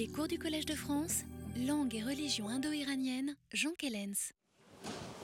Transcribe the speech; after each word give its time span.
Les 0.00 0.08
cours 0.08 0.28
du 0.28 0.38
Collège 0.38 0.64
de 0.64 0.74
France, 0.74 1.24
langue 1.68 1.94
et 1.94 2.02
religion 2.02 2.48
indo-iranienne, 2.48 3.36
Jean 3.52 3.72
Kellens. 3.76 4.32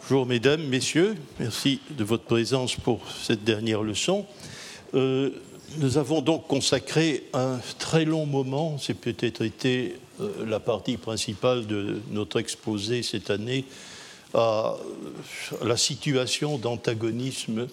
Bonjour 0.02 0.26
mesdames, 0.26 0.62
messieurs, 0.64 1.16
merci 1.40 1.80
de 1.88 2.04
votre 2.04 2.24
présence 2.24 2.76
pour 2.76 3.00
cette 3.10 3.42
dernière 3.42 3.82
leçon. 3.82 4.26
Euh, 4.92 5.30
nous 5.78 5.96
avons 5.96 6.20
donc 6.20 6.46
consacré 6.46 7.24
un 7.32 7.58
très 7.78 8.04
long 8.04 8.26
moment, 8.26 8.76
c'est 8.76 8.92
peut-être 8.92 9.40
été 9.40 9.94
euh, 10.20 10.44
la 10.44 10.60
partie 10.60 10.98
principale 10.98 11.66
de 11.66 12.02
notre 12.10 12.38
exposé 12.38 13.02
cette 13.02 13.30
année, 13.30 13.64
à 14.34 14.74
la 15.64 15.78
situation 15.78 16.58
d'antagonisme 16.58 17.66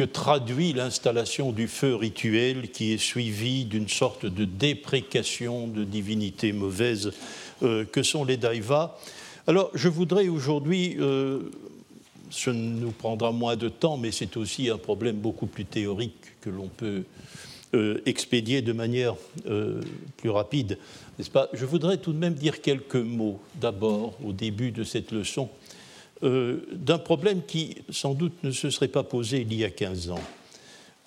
que 0.00 0.04
traduit 0.06 0.72
l'installation 0.72 1.52
du 1.52 1.68
feu 1.68 1.94
rituel 1.94 2.70
qui 2.70 2.94
est 2.94 2.98
suivi 2.98 3.66
d'une 3.66 3.86
sorte 3.86 4.24
de 4.24 4.46
déprécation 4.46 5.66
de 5.66 5.84
divinités 5.84 6.54
mauvaises 6.54 7.12
euh, 7.62 7.84
que 7.84 8.02
sont 8.02 8.24
les 8.24 8.38
daivas. 8.38 8.96
Alors 9.46 9.70
je 9.74 9.90
voudrais 9.90 10.28
aujourd'hui, 10.28 10.96
euh, 11.00 11.50
ce 12.30 12.48
nous 12.48 12.92
prendra 12.92 13.30
moins 13.30 13.56
de 13.56 13.68
temps, 13.68 13.98
mais 13.98 14.10
c'est 14.10 14.38
aussi 14.38 14.70
un 14.70 14.78
problème 14.78 15.16
beaucoup 15.16 15.44
plus 15.44 15.66
théorique 15.66 16.40
que 16.40 16.48
l'on 16.48 16.68
peut 16.68 17.02
euh, 17.74 18.00
expédier 18.06 18.62
de 18.62 18.72
manière 18.72 19.16
plus 20.16 20.30
rapide, 20.30 20.78
n'est-ce 21.18 21.30
pas? 21.30 21.50
Je 21.52 21.66
voudrais 21.66 21.98
tout 21.98 22.14
de 22.14 22.18
même 22.18 22.36
dire 22.36 22.62
quelques 22.62 22.96
mots 22.96 23.38
d'abord 23.56 24.14
au 24.24 24.32
début 24.32 24.70
de 24.70 24.82
cette 24.82 25.12
leçon 25.12 25.50
euh, 26.22 26.58
d'un 26.72 26.98
problème 26.98 27.40
qui, 27.46 27.78
sans 27.88 28.12
doute, 28.12 28.44
ne 28.44 28.50
se 28.50 28.68
serait 28.68 28.88
pas 28.88 29.02
posé 29.02 29.40
il 29.40 29.54
y 29.54 29.64
a 29.64 29.70
15 29.70 30.10
ans. 30.10 30.20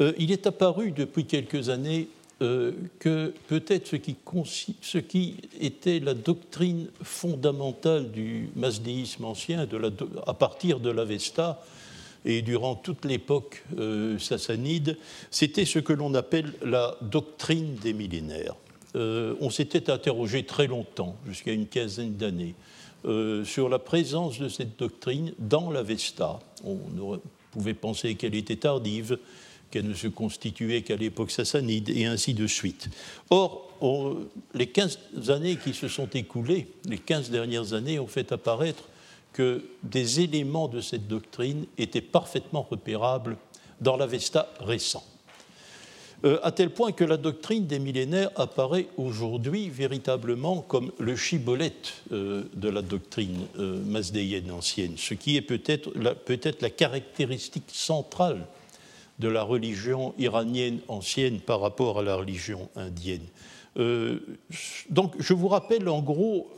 Euh, 0.02 0.14
il 0.18 0.32
est 0.32 0.48
apparu 0.48 0.92
depuis 0.92 1.26
quelques 1.26 1.70
années 1.70 2.08
euh, 2.42 2.72
que 2.98 3.32
peut-être 3.48 3.88
ce 3.88 4.98
qui, 4.98 5.36
était 5.62 6.00
la 6.00 6.16
doctrine 6.16 6.88
fondamentale 7.04 8.12
du 8.12 8.50
masdéisme 8.56 9.26
ancien, 9.26 9.68
à 10.26 10.34
partir 10.34 10.80
de 10.80 10.90
l'Avesta, 10.90 11.64
et 12.26 12.42
durant 12.42 12.74
toute 12.76 13.04
l'époque 13.04 13.66
sassanide, 14.18 14.98
c'était 15.30 15.66
ce 15.66 15.80
que 15.80 15.92
l'on 15.92 16.14
appelle 16.14 16.54
la 16.64 16.98
doctrine 17.02 17.76
des 17.76 17.92
millénaires. 17.92 18.56
on 18.96 19.50
s'était 19.50 19.92
interrogé 19.92 20.44
très 20.44 20.68
longtemps, 20.68 21.18
jusqu'à 21.28 21.52
une 21.52 21.68
quinzaine 21.68 22.16
d'années, 22.16 22.56
euh, 23.06 23.44
sur 23.44 23.70
la 23.70 23.80
présence 23.80 24.40
de 24.40 24.50
cette 24.50 24.78
doctrine 24.80 25.34
dans 25.40 25.72
l'Avesta. 25.72 26.40
On 26.66 27.20
pouvait 27.52 27.74
penser 27.74 28.16
qu'elle 28.16 28.36
était 28.36 28.56
tardive, 28.56 29.18
qu'elle 29.70 29.88
ne 29.88 29.94
se 29.94 30.08
constituait 30.08 30.84
qu'à 30.84 30.96
l'époque 30.96 31.32
sassanide, 31.32 31.90
et 31.90 32.06
ainsi 32.06 32.34
de 32.34 32.48
suite. 32.48 32.90
Or, 33.30 33.70
les 34.54 34.68
15 34.68 34.98
années 35.30 35.58
qui 35.58 35.74
se 35.74 35.88
sont 35.88 36.10
écoulées, 36.14 36.68
les 36.86 36.98
15 36.98 37.30
dernières 37.30 37.74
années, 37.74 38.00
ont 38.00 38.08
fait 38.08 38.32
apparaître 38.32 38.84
que 39.34 39.64
des 39.82 40.22
éléments 40.22 40.68
de 40.68 40.80
cette 40.80 41.08
doctrine 41.08 41.66
étaient 41.78 42.02
parfaitement 42.02 42.66
repérables 42.70 43.38
dans 43.82 43.98
l'Avesta 43.98 44.48
récent. 44.60 45.04
Euh, 46.26 46.40
à 46.42 46.52
tel 46.52 46.70
point 46.70 46.94
que 46.94 47.04
la 47.04 47.18
doctrine 47.18 47.68
des 47.68 47.80
millénaires 47.80 48.30
apparaît 48.38 48.88
aujourd'hui 48.98 49.70
véritablement 49.70 50.62
comme 50.62 50.92
le 50.98 51.18
chibolette 51.18 51.96
euh, 52.14 52.44
de 52.54 52.70
la 52.70 52.82
doctrine 52.82 53.46
euh, 53.60 53.84
masdéienne 53.84 54.50
ancienne, 54.52 54.94
ce 54.96 55.16
qui 55.16 55.36
est 55.36 55.42
peut-être 55.42 55.92
la, 55.96 56.16
la 56.62 56.70
caractéristique 56.70 57.66
centrale 57.68 58.46
de 59.20 59.28
la 59.28 59.44
religion 59.44 60.14
iranienne 60.18 60.80
ancienne 60.88 61.40
par 61.40 61.60
rapport 61.60 62.00
à 62.00 62.04
la 62.04 62.16
religion 62.16 62.70
indienne. 62.76 63.28
donc 64.90 65.14
je 65.20 65.34
vous 65.34 65.48
rappelle 65.48 65.88
en 65.88 66.02
gros 66.02 66.50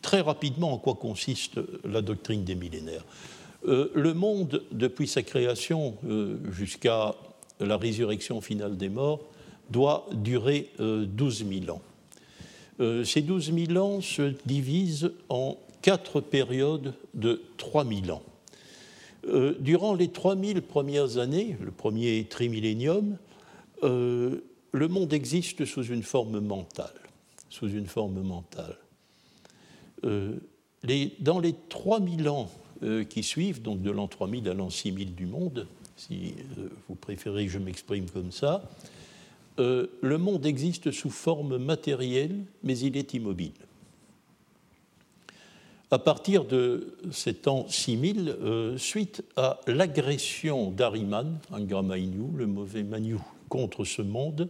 très 0.00 0.22
rapidement 0.22 0.72
en 0.72 0.78
quoi 0.78 0.94
consiste 0.94 1.60
la 1.84 2.00
doctrine 2.00 2.42
des 2.42 2.54
millénaires. 2.54 3.04
le 3.66 4.14
monde, 4.14 4.62
depuis 4.72 5.06
sa 5.06 5.22
création 5.22 5.98
jusqu'à 6.50 7.14
la 7.64 7.76
résurrection 7.76 8.40
finale 8.40 8.76
des 8.76 8.88
morts 8.88 9.20
doit 9.70 10.06
durer 10.12 10.70
12 10.78 11.42
euh, 11.42 11.60
000 11.64 11.76
ans. 11.76 11.82
Euh, 12.80 13.04
ces 13.04 13.22
12 13.22 13.52
000 13.68 13.84
ans 13.84 14.00
se 14.00 14.34
divisent 14.46 15.12
en 15.28 15.56
quatre 15.80 16.20
périodes 16.20 16.94
de 17.14 17.42
3 17.56 17.84
000 17.84 18.10
ans. 18.10 18.22
Euh, 19.26 19.56
durant 19.60 19.94
les 19.94 20.08
3000 20.08 20.62
premières 20.62 21.18
années, 21.18 21.56
le 21.60 21.70
premier 21.70 22.24
trimillénium, 22.24 23.16
le 23.82 24.88
monde 24.88 25.12
existe 25.12 25.64
sous 25.64 25.84
une 25.84 26.04
forme 26.04 26.38
mentale. 26.38 26.94
Sous 27.50 27.68
une 27.68 27.86
forme 27.86 28.22
mentale. 28.22 28.76
dans 31.20 31.40
les 31.40 31.54
3000 31.68 32.28
ans 32.28 32.48
qui 33.08 33.22
suivent, 33.24 33.60
donc 33.60 33.82
de 33.82 33.90
l'an 33.90 34.06
3000 34.06 34.48
à 34.48 34.54
l'an 34.54 34.70
6000 34.70 35.16
du 35.16 35.26
monde, 35.26 35.66
si 36.06 36.34
euh, 36.58 36.68
vous 36.88 36.94
préférez 36.94 37.46
que 37.46 37.52
je 37.52 37.58
m'exprime 37.58 38.08
comme 38.10 38.32
ça, 38.32 38.68
euh, 39.58 39.86
le 40.00 40.18
monde 40.18 40.46
existe 40.46 40.90
sous 40.90 41.10
forme 41.10 41.58
matérielle, 41.58 42.44
mais 42.62 42.78
il 42.78 42.96
est 42.96 43.14
immobile. 43.14 43.52
À 45.90 45.98
partir 45.98 46.44
de 46.44 46.96
cet 47.12 47.46
an 47.46 47.66
6000, 47.68 48.28
euh, 48.30 48.78
suite 48.78 49.22
à 49.36 49.60
l'agression 49.66 50.70
d'Ariman, 50.70 51.38
Angramainu, 51.52 52.36
le 52.36 52.46
mauvais 52.46 52.82
Manu, 52.82 53.18
contre 53.48 53.84
ce 53.84 54.02
monde, 54.02 54.48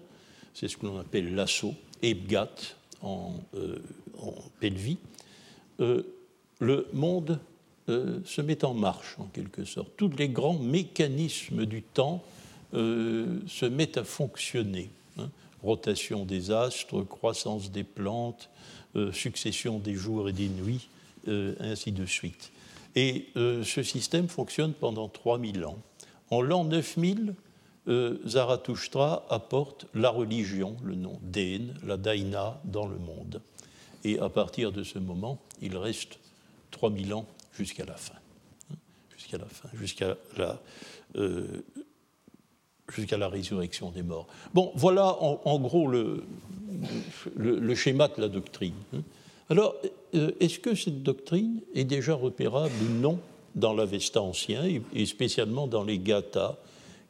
c'est 0.54 0.68
ce 0.68 0.76
que 0.76 0.86
l'on 0.86 0.98
appelle 1.00 1.34
l'assaut, 1.34 1.74
Ebgat 2.02 2.54
en, 3.02 3.34
en 4.20 4.34
Pelvi, 4.60 4.98
le 5.78 6.86
monde 6.92 7.40
euh, 7.88 8.20
se 8.24 8.40
met 8.40 8.64
en 8.64 8.74
marche, 8.74 9.16
en 9.18 9.24
quelque 9.24 9.64
sorte. 9.64 9.90
Tous 9.96 10.10
les 10.16 10.28
grands 10.28 10.58
mécanismes 10.58 11.66
du 11.66 11.82
temps 11.82 12.22
euh, 12.74 13.40
se 13.48 13.66
mettent 13.66 13.96
à 13.96 14.04
fonctionner. 14.04 14.88
Hein. 15.18 15.28
Rotation 15.64 16.24
des 16.24 16.52
astres, 16.52 17.02
croissance 17.02 17.72
des 17.72 17.82
plantes, 17.82 18.50
euh, 18.94 19.10
succession 19.10 19.80
des 19.80 19.94
jours 19.94 20.28
et 20.28 20.32
des 20.32 20.48
nuits, 20.48 20.88
ainsi 21.60 21.92
de 21.92 22.04
suite. 22.04 22.50
Et 22.96 23.28
ce 23.36 23.82
système 23.84 24.26
fonctionne 24.26 24.72
pendant 24.72 25.08
3000 25.08 25.64
ans. 25.64 25.78
En 26.30 26.42
l'an 26.42 26.64
9000, 26.64 27.34
Zarathustra 28.26 29.24
apporte 29.30 29.86
la 29.94 30.10
religion, 30.10 30.76
le 30.82 30.96
nom 30.96 31.20
d'Ain, 31.22 31.68
la 31.86 31.96
Daina, 31.96 32.60
dans 32.64 32.88
le 32.88 32.98
monde. 32.98 33.40
Et 34.02 34.18
à 34.18 34.28
partir 34.28 34.72
de 34.72 34.82
ce 34.82 34.98
moment, 34.98 35.38
il 35.60 35.76
reste 35.76 36.18
3000 36.72 37.14
ans 37.14 37.26
jusqu'à 37.52 37.84
la 37.84 37.94
fin. 37.94 38.14
Jusqu'à 39.16 39.38
la 39.38 39.46
fin, 39.46 39.68
jusqu'à 39.74 40.16
la, 40.36 40.60
euh, 41.16 41.62
jusqu'à 42.88 43.16
la 43.16 43.28
résurrection 43.28 43.90
des 43.90 44.02
morts. 44.02 44.26
Bon, 44.52 44.72
voilà 44.74 45.16
en, 45.20 45.58
gros 45.60 45.86
le, 45.86 46.24
le, 47.36 47.74
schéma 47.74 48.08
de 48.08 48.20
la 48.20 48.28
doctrine. 48.28 48.74
Alors, 49.48 49.76
euh, 50.14 50.32
est-ce 50.40 50.58
que 50.58 50.74
cette 50.74 51.02
doctrine 51.02 51.60
est 51.74 51.84
déjà 51.84 52.14
repérable 52.14 52.74
ou 52.82 52.92
non 53.00 53.20
dans 53.54 53.74
l'Avesta 53.74 54.22
ancien, 54.22 54.64
et 54.94 55.06
spécialement 55.06 55.66
dans 55.66 55.84
les 55.84 55.98
Gathas 55.98 56.56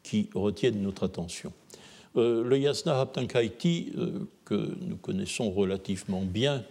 qui 0.03 0.29
retiennent 0.35 0.83
notre 0.83 1.05
attention? 1.05 1.53
Euh, 2.17 2.45
le 2.45 2.59
Yasna 2.59 3.01
Haptankaiti, 3.01 3.93
que 4.45 4.77
nous 4.81 4.97
connaissons 4.97 5.51
relativement 5.51 6.23
bien, 6.23 6.63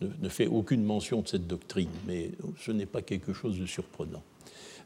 ne, 0.00 0.28
fait 0.28 0.46
aucune 0.46 0.82
mention 0.82 1.22
de 1.22 1.28
cette 1.28 1.46
doctrine, 1.46 1.90
mais 2.06 2.30
ce 2.60 2.72
n'est 2.72 2.86
pas 2.86 3.02
quelque 3.02 3.32
chose 3.32 3.58
de 3.58 3.66
surprenant. 3.66 4.22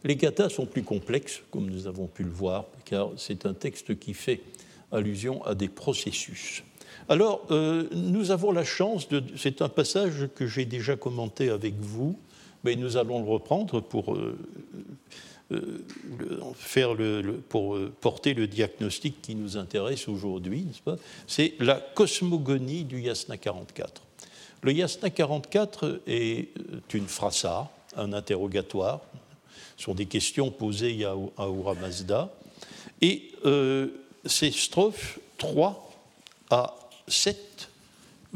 Les 0.04 0.16
katas 0.16 0.48
sont 0.50 0.66
plus 0.66 0.82
complexes, 0.82 1.43
comme 1.50 1.69
nous 1.69 1.87
avons 1.87 2.06
pu 2.06 2.22
le 2.22 2.31
voir, 2.31 2.66
car 2.84 3.10
c'est 3.16 3.44
un 3.44 3.53
texte 3.53 3.98
qui 3.98 4.15
fait 4.15 4.41
allusion 4.93 5.44
à 5.44 5.54
des 5.54 5.69
processus. 5.69 6.62
Alors, 7.09 7.47
euh, 7.50 7.89
nous 7.92 8.30
avons 8.30 8.53
la 8.53 8.65
chance 8.65 9.09
de. 9.09 9.22
C'est 9.36 9.62
un 9.62 9.68
passage 9.68 10.28
que 10.34 10.47
j'ai 10.47 10.65
déjà 10.65 10.97
commenté 10.97 11.51
avec 11.51 11.74
vous, 11.78 12.18
mais 12.65 12.77
nous 12.77 12.97
allons 12.97 13.22
le 13.22 13.28
reprendre 13.28 13.80
pour, 13.80 14.15
euh, 14.15 14.39
euh, 15.53 15.84
faire 16.54 16.95
le, 16.95 17.41
pour 17.48 17.78
porter 18.01 18.34
le 18.34 18.47
diagnostic 18.47 19.21
qui 19.21 19.34
nous 19.34 19.56
intéresse 19.56 20.09
aujourd'hui, 20.09 20.66
C'est 21.27 21.54
la 21.59 21.77
cosmogonie 21.77 22.84
du 22.84 23.01
Yasna 23.01 23.36
44. 23.36 24.03
Le 24.62 24.72
Yasna 24.72 25.09
44 25.10 26.03
est 26.07 26.48
euh, 26.59 26.80
une 26.92 27.07
frasa, 27.09 27.71
un 27.97 28.12
interrogatoire. 28.12 29.01
Sont 29.77 29.95
des 29.95 30.07
questions 30.07 30.51
posées 30.51 31.04
à 31.04 31.15
Ahura 31.39 31.74
Mazda. 31.74 32.30
Et 33.01 33.30
euh, 33.47 33.89
ces 34.27 34.51
strophes 34.51 35.18
3 35.39 35.91
à 36.51 36.77
7 37.09 37.71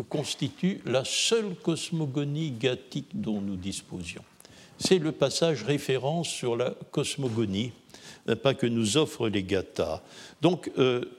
constituent 0.08 0.80
la 0.86 1.04
seule 1.04 1.54
cosmogonie 1.62 2.52
gathique 2.52 3.10
dont 3.12 3.40
nous 3.40 3.56
disposions. 3.56 4.24
C'est 4.78 4.98
le 4.98 5.12
passage 5.12 5.62
référence 5.62 6.28
sur 6.28 6.56
la 6.56 6.70
cosmogonie 6.90 7.72
pas 8.42 8.54
que 8.54 8.66
nous 8.66 8.96
offrent 8.96 9.28
les 9.28 9.42
gathas. 9.42 10.00
Donc, 10.40 10.70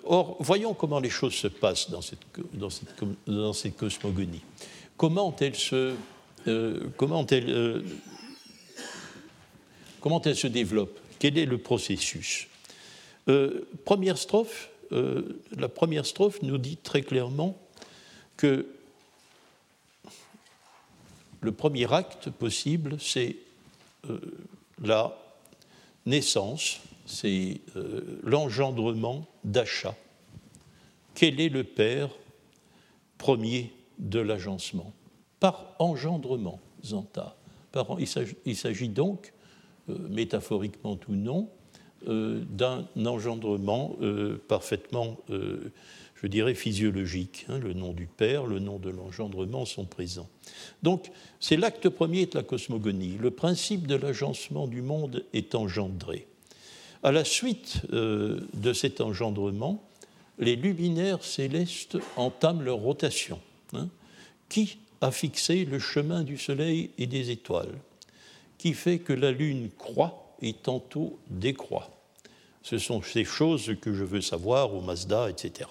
or, 0.05 0.37
voyons 0.39 0.73
comment 0.73 0.99
les 0.99 1.11
choses 1.11 1.35
se 1.35 1.47
passent 1.47 1.91
dans 1.91 2.01
cette 2.01 3.75
cosmogonie. 3.77 4.41
Comment 4.97 5.35
elle 5.39 5.55
se, 5.55 5.95
comment 6.97 7.25
elle, 7.29 7.95
se 10.35 10.47
développe? 10.47 10.99
Quel 11.19 11.37
est 11.37 11.45
le 11.45 11.57
processus? 11.57 12.47
Première 13.83 14.17
strophe, 14.17 14.69
la 14.91 15.69
première 15.69 16.05
strophe 16.05 16.41
nous 16.41 16.57
dit 16.57 16.77
très 16.77 17.01
clairement 17.01 17.57
que 18.37 18.67
le 21.45 21.51
premier 21.51 21.91
acte 21.93 22.31
possible, 22.31 22.97
c'est 22.99 23.35
euh, 24.09 24.19
la 24.83 25.15
naissance, 26.05 26.79
c'est 27.05 27.61
euh, 27.75 28.19
l'engendrement 28.23 29.27
d'achat. 29.43 29.95
Quel 31.13 31.39
est 31.39 31.49
le 31.49 31.63
père 31.63 32.09
premier 33.19 33.71
de 33.99 34.19
l'agencement 34.19 34.93
Par 35.39 35.75
engendrement, 35.79 36.59
Zanta. 36.83 37.35
il 38.45 38.55
s'agit 38.55 38.89
donc, 38.89 39.33
euh, 39.89 39.97
métaphoriquement 40.09 40.99
ou 41.07 41.13
non, 41.13 41.49
d'un 42.07 42.85
engendrement 43.03 43.95
parfaitement 44.47 45.17
je 46.25 46.27
dirais, 46.27 46.55
physiologique. 46.55 47.45
Hein, 47.49 47.59
le 47.59 47.73
nom 47.73 47.93
du 47.93 48.07
Père, 48.07 48.45
le 48.45 48.59
nom 48.59 48.79
de 48.79 48.89
l'engendrement 48.89 49.65
sont 49.65 49.85
présents. 49.85 50.29
Donc, 50.81 51.11
c'est 51.39 51.57
l'acte 51.57 51.89
premier 51.89 52.25
de 52.25 52.35
la 52.35 52.43
cosmogonie. 52.43 53.17
Le 53.19 53.31
principe 53.31 53.85
de 53.85 53.95
l'agencement 53.95 54.67
du 54.67 54.81
monde 54.81 55.23
est 55.33 55.55
engendré. 55.55 56.27
À 57.03 57.11
la 57.11 57.25
suite 57.25 57.81
euh, 57.93 58.39
de 58.53 58.73
cet 58.73 59.01
engendrement, 59.01 59.83
les 60.39 60.55
luminaires 60.55 61.23
célestes 61.23 61.97
entament 62.15 62.61
leur 62.61 62.77
rotation. 62.77 63.39
Qui 64.49 64.77
a 65.01 65.11
fixé 65.11 65.65
le 65.65 65.79
chemin 65.79 66.23
du 66.23 66.37
Soleil 66.37 66.91
et 66.97 67.07
des 67.07 67.31
étoiles 67.31 67.77
Qui 68.57 68.73
fait 68.73 68.99
que 68.99 69.13
la 69.13 69.31
Lune 69.31 69.69
croît 69.77 70.35
et 70.41 70.53
tantôt 70.53 71.19
décroît 71.29 71.89
Ce 72.61 72.77
sont 72.77 73.01
ces 73.01 73.23
choses 73.25 73.75
que 73.81 73.93
je 73.93 74.03
veux 74.03 74.21
savoir 74.21 74.73
au 74.73 74.81
Mazda, 74.81 75.29
etc. 75.29 75.69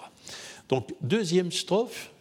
Donc, 0.69 0.93
deuxième 1.01 1.51
strophe, 1.51 2.11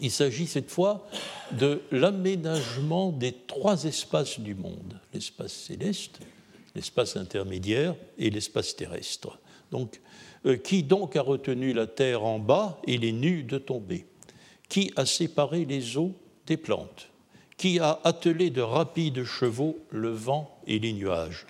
il 0.00 0.10
s'agit 0.10 0.46
cette 0.46 0.70
fois 0.70 1.08
de 1.52 1.82
l'aménagement 1.90 3.12
des 3.12 3.32
trois 3.32 3.84
espaces 3.84 4.40
du 4.40 4.54
monde, 4.54 5.00
l'espace 5.12 5.52
céleste, 5.52 6.20
l'espace 6.74 7.16
intermédiaire 7.16 7.94
et 8.18 8.30
l'espace 8.30 8.74
terrestre. 8.74 9.38
Donc, 9.70 10.00
euh, 10.46 10.56
qui 10.56 10.82
donc 10.82 11.16
a 11.16 11.22
retenu 11.22 11.72
la 11.72 11.86
terre 11.86 12.24
en 12.24 12.38
bas 12.38 12.80
et 12.86 12.98
les 12.98 13.12
nus 13.12 13.44
de 13.44 13.58
tomber? 13.58 14.06
Qui 14.74 14.92
a 14.96 15.06
séparé 15.06 15.64
les 15.64 15.96
eaux 15.96 16.16
des 16.48 16.56
plantes? 16.56 17.08
Qui 17.56 17.78
a 17.78 18.00
attelé 18.02 18.50
de 18.50 18.60
rapides 18.60 19.22
chevaux 19.22 19.78
le 19.90 20.10
vent 20.10 20.58
et 20.66 20.80
les 20.80 20.92
nuages? 20.92 21.46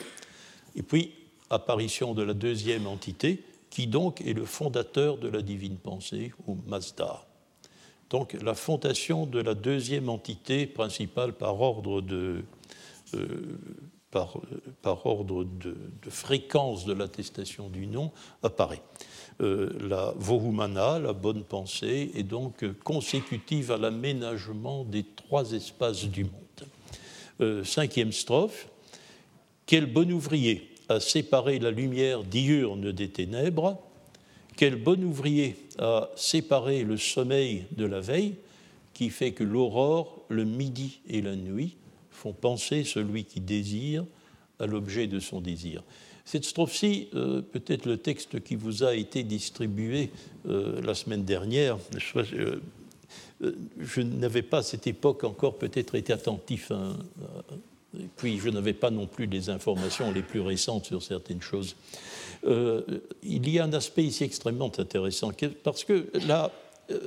Et 0.77 0.83
puis, 0.83 1.15
apparition 1.49 2.13
de 2.13 2.23
la 2.23 2.35
deuxième 2.35 2.87
entité, 2.87 3.43
qui 3.71 3.87
donc 3.87 4.21
est 4.21 4.35
le 4.35 4.45
fondateur 4.45 5.17
de 5.17 5.29
la 5.29 5.41
divine 5.41 5.79
pensée, 5.79 6.33
ou 6.47 6.59
Mazda. 6.67 7.25
Donc 8.11 8.35
la 8.43 8.53
fondation 8.53 9.25
de 9.25 9.41
la 9.41 9.55
deuxième 9.55 10.11
entité 10.11 10.67
principale 10.67 11.33
par 11.33 11.59
ordre 11.63 12.03
de, 12.03 12.45
euh, 13.15 13.59
ordre 14.85 15.45
de, 15.45 15.77
fréquence 16.11 16.85
de 16.85 16.93
l'attestation 16.93 17.71
du 17.71 17.87
nom 17.87 18.13
apparaît. 18.43 18.83
Euh, 19.41 19.71
la 19.89 20.15
Vohumana, 20.17 20.99
la 20.99 21.13
bonne 21.13 21.43
pensée, 21.43 22.11
est 22.15 22.23
donc 22.23 22.65
consécutive 22.85 23.73
à 23.73 23.77
l'aménagement 23.77 24.85
des 24.85 25.05
trois 25.05 25.53
espaces 25.53 26.05
du 26.05 26.25
monde. 26.25 26.33
Euh, 27.41 27.65
cinquième 27.65 28.13
strophe. 28.13 28.69
Quel 29.67 29.87
bon 29.87 30.11
ouvrier 30.13 30.71
a 30.89 31.01
séparé 31.01 31.59
la 31.59 31.71
lumière 31.71 32.23
diurne 32.23 32.93
des 32.93 33.09
ténèbres, 33.09 33.79
quel 34.57 34.77
bon 34.77 35.03
ouvrier 35.03 35.57
a 35.79 36.11
séparé 36.15 36.85
le 36.85 36.97
sommeil 36.97 37.65
de 37.73 37.87
la 37.87 38.01
veille, 38.01 38.37
qui 38.93 39.11
fait 39.11 39.33
que 39.33 39.43
l'aurore, 39.43 40.25
le 40.29 40.45
midi 40.45 41.01
et 41.09 41.21
la 41.23 41.35
nuit 41.35 41.77
font 42.11 42.33
penser 42.33 42.85
celui 42.85 43.25
qui 43.25 43.41
désire 43.41 44.05
à 44.61 44.67
l'objet 44.67 45.09
de 45.09 45.19
son 45.19 45.41
désir? 45.41 45.83
Cette 46.25 46.45
strophe-ci, 46.45 47.09
euh, 47.15 47.43
peut-être 47.43 47.85
le 47.87 47.99
texte 47.99 48.43
qui 48.43 48.57
vous 48.57 48.83
a 48.83 48.95
été 48.95 49.23
distribué 49.23 50.11
euh, 50.49 50.81
la 50.81 50.95
semaine 50.95 51.25
dernière, 51.25 51.77
je, 51.97 52.19
euh, 53.43 53.57
je 53.79 54.01
n'avais 54.01 54.43
pas 54.43 54.59
à 54.59 54.63
cette 54.63 54.87
époque 54.87 55.23
encore 55.25 55.57
peut-être 55.57 55.95
été 55.95 56.13
attentif 56.13 56.73
puis 58.17 58.39
je 58.39 58.49
n'avais 58.49 58.73
pas 58.73 58.91
non 58.91 59.07
plus 59.07 59.27
les 59.27 59.51
informations 59.51 60.11
les 60.11 60.23
plus 60.23 60.41
récentes 60.41 60.87
sur 60.87 61.01
certaines 61.01 61.43
choses. 61.43 61.77
Il 62.45 63.49
y 63.49 63.59
a 63.61 63.65
un 63.65 63.73
aspect 63.73 64.03
ici 64.03 64.25
extrêmement 64.25 64.73
intéressant, 64.79 65.31
parce 65.63 65.85
que 65.85 66.11
là, 66.27 66.51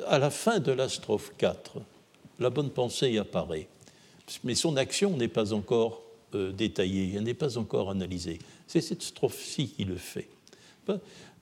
à 0.08 0.18
la 0.18 0.30
fin 0.30 0.60
de 0.60 0.72
la 0.72 0.88
strophe 0.88 1.34
4, 1.38 1.74
la 2.40 2.50
bonne 2.50 2.70
pensée 2.70 3.18
apparaît, 3.18 3.68
mais 4.46 4.56
son 4.56 4.78
action 4.78 5.18
n'est 5.18 5.28
pas 5.28 5.52
encore 5.52 6.04
détaillée, 6.32 7.16
elle 7.16 7.24
n'est 7.24 7.34
pas 7.34 7.58
encore 7.58 7.90
analysée. 7.90 8.40
C'est 8.68 8.82
cette 8.82 9.02
strophe-ci 9.02 9.70
qui 9.70 9.86
le 9.86 9.96
fait. 9.96 10.28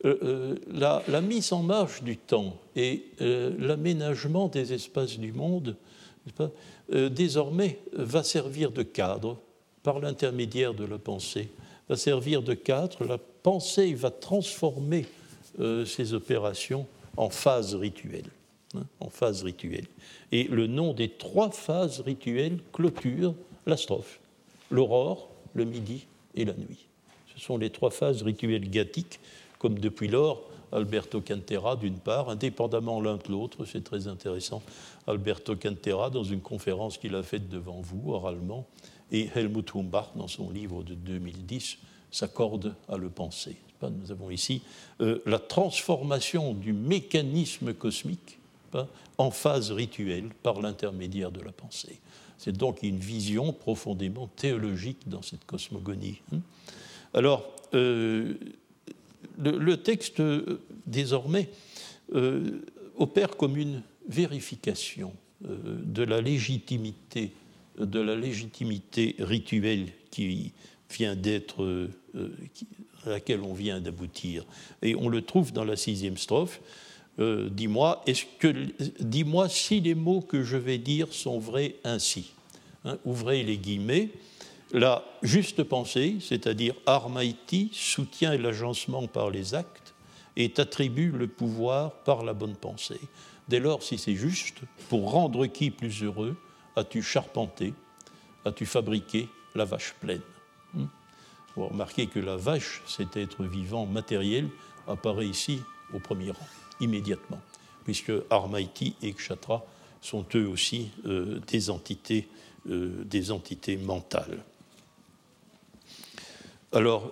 la, 0.04 1.04
la, 1.08 1.22
mise 1.22 1.54
en 1.54 1.64
marche 1.64 2.04
du 2.04 2.18
temps 2.18 2.58
et 2.76 3.06
l'aménagement 3.20 4.48
des 4.48 4.74
espaces 4.74 5.18
du 5.18 5.32
monde 5.32 5.76
euh, 6.94 7.10
désormais 7.10 7.80
va 7.94 8.24
servir 8.24 8.72
de 8.72 8.84
cadre 8.84 9.38
par 9.84 10.00
l'intermédiaire 10.00 10.74
de 10.74 10.86
la 10.86 10.98
pensée, 10.98 11.50
va 11.90 11.96
servir 11.96 12.42
de 12.42 12.54
cadre. 12.54 13.06
La 13.06 13.18
pensée 13.18 13.94
va 13.94 14.12
transformer 14.12 15.06
euh, 15.60 15.86
ces 15.86 16.14
opérations 16.14 16.86
en 17.18 17.30
phases 17.30 17.76
rituelles. 17.76 18.30
Hein, 18.76 18.84
en 19.00 19.10
phases 19.10 19.44
rituelles. 19.44 19.88
Et 20.32 20.44
le 20.46 20.68
nom 20.68 20.94
des 20.94 21.10
trois 21.10 21.52
phases 21.52 22.02
rituelles 22.02 22.60
clôture 22.74 23.34
la 23.66 23.78
strophe 23.78 24.20
l'aurore, 24.72 25.30
le 25.54 25.66
midi 25.66 26.06
et 26.34 26.46
la 26.46 26.54
nuit. 26.54 26.88
Ce 27.36 27.46
sont 27.46 27.58
les 27.58 27.70
trois 27.70 27.92
phases 27.92 28.22
rituelles 28.24 28.70
gathiques, 28.70 29.20
comme 29.60 29.80
depuis 29.80 30.08
lors 30.08 30.44
Alberto 30.72 31.22
Cantera, 31.22 31.76
d'une 31.76 31.98
part, 31.98 32.30
indépendamment 32.30 33.00
l'un 33.00 33.18
de 33.18 33.30
l'autre, 33.30 33.66
c'est 33.66 33.84
très 33.84 34.08
intéressant. 34.08 34.62
Alberto 35.08 35.56
Cantera, 35.56 36.10
dans 36.10 36.24
une 36.24 36.42
conférence 36.42 36.98
qu'il 36.98 37.16
a 37.16 37.24
faite 37.24 37.50
devant 37.50 37.82
vous, 37.82 38.12
oralement, 38.12 38.66
et 39.12 39.30
Helmut 39.36 39.70
Humbach, 39.76 40.12
dans 40.16 40.28
son 40.28 40.50
livre 40.50 40.84
de 40.84 40.96
2010, 40.96 41.78
s'accorde 42.12 42.76
à 42.90 42.98
le 42.98 43.10
penser. 43.10 43.56
Nous 43.82 44.12
avons 44.12 44.32
ici 44.32 44.62
euh, 45.02 45.22
la 45.26 45.38
transformation 45.38 46.54
du 46.54 46.74
mécanisme 46.74 47.74
cosmique 47.74 48.40
en 49.18 49.32
phase 49.32 49.72
rituelle 49.72 50.30
par 50.44 50.62
l'intermédiaire 50.62 51.32
de 51.32 51.42
la 51.42 51.52
pensée. 51.52 52.00
C'est 52.38 52.58
donc 52.58 52.84
une 52.84 52.98
vision 52.98 53.54
profondément 53.54 54.28
théologique 54.36 55.08
dans 55.08 55.22
cette 55.22 55.46
cosmogonie. 55.46 56.22
Hein. 56.34 56.40
Alors, 57.16 57.50
euh, 57.74 58.34
le, 59.40 59.78
texte, 59.78 60.22
désormais, 60.86 61.50
euh, 62.14 62.62
opère 62.98 63.38
comme 63.38 63.56
une 63.56 63.82
vérification 64.10 65.14
euh, 65.46 65.58
de 65.84 66.04
la 66.04 66.22
légitimité 66.22 67.32
de 67.78 68.00
la 68.00 68.16
légitimité 68.16 69.18
rituelle 69.20 69.88
qui 70.10 70.54
vient 70.90 71.14
d'être 71.14 71.90
à 73.06 73.10
laquelle 73.10 73.42
on 73.42 73.54
vient 73.54 73.82
d'aboutir. 73.82 74.46
Et 74.82 74.96
on 74.96 75.10
le 75.10 75.22
trouve 75.22 75.52
dans 75.52 75.66
la 75.66 75.76
sixième 75.76 76.16
strophe. 76.16 76.62
dis-moi, 77.20 78.02
est-ce 78.08 78.24
que, 78.40 78.56
dis-moi 79.02 79.50
si 79.50 79.82
les 79.82 79.94
mots 79.94 80.22
que 80.22 80.42
je 80.42 80.56
vais 80.56 80.78
dire 80.78 81.12
sont 81.12 81.38
vrais 81.38 81.76
ainsi? 81.84 82.32
Hein, 82.86 82.98
ouvrez 83.04 83.44
les 83.44 83.58
guillemets. 83.58 84.12
La 84.72 85.04
juste 85.22 85.64
pensée, 85.64 86.18
c'est-à-dire 86.20 86.74
Armaïti, 86.86 87.70
soutient 87.72 88.36
l'agencement 88.36 89.08
par 89.08 89.30
les 89.30 89.54
actes 89.54 89.94
et 90.36 90.52
attribue 90.58 91.12
le 91.12 91.28
pouvoir 91.28 91.92
par 92.04 92.24
la 92.24 92.34
bonne 92.34 92.56
pensée. 92.56 93.00
Dès 93.48 93.60
lors, 93.60 93.84
si 93.84 93.98
c'est 93.98 94.16
juste, 94.16 94.62
pour 94.90 95.12
rendre 95.12 95.46
qui 95.46 95.70
plus 95.70 96.04
heureux, 96.04 96.36
as-tu 96.76 97.04
charpenté, 97.04 97.74
as-tu 98.44 98.66
fabriqué 98.66 99.30
la 99.54 99.66
vache 99.66 99.94
pleine? 100.00 100.22
Hmm? 100.74 100.88
Vous 101.56 101.68
remarquez 101.68 102.08
que 102.08 102.20
la 102.20 102.36
vache, 102.36 102.82
cet 102.88 103.16
être 103.18 103.44
vivant 103.44 103.86
matériel, 103.86 104.50
apparaît 104.88 105.28
ici 105.28 105.62
au 105.94 106.00
premier 106.00 106.32
rang, 106.32 106.48
immédiatement, 106.82 107.40
puisque 107.84 108.12
Armaïti 108.30 108.96
et 109.02 109.14
Kshatra 109.14 109.64
sont 110.02 110.26
eux 110.36 110.48
aussi 110.48 110.92
euh, 111.06 111.40
euh, 112.68 113.04
des 113.06 113.32
entités 113.32 113.78
mentales. 113.78 114.44
Alors, 116.76 117.12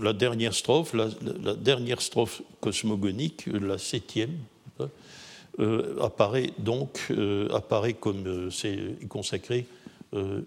la 0.00 0.12
dernière 0.12 0.54
strophe, 0.54 0.94
la, 0.94 1.08
dernière 1.54 2.00
strophe 2.00 2.42
cosmogonique, 2.60 3.46
la 3.46 3.78
septième, 3.78 4.36
apparaît 6.00 6.52
donc 6.58 7.10
apparaît 7.52 7.94
comme 7.94 8.50
c'est 8.50 9.08
consacré 9.08 9.66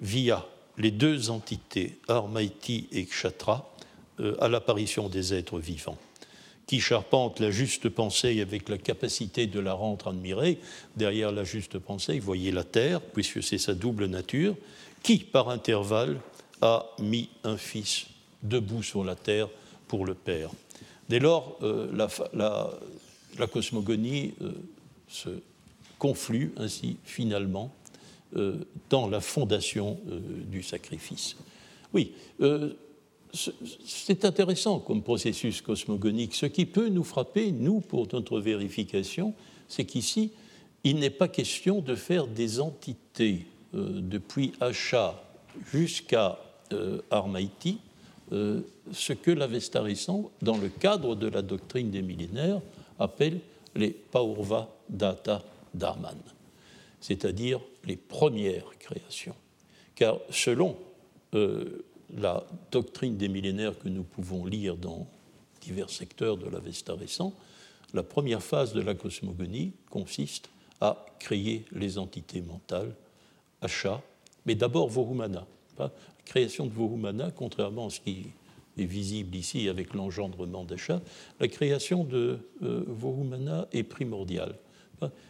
via 0.01 0.45
les 0.77 0.91
deux 0.91 1.29
entités, 1.29 1.97
Armaiti 2.07 2.87
et 2.91 3.05
Kshatra, 3.05 3.69
à 4.39 4.47
l'apparition 4.47 5.09
des 5.09 5.33
êtres 5.33 5.59
vivants 5.59 5.97
qui 6.71 6.79
charpente 6.79 7.41
la 7.41 7.51
juste 7.51 7.89
pensée 7.89 8.39
avec 8.39 8.69
la 8.69 8.77
capacité 8.77 9.45
de 9.45 9.59
la 9.59 9.73
rendre 9.73 10.07
admirée. 10.07 10.57
Derrière 10.95 11.33
la 11.33 11.43
juste 11.43 11.77
pensée, 11.79 12.17
voyez 12.19 12.53
la 12.53 12.63
terre, 12.63 13.01
puisque 13.01 13.43
c'est 13.43 13.57
sa 13.57 13.73
double 13.73 14.05
nature, 14.05 14.55
qui, 15.03 15.17
par 15.17 15.49
intervalle, 15.49 16.17
a 16.61 16.85
mis 16.99 17.29
un 17.43 17.57
fils 17.57 18.07
debout 18.43 18.83
sur 18.83 19.03
la 19.03 19.15
terre 19.15 19.49
pour 19.87 20.05
le 20.05 20.13
Père. 20.13 20.49
Dès 21.09 21.19
lors, 21.19 21.57
euh, 21.61 21.91
la, 22.33 23.47
cosmogonie 23.47 24.33
euh, 24.41 24.53
se 25.09 25.29
conflue 25.99 26.53
ainsi 26.55 26.95
finalement 27.03 27.73
euh, 28.37 28.55
dans 28.89 29.09
la 29.09 29.19
fondation 29.19 29.99
du 30.49 30.63
sacrifice. 30.63 31.35
Oui, 31.93 32.13
c'est 33.33 34.23
intéressant 34.23 34.79
comme 34.79 35.03
processus 35.03 35.61
cosmogonique. 35.61 36.33
Ce 36.35 36.45
qui 36.45 36.65
peut 36.65 36.87
nous 36.87 37.03
frapper, 37.03 37.51
nous, 37.51 37.81
pour 37.81 38.07
notre 38.13 38.39
vérification, 38.39 39.33
c'est 39.67 39.83
qu'ici, 39.83 40.31
il 40.85 40.99
n'est 40.99 41.09
pas 41.09 41.27
question 41.27 41.81
de 41.81 41.95
faire 41.95 42.27
des 42.27 42.61
entités 42.61 43.45
depuis 43.73 44.53
Acha 44.61 45.21
jusqu'à 45.73 46.39
Armaïti, 47.09 47.79
euh, 48.31 48.61
ce 48.91 49.13
que 49.13 49.31
l'Avesta 49.31 49.81
récent, 49.81 50.31
dans 50.41 50.57
le 50.57 50.69
cadre 50.69 51.15
de 51.15 51.27
la 51.27 51.41
doctrine 51.41 51.91
des 51.91 52.01
millénaires, 52.01 52.61
appelle 52.99 53.39
les 53.75 53.91
Paurva 53.91 54.69
Data 54.89 55.43
Dharman, 55.73 56.17
c'est-à-dire 56.99 57.59
les 57.85 57.95
premières 57.95 58.77
créations. 58.79 59.35
Car 59.95 60.17
selon 60.29 60.77
la 62.17 62.45
doctrine 62.71 63.17
des 63.17 63.29
millénaires 63.29 63.77
que 63.77 63.87
nous 63.87 64.03
pouvons 64.03 64.45
lire 64.45 64.75
dans 64.75 65.07
divers 65.61 65.89
secteurs 65.89 66.37
de 66.37 66.49
l'Avesta 66.49 66.93
récent, 66.93 67.33
la 67.93 68.03
première 68.03 68.41
phase 68.41 68.73
de 68.73 68.81
la 68.81 68.95
cosmogonie 68.95 69.73
consiste 69.89 70.49
à 70.79 71.05
créer 71.19 71.65
les 71.71 71.97
entités 71.97 72.41
mentales, 72.41 72.93
achat, 73.61 74.01
mais 74.45 74.55
d'abord 74.55 74.87
Vohumana. 74.87 75.45
Création 76.25 76.65
de 76.65 76.71
Vohumana, 76.71 77.31
contrairement 77.31 77.87
à 77.87 77.89
ce 77.89 77.99
qui 77.99 78.27
est 78.77 78.85
visible 78.85 79.35
ici 79.35 79.67
avec 79.67 79.93
l'engendrement 79.93 80.63
d'achat, 80.63 81.01
la 81.39 81.47
création 81.47 82.03
de 82.03 82.39
euh, 82.63 82.83
Vohumana 82.87 83.67
est 83.71 83.83
primordiale 83.83 84.55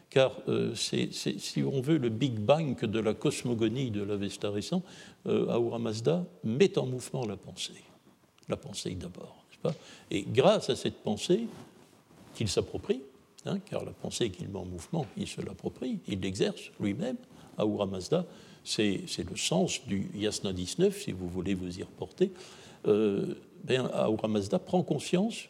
car 0.09 0.33
euh, 0.47 0.75
c'est, 0.75 1.11
si 1.13 1.63
on 1.63 1.81
veut, 1.81 1.97
le 1.97 2.09
Big 2.09 2.33
Bang 2.33 2.79
de 2.79 2.99
la 2.99 3.13
cosmogonie 3.13 3.91
de 3.91 4.03
l'Avesta 4.03 4.49
récent, 4.49 4.83
euh, 5.27 5.47
Ahura 5.49 5.79
Mazda 5.79 6.25
met 6.43 6.77
en 6.77 6.85
mouvement 6.85 7.25
la 7.25 7.37
pensée. 7.37 7.83
La 8.49 8.57
pensée 8.57 8.91
d'abord. 8.95 9.45
Et 10.09 10.23
grâce 10.23 10.69
à 10.69 10.75
cette 10.75 10.97
pensée 11.03 11.45
qu'il 12.33 12.49
s'approprie, 12.49 13.01
hein, 13.45 13.59
car 13.59 13.85
la 13.85 13.91
pensée 13.91 14.31
qu'il 14.31 14.49
met 14.49 14.57
en 14.57 14.65
mouvement, 14.65 15.05
il 15.15 15.27
se 15.27 15.39
l'approprie, 15.39 15.99
il 16.07 16.19
l'exerce 16.19 16.71
lui-même, 16.79 17.17
Ahura 17.57 17.85
Mazda, 17.85 18.25
c'est, 18.63 19.05
le 19.17 19.35
sens 19.35 19.85
du 19.85 20.09
Yasna 20.15 20.53
19, 20.53 21.01
si 21.01 21.11
vous 21.11 21.27
voulez 21.27 21.53
vous 21.53 21.79
y 21.79 21.83
reporter. 21.83 22.31
Euh, 22.87 23.35
ben, 23.63 23.89
Mazda 24.27 24.59
prend 24.59 24.83
conscience 24.83 25.49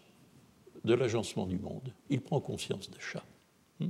de 0.83 0.93
l'agencement 0.93 1.45
du 1.45 1.57
monde, 1.57 1.93
il 2.09 2.21
prend 2.21 2.39
conscience 2.39 2.89
d'achat. 2.89 3.23
Hmm. 3.79 3.89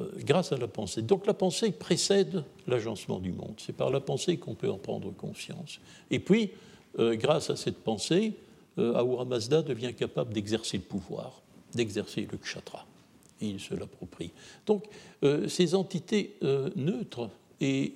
Euh, 0.00 0.10
grâce 0.18 0.50
à 0.50 0.56
la 0.56 0.66
pensée. 0.66 1.02
Donc 1.02 1.24
la 1.24 1.34
pensée 1.34 1.70
précède 1.70 2.42
l'agencement 2.66 3.20
du 3.20 3.30
monde. 3.30 3.54
C'est 3.58 3.76
par 3.76 3.90
la 3.90 4.00
pensée 4.00 4.38
qu'on 4.38 4.56
peut 4.56 4.70
en 4.70 4.78
prendre 4.78 5.12
conscience. 5.12 5.78
Et 6.10 6.18
puis, 6.18 6.50
euh, 6.98 7.14
grâce 7.14 7.48
à 7.48 7.54
cette 7.54 7.78
pensée, 7.78 8.34
euh, 8.78 8.94
Ahura 8.94 9.24
Mazda 9.24 9.62
devient 9.62 9.94
capable 9.94 10.32
d'exercer 10.32 10.78
le 10.78 10.82
pouvoir, 10.82 11.42
d'exercer 11.74 12.26
le 12.30 12.38
kshatra. 12.38 12.84
Il 13.40 13.60
se 13.60 13.74
l'approprie. 13.74 14.30
Donc, 14.66 14.84
ces 15.48 15.74
entités 15.74 16.36
neutres 16.76 17.28
et 17.60 17.94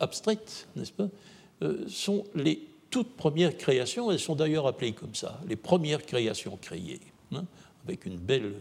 abstraites, 0.00 0.68
n'est-ce 0.76 0.92
pas, 0.92 1.08
sont 1.88 2.24
les 2.34 2.66
toutes 2.90 3.16
premières 3.16 3.56
créations. 3.56 4.10
Elles 4.10 4.18
sont 4.18 4.36
d'ailleurs 4.36 4.66
appelées 4.66 4.92
comme 4.92 5.14
ça, 5.14 5.40
les 5.48 5.56
premières 5.56 6.04
créations 6.04 6.56
créées. 6.56 7.00
Hein 7.32 7.44
avec 7.86 8.04
une 8.04 8.16
belle, 8.16 8.54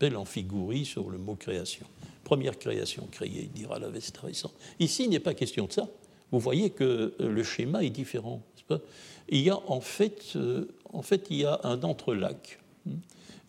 belle 0.00 0.16
amphigourie 0.16 0.84
sur 0.84 1.10
le 1.10 1.18
mot 1.18 1.34
création. 1.34 1.86
Première 2.24 2.58
création 2.58 3.06
créée, 3.10 3.50
dira 3.54 3.78
la 3.78 3.88
récent. 3.88 4.50
Ici, 4.80 5.04
il 5.04 5.10
n'est 5.10 5.20
pas 5.20 5.34
question 5.34 5.66
de 5.66 5.72
ça. 5.72 5.88
Vous 6.30 6.40
voyez 6.40 6.70
que 6.70 7.14
euh, 7.20 7.28
le 7.28 7.42
schéma 7.42 7.84
est 7.84 7.90
différent. 7.90 8.42
Pas? 8.66 8.80
Il 9.28 9.40
y 9.40 9.50
a 9.50 9.58
en 9.66 9.82
fait, 9.82 10.32
euh, 10.36 10.68
en 10.94 11.02
fait, 11.02 11.26
il 11.28 11.36
y 11.36 11.44
a 11.44 11.60
un 11.64 11.82
entrelac. 11.82 12.58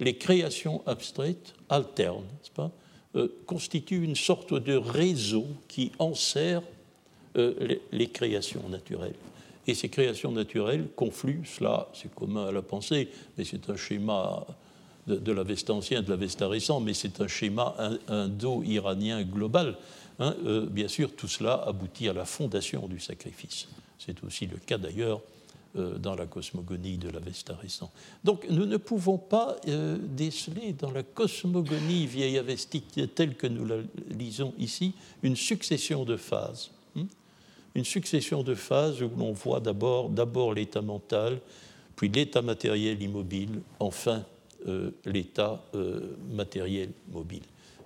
Les 0.02 0.18
créations 0.18 0.86
abstraites 0.86 1.54
alternes, 1.70 2.26
pas, 2.54 2.72
euh, 3.16 3.28
constituent 3.46 4.04
une 4.04 4.16
sorte 4.16 4.54
de 4.54 4.76
réseau 4.76 5.48
qui 5.68 5.92
enserre 6.00 6.62
les, 7.36 7.82
les 7.92 8.08
créations 8.08 8.70
naturelles. 8.70 9.16
Et 9.68 9.74
ces 9.74 9.90
créations 9.90 10.32
naturelles 10.32 10.88
confluent, 10.96 11.42
cela 11.44 11.90
c'est 11.94 12.14
commun 12.14 12.48
à 12.48 12.52
la 12.52 12.62
pensée, 12.62 13.10
mais 13.38 13.44
c'est 13.44 13.70
un 13.70 13.76
schéma 13.76 14.46
de, 15.08 15.16
de 15.16 15.32
l'Avesta 15.32 15.74
ancien 15.74 16.02
de 16.02 16.10
l'Avesta 16.10 16.48
récent, 16.48 16.80
mais 16.80 16.94
c'est 16.94 17.20
un 17.20 17.28
schéma 17.28 17.76
indo-iranien 18.08 19.24
global. 19.24 19.76
Hein, 20.20 20.36
euh, 20.46 20.66
bien 20.66 20.88
sûr, 20.88 21.14
tout 21.16 21.28
cela 21.28 21.56
aboutit 21.66 22.08
à 22.08 22.14
la 22.14 22.26
fondation 22.26 22.88
du 22.88 23.00
sacrifice. 23.00 23.68
C'est 24.00 24.24
aussi 24.24 24.46
le 24.46 24.58
cas 24.58 24.78
d'ailleurs 24.78 25.20
euh, 25.20 25.35
dans 25.76 26.16
la 26.16 26.26
cosmogonie 26.26 26.98
de 26.98 27.10
l'Avesta 27.10 27.56
récent. 27.56 27.92
Donc 28.24 28.46
nous 28.50 28.66
ne 28.66 28.78
pouvons 28.78 29.18
pas 29.18 29.58
euh, 29.68 29.98
déceler 30.02 30.74
dans 30.74 30.92
la 30.92 31.04
cosmogonie 31.04 32.08
vieille 32.08 32.38
avestique 32.38 33.00
telle 33.14 33.36
que 33.36 33.48
nous 33.48 33.66
la 33.66 33.78
lisons 34.10 34.54
ici 34.58 34.94
une 35.24 35.36
succession 35.36 36.06
de 36.06 36.18
phases. 36.18 36.72
Hein. 36.96 37.08
une 37.76 37.86
succession 37.86 38.44
de 38.44 38.56
phases 38.56 39.02
où 39.02 39.10
l'on 39.18 39.34
voit 39.34 39.60
d'abord 39.60 40.54
l'état 40.54 40.82
mental, 40.82 41.40
puis 41.96 42.10
l'état 42.10 42.42
matériel 42.42 43.02
immobile, 43.02 43.62
enfin 43.80 44.24
euh, 44.68 44.92
l'état 45.06 45.64
euh, 45.76 46.16
matériel 46.32 46.90
mobile. 47.12 47.44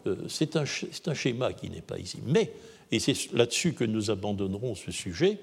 Euh, 0.08 0.16
c'est 0.30 0.56
un, 0.56 0.64
un, 0.64 1.14
schéma 1.14 1.52
qui 1.52 1.70
n'est 1.70 1.82
pas 1.82 2.00
ici. 2.00 2.20
Mais, 2.26 2.54
et 2.90 3.00
c'est 3.00 3.34
là-dessus 3.34 3.74
que 3.74 3.84
nous 3.84 4.12
abandonnerons 4.12 4.76
ce 4.76 4.90
sujet, 4.92 5.40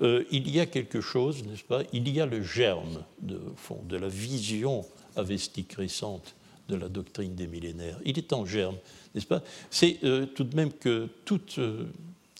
il 0.00 0.50
y 0.50 0.60
a 0.60 0.66
quelque 0.66 1.00
chose, 1.00 1.44
n'est-ce 1.44 1.64
pas 1.64 1.82
Il 1.92 2.08
y 2.08 2.20
a 2.20 2.26
le 2.26 2.42
germe 2.42 3.04
de, 3.20 3.40
fond, 3.56 3.80
de 3.88 3.96
la 3.96 4.08
vision 4.08 4.84
avestique 5.16 5.72
récente 5.72 6.34
de 6.68 6.76
la 6.76 6.88
doctrine 6.88 7.34
des 7.34 7.46
millénaires. 7.46 7.98
Il 8.04 8.18
est 8.18 8.32
en 8.32 8.44
germe, 8.44 8.76
n'est-ce 9.14 9.26
pas? 9.26 9.42
C'est 9.70 9.98
tout 10.34 10.44
de 10.44 10.54
même 10.54 10.72
que 10.72 11.08
toute, 11.24 11.58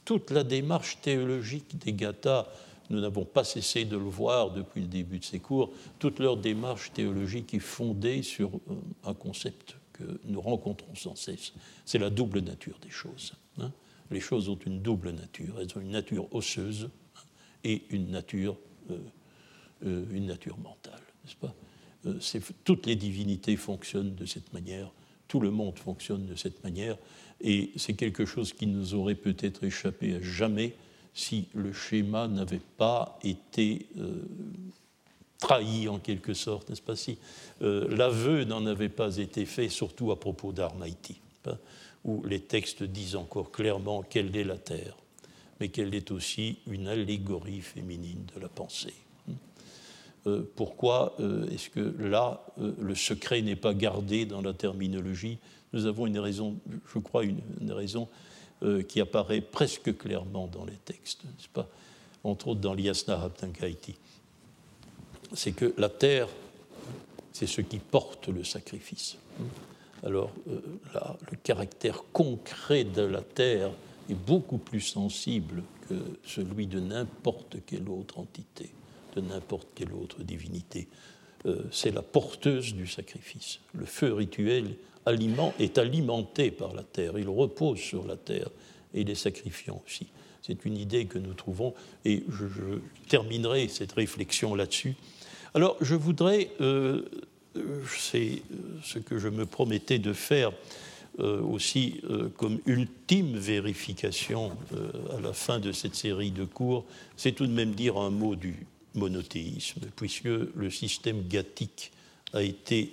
toute 0.04 0.30
la 0.30 0.44
démarche 0.44 0.98
théologique 1.00 1.78
des 1.78 1.92
Gathas 1.92 2.46
nous 2.90 3.00
n'avons 3.00 3.24
pas 3.24 3.44
cessé 3.44 3.84
de 3.84 3.96
le 3.96 4.04
voir 4.04 4.50
depuis 4.50 4.82
le 4.82 4.86
début 4.86 5.18
de 5.18 5.24
ces 5.24 5.40
cours, 5.40 5.72
toute 5.98 6.18
leur 6.18 6.36
démarche 6.36 6.92
théologique 6.92 7.52
est 7.54 7.58
fondée 7.58 8.22
sur 8.22 8.48
euh, 8.48 8.74
un 9.04 9.14
concept 9.14 9.76
que 9.92 10.20
nous 10.24 10.40
rencontrons 10.40 10.94
sans 10.94 11.14
cesse. 11.14 11.52
C'est 11.84 11.98
la 11.98 12.10
double 12.10 12.40
nature 12.40 12.78
des 12.82 12.90
choses. 12.90 13.34
Hein. 13.58 13.72
Les 14.10 14.20
choses 14.20 14.48
ont 14.48 14.58
une 14.64 14.80
double 14.80 15.10
nature. 15.10 15.60
Elles 15.60 15.76
ont 15.76 15.80
une 15.80 15.90
nature 15.90 16.32
osseuse 16.34 16.88
et 17.64 17.82
une 17.90 18.10
nature, 18.10 18.56
euh, 18.90 18.98
euh, 19.84 20.04
une 20.12 20.26
nature 20.26 20.58
mentale, 20.58 21.00
n'est-ce 21.24 21.36
pas? 21.36 21.54
Toutes 22.64 22.86
les 22.86 22.96
divinités 22.96 23.56
fonctionnent 23.56 24.14
de 24.14 24.24
cette 24.24 24.52
manière, 24.52 24.92
tout 25.26 25.40
le 25.40 25.50
monde 25.50 25.78
fonctionne 25.78 26.26
de 26.26 26.34
cette 26.34 26.62
manière, 26.64 26.96
et 27.40 27.70
c'est 27.76 27.94
quelque 27.94 28.24
chose 28.24 28.52
qui 28.52 28.66
nous 28.66 28.94
aurait 28.94 29.14
peut-être 29.14 29.64
échappé 29.64 30.14
à 30.14 30.22
jamais 30.22 30.74
si 31.12 31.48
le 31.54 31.72
schéma 31.72 32.28
n'avait 32.28 32.60
pas 32.76 33.18
été 33.24 33.86
euh, 33.98 34.22
trahi 35.38 35.88
en 35.88 35.98
quelque 35.98 36.34
sorte, 36.34 36.68
n'est-ce 36.68 36.82
pas? 36.82 36.96
Si 36.96 37.18
euh, 37.62 37.88
l'aveu 37.94 38.44
n'en 38.44 38.64
avait 38.66 38.88
pas 38.88 39.16
été 39.16 39.44
fait, 39.44 39.68
surtout 39.68 40.10
à 40.12 40.20
propos 40.20 40.52
d'Armaïti, 40.52 41.20
hein, 41.46 41.58
où 42.04 42.22
les 42.24 42.40
textes 42.40 42.82
disent 42.82 43.16
encore 43.16 43.50
clairement 43.50 44.02
qu'elle 44.02 44.34
est 44.36 44.44
la 44.44 44.58
terre, 44.58 44.96
mais 45.60 45.68
qu'elle 45.68 45.94
est 45.94 46.10
aussi 46.10 46.58
une 46.66 46.88
allégorie 46.88 47.60
féminine 47.60 48.24
de 48.34 48.40
la 48.40 48.48
pensée. 48.48 48.94
Euh, 50.26 50.42
pourquoi 50.56 51.16
est-ce 51.52 51.70
que 51.70 51.94
là, 51.98 52.44
le 52.56 52.94
secret 52.94 53.40
n'est 53.42 53.56
pas 53.56 53.74
gardé 53.74 54.26
dans 54.26 54.42
la 54.42 54.52
terminologie? 54.52 55.38
Nous 55.72 55.86
avons 55.86 56.06
une 56.06 56.18
raison, 56.18 56.56
je 56.92 56.98
crois, 56.98 57.24
une 57.24 57.72
raison 57.72 58.08
euh, 58.64 58.82
qui 58.82 59.00
apparaît 59.00 59.40
presque 59.40 59.96
clairement 59.96 60.48
dans 60.48 60.64
les 60.64 60.74
textes, 60.84 61.22
n'est-ce 61.22 61.48
pas? 61.48 61.68
Entre 62.24 62.48
autres 62.48 62.60
dans 62.60 62.74
l'Yasna 62.74 63.22
Haptankaiti. 63.22 63.94
C'est 65.32 65.52
que 65.52 65.72
la 65.78 65.88
terre, 65.88 66.26
c'est 67.32 67.46
ce 67.46 67.60
qui 67.60 67.78
porte 67.78 68.26
le 68.26 68.42
sacrifice. 68.42 69.16
Alors, 70.02 70.32
euh, 70.48 70.60
le 71.30 71.36
caractère 71.40 72.02
concret 72.12 72.82
de 72.82 73.02
la 73.02 73.22
terre 73.22 73.70
est 74.08 74.14
beaucoup 74.14 74.58
plus 74.58 74.80
sensible 74.80 75.62
que 75.88 75.94
celui 76.24 76.66
de 76.66 76.80
n'importe 76.80 77.56
quelle 77.66 77.88
autre 77.88 78.18
entité, 78.18 78.70
de 79.16 79.20
n'importe 79.20 79.68
quelle 79.74 79.92
autre 79.92 80.22
divinité. 80.22 80.88
Euh, 81.46 81.62
c'est 81.70 81.92
la 81.92 82.02
porteuse 82.02 82.74
du 82.74 82.86
sacrifice. 82.86 83.60
Le 83.74 83.86
feu 83.86 84.12
rituel 84.12 84.74
est 85.58 85.78
alimenté 85.78 86.50
par 86.50 86.74
la 86.74 86.82
terre, 86.82 87.18
il 87.18 87.28
repose 87.28 87.78
sur 87.78 88.06
la 88.06 88.16
terre 88.16 88.50
et 88.92 89.04
les 89.04 89.14
sacrifiants 89.14 89.82
aussi. 89.86 90.08
C'est 90.42 90.64
une 90.64 90.76
idée 90.76 91.06
que 91.06 91.18
nous 91.18 91.34
trouvons, 91.34 91.74
et 92.04 92.24
je, 92.28 92.44
terminerai 93.08 93.68
cette 93.68 93.92
réflexion 93.92 94.54
là-dessus. 94.54 94.96
Alors, 95.54 95.76
je 95.80 95.94
voudrais, 95.94 96.50
euh, 96.60 97.02
c'est 97.98 98.42
ce 98.82 98.98
que 98.98 99.18
je 99.18 99.28
me 99.28 99.46
promettais 99.46 99.98
de 99.98 100.12
faire 100.12 100.52
euh, 101.18 101.40
aussi 101.42 102.00
euh, 102.10 102.28
comme 102.36 102.58
ultime 102.66 103.36
vérification 103.36 104.52
à 105.16 105.20
la 105.20 105.32
fin 105.32 105.58
de 105.58 105.72
cette 105.72 105.94
série 105.94 106.30
de 106.30 106.44
cours, 106.44 106.84
c'est 107.16 107.32
tout 107.32 107.46
de 107.46 107.52
même 107.52 107.74
dire 107.74 107.96
un 107.96 108.10
mot 108.10 108.36
du 108.36 108.66
monothéisme, 108.94 109.80
puisque 109.96 110.24
le 110.24 110.70
système 110.70 111.26
gathique 111.28 111.92
a 112.32 112.42
été 112.42 112.92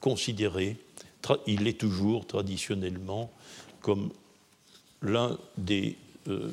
considéré, 0.00 0.76
il 1.46 1.66
est 1.66 1.78
toujours 1.78 2.26
traditionnellement 2.26 3.30
comme 3.80 4.10
l'un 5.02 5.38
des, 5.58 5.96
euh, 6.28 6.50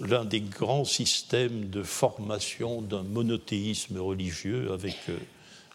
l'un 0.00 0.24
des 0.24 0.40
grands 0.40 0.84
systèmes 0.84 1.68
de 1.68 1.82
formation 1.82 2.82
d'un 2.82 3.02
monothéisme 3.02 3.98
religieux 3.98 4.72
avec 4.72 4.96
euh, 5.08 5.18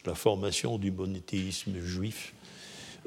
la 0.05 0.15
formation 0.15 0.77
du 0.77 0.91
monothéisme 0.91 1.79
juif. 1.79 2.33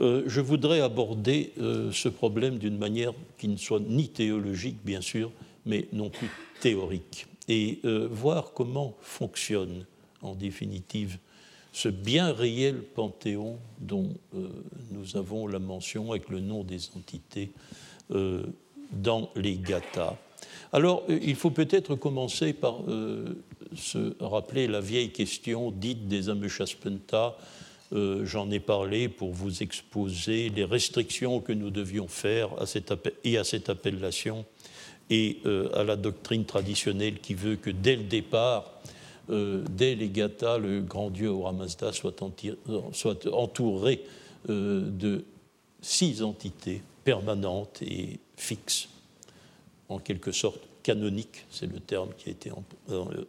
Euh, 0.00 0.22
je 0.26 0.40
voudrais 0.40 0.80
aborder 0.80 1.52
ce 1.56 2.08
problème 2.08 2.58
d'une 2.58 2.76
manière 2.76 3.12
qui 3.38 3.48
ne 3.48 3.56
soit 3.56 3.80
ni 3.80 4.08
théologique, 4.08 4.76
bien 4.84 5.00
sûr, 5.00 5.32
mais 5.64 5.88
non 5.92 6.10
plus 6.10 6.28
théorique, 6.60 7.26
et 7.48 7.80
voir 8.10 8.52
comment 8.52 8.94
fonctionne 9.00 9.86
en 10.22 10.34
définitive 10.34 11.18
ce 11.76 11.90
bien 11.90 12.32
réel 12.32 12.82
panthéon 12.82 13.58
dont 13.78 14.08
euh, 14.34 14.48
nous 14.92 15.18
avons 15.18 15.46
la 15.46 15.58
mention 15.58 16.10
avec 16.10 16.30
le 16.30 16.40
nom 16.40 16.64
des 16.64 16.88
entités 16.96 17.52
euh, 18.12 18.46
dans 18.92 19.28
les 19.36 19.58
gathas. 19.58 20.16
Alors, 20.72 21.04
euh, 21.08 21.18
il 21.22 21.34
faut 21.36 21.50
peut-être 21.50 21.94
commencer 21.94 22.52
par 22.52 22.80
se 23.74 24.14
rappeler 24.20 24.66
la 24.66 24.80
vieille 24.80 25.10
question 25.10 25.70
dite 25.70 26.08
des 26.08 26.28
Ameshaspenta. 26.28 27.36
J'en 27.92 28.50
ai 28.50 28.58
parlé 28.58 29.08
pour 29.08 29.32
vous 29.32 29.62
exposer 29.62 30.48
les 30.48 30.64
restrictions 30.64 31.40
que 31.40 31.52
nous 31.52 31.70
devions 31.70 32.08
faire 32.08 32.48
à 32.60 32.66
cette 32.66 32.92
et 33.22 33.38
à 33.38 33.44
cette 33.44 33.70
appellation 33.70 34.44
et 35.08 35.38
à 35.72 35.84
la 35.84 35.94
doctrine 35.94 36.44
traditionnelle 36.44 37.20
qui 37.20 37.34
veut 37.34 37.56
que 37.56 37.70
dès 37.70 37.96
le 37.96 38.04
départ, 38.04 38.76
euh, 39.30 39.64
dès 39.70 39.94
les 39.96 40.08
Gathas, 40.08 40.58
le 40.58 40.80
grand 40.80 41.10
dieu 41.10 41.28
Auramazda 41.28 41.92
soit, 41.92 42.22
soit 42.92 43.26
entouré 43.26 44.04
euh, 44.48 44.82
de 44.88 45.24
six 45.80 46.22
entités 46.22 46.82
permanentes 47.02 47.82
et 47.82 48.20
fixes, 48.36 48.88
en 49.88 49.98
quelque 49.98 50.32
sorte 50.32 50.60
canoniques, 50.82 51.44
c'est 51.50 51.66
le 51.66 51.80
terme 51.80 52.10
qui 52.16 52.28
a 52.28 52.32
été 52.32 52.50
euh, 52.90 53.24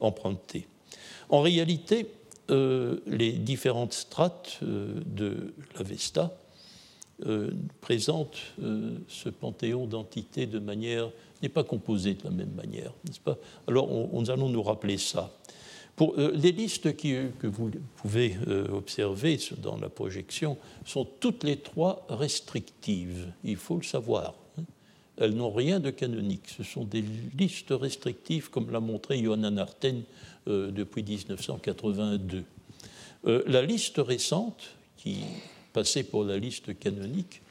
emprunté. 0.00 0.66
En 1.28 1.40
réalité, 1.40 2.06
les 2.48 3.32
différentes 3.32 3.92
strates 3.92 4.60
de 4.62 5.52
l'Avesta 5.74 6.38
présentent 7.80 8.38
ce 9.08 9.28
panthéon 9.28 9.86
d'entités 9.88 10.46
de 10.46 10.60
manière 10.60 11.10
n'est 11.42 11.48
pas 11.48 11.64
composé 11.64 12.14
de 12.14 12.24
la 12.24 12.30
même 12.30 12.52
manière, 12.54 12.92
n'est-ce 13.04 13.20
pas? 13.20 13.36
Alors, 13.66 13.88
nous 13.88 14.30
allons 14.30 14.48
nous 14.48 14.62
rappeler 14.62 14.98
ça. 14.98 15.32
Pour, 15.96 16.14
euh, 16.18 16.30
les 16.34 16.52
listes 16.52 16.94
que 16.94 17.46
vous 17.46 17.70
pouvez 17.96 18.36
euh, 18.46 18.68
observer 18.68 19.38
dans 19.58 19.78
la 19.78 19.88
projection 19.88 20.58
sont 20.84 21.06
toutes 21.20 21.42
les 21.42 21.56
trois 21.56 22.06
restrictives, 22.10 23.32
il 23.44 23.56
faut 23.56 23.76
le 23.76 23.82
savoir. 23.82 24.34
Elles 25.18 25.34
n'ont 25.34 25.52
rien 25.52 25.80
de 25.80 25.90
canonique. 25.90 26.48
Ce 26.56 26.62
sont 26.62 26.84
des 26.84 27.04
listes 27.38 27.70
restrictives, 27.70 28.50
comme 28.50 28.70
l'a 28.70 28.80
montré 28.80 29.22
Johanna 29.22 29.62
Arten 29.62 30.02
euh, 30.48 30.70
depuis 30.70 31.02
1982. 31.02 32.44
la 33.24 33.62
liste 33.62 33.98
récente, 33.98 34.70
qui 34.96 35.18
passait 35.72 36.04
pour 36.04 36.24
la 36.24 36.38
liste 36.38 36.78
canonique, 36.78 37.42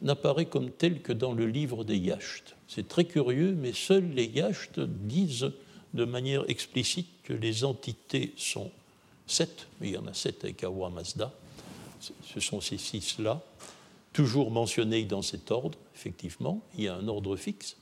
n'apparaît 0.00 0.46
comme 0.46 0.70
telle 0.70 1.02
que 1.02 1.12
dans 1.12 1.32
le 1.34 1.46
livre 1.46 1.84
des 1.84 1.98
Yachts. 1.98 2.54
C'est 2.68 2.88
très 2.88 3.04
curieux, 3.04 3.52
mais 3.52 3.72
seuls 3.74 4.08
les 4.14 4.26
Yachts 4.26 4.80
disent 4.80 5.52
de 5.94 6.04
manière 6.04 6.48
explicite 6.48 7.08
que 7.22 7.32
les 7.32 7.64
entités 7.64 8.32
sont 8.36 8.70
sept, 9.26 9.66
il 9.80 9.90
y 9.90 9.96
en 9.96 10.06
a 10.06 10.14
sept 10.14 10.44
avec 10.44 10.64
Awa 10.64 10.90
Mazda, 10.90 11.32
ce 12.00 12.40
sont 12.40 12.60
ces 12.60 12.78
six-là, 12.78 13.40
toujours 14.12 14.50
mentionnés 14.50 15.04
dans 15.04 15.22
cet 15.22 15.50
ordre, 15.50 15.78
effectivement, 15.94 16.62
il 16.76 16.84
y 16.84 16.88
a 16.88 16.94
un 16.94 17.08
ordre 17.08 17.36
fixe. 17.36 17.76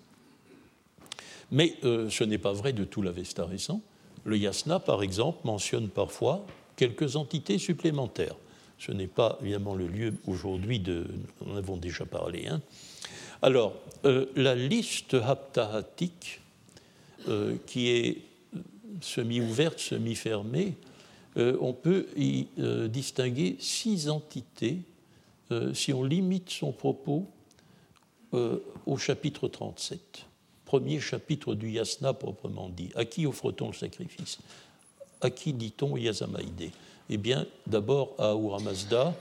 Mais 1.51 1.75
euh, 1.85 2.09
ce 2.11 2.25
n'est 2.25 2.39
pas 2.39 2.53
vrai 2.53 2.73
de 2.73 2.85
tout 2.85 3.03
l'Avesta 3.03 3.45
récent. 3.45 3.83
Le 4.25 4.37
Yasna, 4.37 4.79
par 4.79 5.03
exemple, 5.03 5.41
mentionne 5.45 5.89
parfois 5.89 6.47
quelques 6.77 7.17
entités 7.17 7.59
supplémentaires. 7.59 8.37
Ce 8.79 8.93
n'est 8.93 9.07
pas 9.07 9.39
évidemment 9.43 9.75
le 9.75 9.87
lieu 9.87 10.15
aujourd'hui 10.27 10.79
de. 10.79 11.07
Nous 11.45 11.53
en 11.53 11.57
avons 11.57 11.77
déjà 11.77 12.07
parlé. 12.07 12.47
Hein. 12.47 12.63
Alors, 13.43 13.75
euh, 14.05 14.27
la 14.37 14.55
liste 14.55 15.15
haptahatique, 15.15 16.41
euh, 17.29 17.57
qui 17.67 17.89
est 17.89 18.19
semi-ouverte, 19.01 19.79
semi-fermée, 19.79 20.75
on 21.37 21.73
peut 21.73 22.07
y 22.17 22.49
distinguer 22.89 23.57
six 23.61 24.11
entités 24.11 24.81
si 25.73 25.93
on 25.93 26.03
limite 26.03 26.51
son 26.51 26.73
propos 26.73 27.29
au 28.33 28.97
chapitre 28.97 29.49
37, 29.49 30.27
premier 30.65 31.01
chapitre 31.01 31.55
du 31.55 31.71
yasna 31.71 32.13
proprement 32.13 32.69
dit. 32.69 32.91
À 32.95 33.05
qui 33.05 33.27
offre-t-on 33.27 33.69
le 33.69 33.75
sacrifice? 33.75 34.39
À 35.21 35.31
qui 35.31 35.53
dit-on 35.53 35.97
yasamaïdé? 35.97 36.71
Eh 37.09 37.17
bien, 37.17 37.47
d'abord 37.67 38.15
à 38.19 38.31
Ahura 38.31 38.61
Mazda 38.61 39.15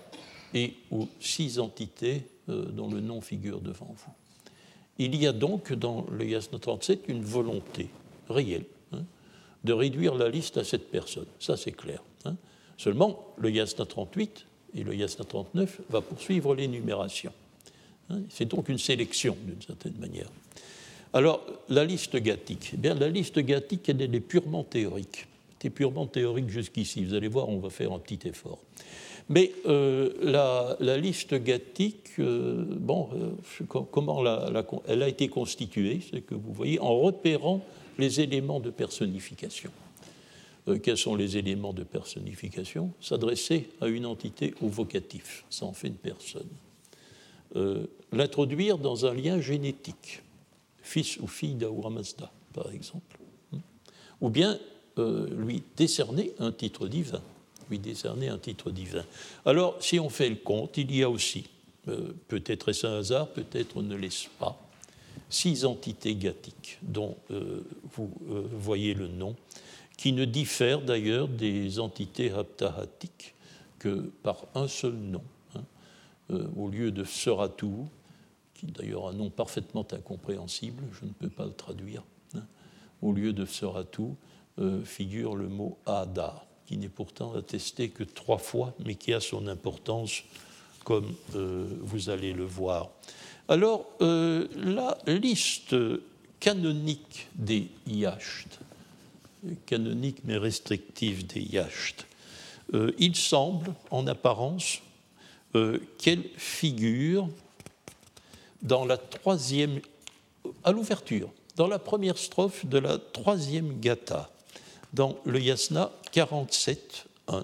et 0.53 0.75
aux 0.91 1.07
six 1.19 1.59
entités 1.59 2.23
euh, 2.49 2.65
dont 2.65 2.89
le 2.89 3.01
nom 3.01 3.21
figure 3.21 3.61
devant 3.61 3.93
vous. 3.95 4.13
Il 4.99 5.15
y 5.15 5.25
a 5.25 5.31
donc 5.31 5.73
dans 5.73 6.05
le 6.11 6.25
Yasna 6.25 6.59
37 6.59 7.05
une 7.07 7.23
volonté 7.23 7.89
réelle 8.29 8.65
hein, 8.91 9.03
de 9.63 9.73
réduire 9.73 10.15
la 10.15 10.29
liste 10.29 10.57
à 10.57 10.63
cette 10.63 10.91
personne. 10.91 11.25
Ça, 11.39 11.57
c'est 11.57 11.71
clair. 11.71 12.03
Hein. 12.25 12.35
Seulement, 12.77 13.33
le 13.37 13.49
Yasna 13.49 13.85
38 13.85 14.45
et 14.75 14.83
le 14.83 14.95
Yasna 14.95 15.25
39 15.25 15.81
va 15.89 16.01
poursuivre 16.01 16.53
l'énumération. 16.53 17.31
Hein. 18.09 18.21
C'est 18.29 18.45
donc 18.45 18.69
une 18.69 18.77
sélection, 18.77 19.35
d'une 19.45 19.61
certaine 19.61 19.95
manière. 19.99 20.29
Alors, 21.13 21.43
la 21.69 21.85
liste 21.85 22.15
gathique. 22.17 22.71
Eh 22.73 22.77
bien, 22.77 22.93
la 22.93 23.09
liste 23.09 23.39
gathique, 23.39 23.89
elle, 23.89 24.01
est 24.01 24.19
purement 24.19 24.63
théorique. 24.63 25.27
C'est 25.59 25.71
purement 25.71 26.05
théorique 26.05 26.49
jusqu'ici. 26.49 27.03
Vous 27.03 27.15
allez 27.15 27.27
voir, 27.27 27.49
on 27.49 27.57
va 27.57 27.69
faire 27.69 27.91
un 27.91 27.99
petit 27.99 28.27
effort. 28.27 28.59
Mais 29.27 29.51
euh, 29.67 30.11
la, 30.79 30.97
liste 30.97 31.35
gathique, 31.35 32.11
euh, 32.19 32.65
bon, 32.67 33.09
euh, 33.13 33.65
comment 33.91 34.23
elle 34.87 35.03
a 35.03 35.07
été 35.07 35.27
constituée, 35.27 35.99
c'est 36.11 36.21
que 36.21 36.35
vous 36.35 36.53
voyez, 36.53 36.79
en 36.79 36.99
repérant 36.99 37.61
les 37.97 38.21
éléments 38.21 38.59
de 38.59 38.69
personnification. 38.69 39.71
quels 40.81 40.97
sont 40.97 41.15
les 41.15 41.37
éléments 41.37 41.73
de 41.73 41.83
personnification? 41.83 42.91
S'adresser 43.01 43.69
à 43.81 43.87
une 43.87 44.05
entité 44.05 44.53
au 44.61 44.67
vocatif, 44.67 45.43
ça 45.49 45.65
en 45.65 45.73
fait 45.73 45.89
une 45.89 45.95
personne. 45.95 46.47
L'introduire 48.11 48.77
dans 48.77 49.05
un 49.05 49.13
lien 49.13 49.41
génétique, 49.41 50.21
fils 50.81 51.17
ou 51.19 51.27
fille 51.27 51.55
d'Ahura 51.55 51.89
Mazda, 51.89 52.31
par 52.53 52.71
exemple. 52.71 53.17
Ou 54.21 54.29
bien 54.29 54.59
lui 54.97 55.63
décerner 55.75 56.33
un 56.39 56.51
titre 56.51 56.87
divin 56.87 57.21
lui 57.69 57.79
décerner 57.79 58.29
un 58.29 58.37
titre 58.37 58.71
divin. 58.71 59.05
Alors, 59.45 59.77
si 59.79 59.99
on 59.99 60.09
fait 60.09 60.29
le 60.29 60.35
compte, 60.35 60.77
il 60.77 60.93
y 60.95 61.03
a 61.03 61.09
aussi, 61.09 61.45
euh, 61.87 62.13
peut-être 62.27 62.69
est-ce 62.69 62.87
un 62.87 62.97
hasard, 62.97 63.27
peut-être 63.29 63.81
ne 63.81 63.95
laisse 63.95 64.27
pas, 64.39 64.59
six 65.29 65.65
entités 65.65 66.15
gathiques 66.15 66.79
dont 66.81 67.15
euh, 67.31 67.61
vous 67.93 68.11
euh, 68.31 68.43
voyez 68.51 68.93
le 68.93 69.07
nom, 69.07 69.35
qui 69.97 70.13
ne 70.13 70.25
diffèrent 70.25 70.81
d'ailleurs 70.81 71.27
des 71.27 71.79
entités 71.79 72.31
haptahatiques 72.31 73.35
que 73.79 74.11
par 74.23 74.45
un 74.55 74.67
seul 74.67 74.93
nom, 74.93 75.21
hein, 75.21 75.23
au 76.29 76.69
lieu 76.69 76.91
de 76.91 77.03
Seratou, 77.03 77.87
qui 78.53 78.67
est 78.67 78.71
d'ailleurs 78.71 79.07
un 79.07 79.13
nom 79.13 79.29
parfaitement 79.29 79.87
incompréhensible, 79.91 80.83
je 80.91 81.05
ne 81.05 81.11
peux 81.11 81.29
pas 81.29 81.45
le 81.45 81.53
traduire. 81.53 82.03
Hein. 82.35 82.43
Au 83.01 83.13
lieu 83.13 83.33
de 83.33 83.45
Seratu 83.45 84.15
figure 84.83 85.35
le 85.35 85.47
mot 85.47 85.77
Ada, 85.85 86.45
qui 86.65 86.77
n'est 86.77 86.89
pourtant 86.89 87.33
attesté 87.33 87.89
que 87.89 88.03
trois 88.03 88.37
fois, 88.37 88.73
mais 88.85 88.95
qui 88.95 89.13
a 89.13 89.21
son 89.21 89.47
importance, 89.47 90.23
comme 90.83 91.13
vous 91.33 92.09
allez 92.09 92.33
le 92.33 92.43
voir. 92.43 92.89
Alors, 93.47 93.85
la 93.99 94.97
liste 95.07 95.75
canonique 96.39 97.27
des 97.35 97.67
yachts, 97.87 98.59
canonique 99.65 100.23
mais 100.23 100.37
restrictive 100.37 101.27
des 101.27 101.41
yachts, 101.41 102.05
euh, 102.73 102.91
il 102.99 103.15
semble 103.15 103.73
en 103.89 104.07
apparence 104.07 104.81
euh, 105.55 105.79
qu'elle 105.97 106.23
figure 106.37 107.29
dans 108.61 108.85
la 108.85 108.97
troisième, 108.97 109.79
à 110.63 110.71
l'ouverture, 110.71 111.29
dans 111.55 111.67
la 111.67 111.79
première 111.79 112.17
strophe 112.17 112.65
de 112.65 112.77
la 112.77 112.97
troisième 112.97 113.79
gata, 113.79 114.29
dans 114.93 115.17
le 115.25 115.39
yasna 115.39 115.91
47.1. 116.13 117.43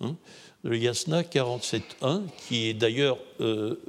Hein, 0.00 0.16
le 0.62 0.78
yasna 0.78 1.22
47.1, 1.22 2.22
qui 2.48 2.68
est 2.68 2.74
d'ailleurs 2.74 3.18
euh, 3.40 3.80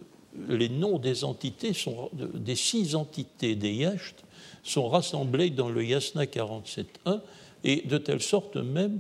les 0.49 0.69
noms 0.69 0.99
des 0.99 1.23
entités, 1.23 1.73
sont, 1.73 2.09
des 2.13 2.55
six 2.55 2.95
entités 2.95 3.55
des 3.55 3.73
yachts, 3.73 4.23
sont 4.63 4.89
rassemblés 4.89 5.49
dans 5.49 5.69
le 5.69 5.83
Yasna 5.85 6.25
47.1, 6.25 7.21
et 7.63 7.81
de 7.81 7.97
telle 7.97 8.21
sorte 8.21 8.57
même 8.57 8.99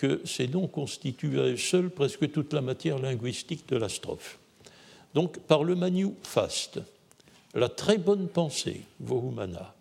que 0.00 0.20
ces 0.24 0.48
noms 0.48 0.66
constituent 0.66 1.56
seuls 1.58 1.90
presque 1.90 2.30
toute 2.32 2.52
la 2.52 2.60
matière 2.60 2.98
linguistique 2.98 3.68
de 3.68 3.76
la 3.76 3.88
strophe. 3.88 4.38
Donc, 5.14 5.38
par 5.40 5.64
le 5.64 5.74
manu 5.74 6.14
faste, 6.22 6.80
la 7.54 7.68
très 7.68 7.98
bonne 7.98 8.28
pensée, 8.28 8.82
vohumana, 9.00 9.74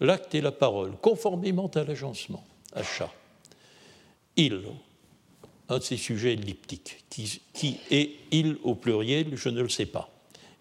l'acte 0.00 0.34
et 0.34 0.40
la 0.40 0.52
parole, 0.52 0.92
conformément 1.00 1.70
à 1.74 1.84
l'agencement, 1.84 2.44
achat, 2.72 3.12
il, 4.36 4.62
un 5.68 5.78
de 5.78 5.82
ces 5.82 5.96
sujets 5.96 6.32
elliptiques, 6.32 7.04
qui, 7.10 7.40
qui 7.52 7.78
est 7.90 8.10
il 8.30 8.56
au 8.62 8.74
pluriel, 8.74 9.36
je 9.36 9.48
ne 9.48 9.60
le 9.60 9.68
sais 9.68 9.86
pas 9.86 10.12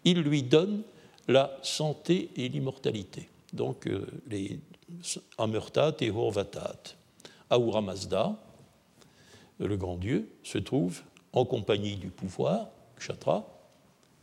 il 0.04 0.22
lui 0.22 0.44
donne 0.44 0.82
la 1.28 1.58
santé 1.62 2.30
et 2.36 2.50
l'immortalité. 2.50 3.30
Donc 3.54 3.88
euh, 3.88 4.06
les 4.28 4.60
Amurtat 5.38 5.96
et 6.02 6.10
Horvatat. 6.10 6.96
Ahura 7.50 7.82
le 9.66 9.78
grand 9.78 9.98
Dieu, 9.98 10.30
se 10.44 10.58
trouve 10.58 11.02
en 11.34 11.46
compagnie 11.46 11.96
du 11.96 12.10
pouvoir, 12.10 12.68
Kshatra, 13.00 13.48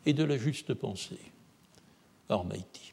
et 0.07 0.13
de 0.13 0.25
la 0.25 0.37
juste 0.37 0.75
pensée, 0.75 1.19
Armaiti. 2.29 2.93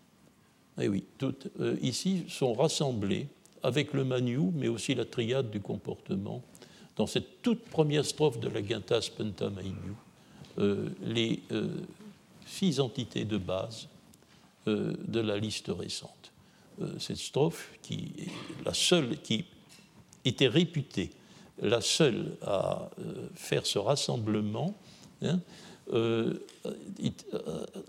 Et 0.77 0.85
eh 0.85 0.87
oui, 0.89 1.05
euh, 1.21 1.77
ici 1.81 2.25
sont 2.27 2.53
rassemblées 2.53 3.27
avec 3.63 3.93
le 3.93 4.03
Manu, 4.03 4.51
mais 4.53 4.67
aussi 4.67 4.93
la 4.93 5.05
triade 5.05 5.49
du 5.49 5.61
comportement, 5.61 6.41
dans 6.97 7.07
cette 7.07 7.41
toute 7.41 7.63
première 7.65 8.05
strophe 8.05 8.39
de 8.39 8.49
la 8.49 8.65
Ginta 8.65 9.01
Spenta 9.01 9.49
euh, 10.57 10.89
les 11.01 11.41
six 12.45 12.79
entités 12.79 13.25
de 13.25 13.37
base 13.37 13.87
euh, 14.67 14.93
de 15.07 15.19
la 15.19 15.37
liste 15.37 15.67
récente. 15.67 16.31
Euh, 16.81 16.97
cette 16.99 17.17
strophe, 17.17 17.71
qui 17.81 18.13
est 18.17 18.65
la 18.65 18.73
seule, 18.73 19.19
qui 19.21 19.45
était 20.23 20.47
réputée 20.47 21.11
la 21.61 21.81
seule 21.81 22.37
à 22.41 22.89
euh, 22.99 23.27
faire 23.35 23.65
ce 23.65 23.79
rassemblement, 23.79 24.73
hein, 25.21 25.39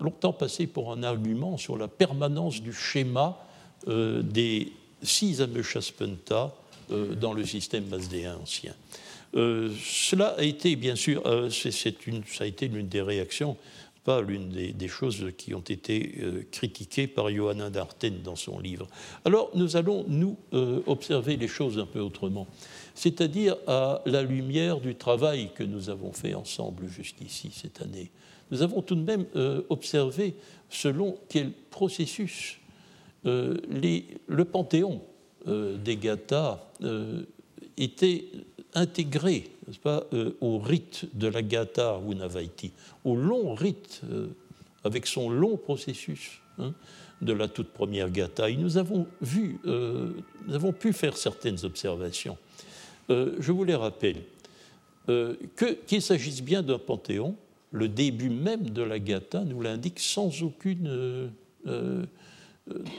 longtemps 0.00 0.34
passé 0.34 0.66
pour 0.66 0.92
un 0.92 1.02
argument 1.02 1.56
sur 1.56 1.78
la 1.78 1.88
permanence 1.88 2.60
du 2.60 2.74
schéma 2.74 3.38
des 3.86 4.70
six 5.02 5.40
Ameshaspenta 5.40 6.54
dans 6.90 7.32
le 7.32 7.46
système 7.46 7.86
masdéen 7.86 8.36
ancien. 8.36 8.74
cela 9.32 10.34
a 10.36 10.42
été, 10.42 10.76
bien 10.76 10.94
sûr, 10.94 11.22
une, 11.26 12.22
ça 12.26 12.44
a 12.44 12.46
été 12.46 12.68
l'une 12.68 12.88
des 12.88 13.00
réactions 13.00 13.56
pas 14.06 14.22
l'une 14.22 14.50
des, 14.50 14.88
choses 14.88 15.32
qui 15.36 15.52
ont 15.52 15.64
été 15.68 16.14
euh, 16.22 16.42
critiquées 16.52 17.08
par 17.08 17.28
Johanna 17.28 17.70
d'Arten 17.70 18.22
dans 18.22 18.36
son 18.36 18.60
livre. 18.60 18.86
Alors 19.24 19.50
nous 19.54 19.76
allons, 19.76 20.04
nous, 20.06 20.36
euh, 20.54 20.80
observer 20.86 21.36
les 21.36 21.48
choses 21.48 21.76
un 21.80 21.86
peu 21.86 21.98
autrement, 21.98 22.46
c'est-à-dire 22.96 23.56
à 23.68 24.02
la 24.06 24.22
lumière 24.22 24.80
du 24.80 24.96
travail 24.96 25.50
que 25.54 25.62
nous 25.62 25.88
avons 25.88 26.12
fait 26.12 26.34
ensemble 26.34 26.88
jusqu'ici 26.88 27.52
cette 27.54 27.80
année. 27.80 28.10
Nous 28.50 28.62
avons 28.62 28.82
tout 28.82 28.96
de 28.96 29.04
même 29.04 29.26
euh, 29.36 29.62
observé 29.68 30.34
selon 30.68 31.16
quel 31.28 31.52
processus 31.70 32.58
les, 33.24 34.06
le 34.28 34.44
panthéon 34.44 35.00
des 35.46 35.96
Gathas 35.96 36.60
était 37.76 38.26
intégré 38.72 39.50
pas, 39.82 40.04
euh, 40.12 40.36
au 40.40 40.58
rite 40.58 41.06
de 41.14 41.28
la 41.28 41.42
Gata 41.42 41.98
ou 41.98 42.14
Navaiti, 42.14 42.72
au 43.04 43.16
long 43.16 43.54
rite, 43.54 44.02
euh, 44.10 44.28
avec 44.84 45.06
son 45.06 45.28
long 45.28 45.56
processus 45.56 46.40
hein, 46.58 46.72
de 47.20 47.32
la 47.32 47.48
toute 47.48 47.70
première 47.70 48.10
Gata. 48.10 48.48
Et 48.48 48.56
nous 48.56 48.78
avons 48.78 49.06
vu, 49.20 49.58
euh, 49.66 50.12
nous 50.46 50.54
avons 50.54 50.72
pu 50.72 50.92
faire 50.92 51.16
certaines 51.16 51.64
observations. 51.64 52.38
Je 53.08 53.52
vous 53.52 53.64
les 53.64 53.74
rappelle. 53.74 54.22
Qu'il 55.86 56.02
s'agisse 56.02 56.42
bien 56.42 56.62
d'un 56.62 56.78
panthéon, 56.78 57.36
le 57.70 57.88
début 57.88 58.30
même 58.30 58.70
de 58.70 58.82
la 58.82 58.98
Gata 58.98 59.44
nous 59.44 59.60
l'indique 59.60 60.00
sans 60.00 60.42
aucune 60.42 61.30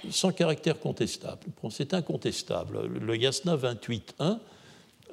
sans 0.09 0.31
caractère 0.31 0.79
contestable. 0.79 1.41
C'est 1.69 1.93
incontestable. 1.93 2.87
Le 2.87 3.17
Yasna 3.17 3.57
28.1 3.57 4.39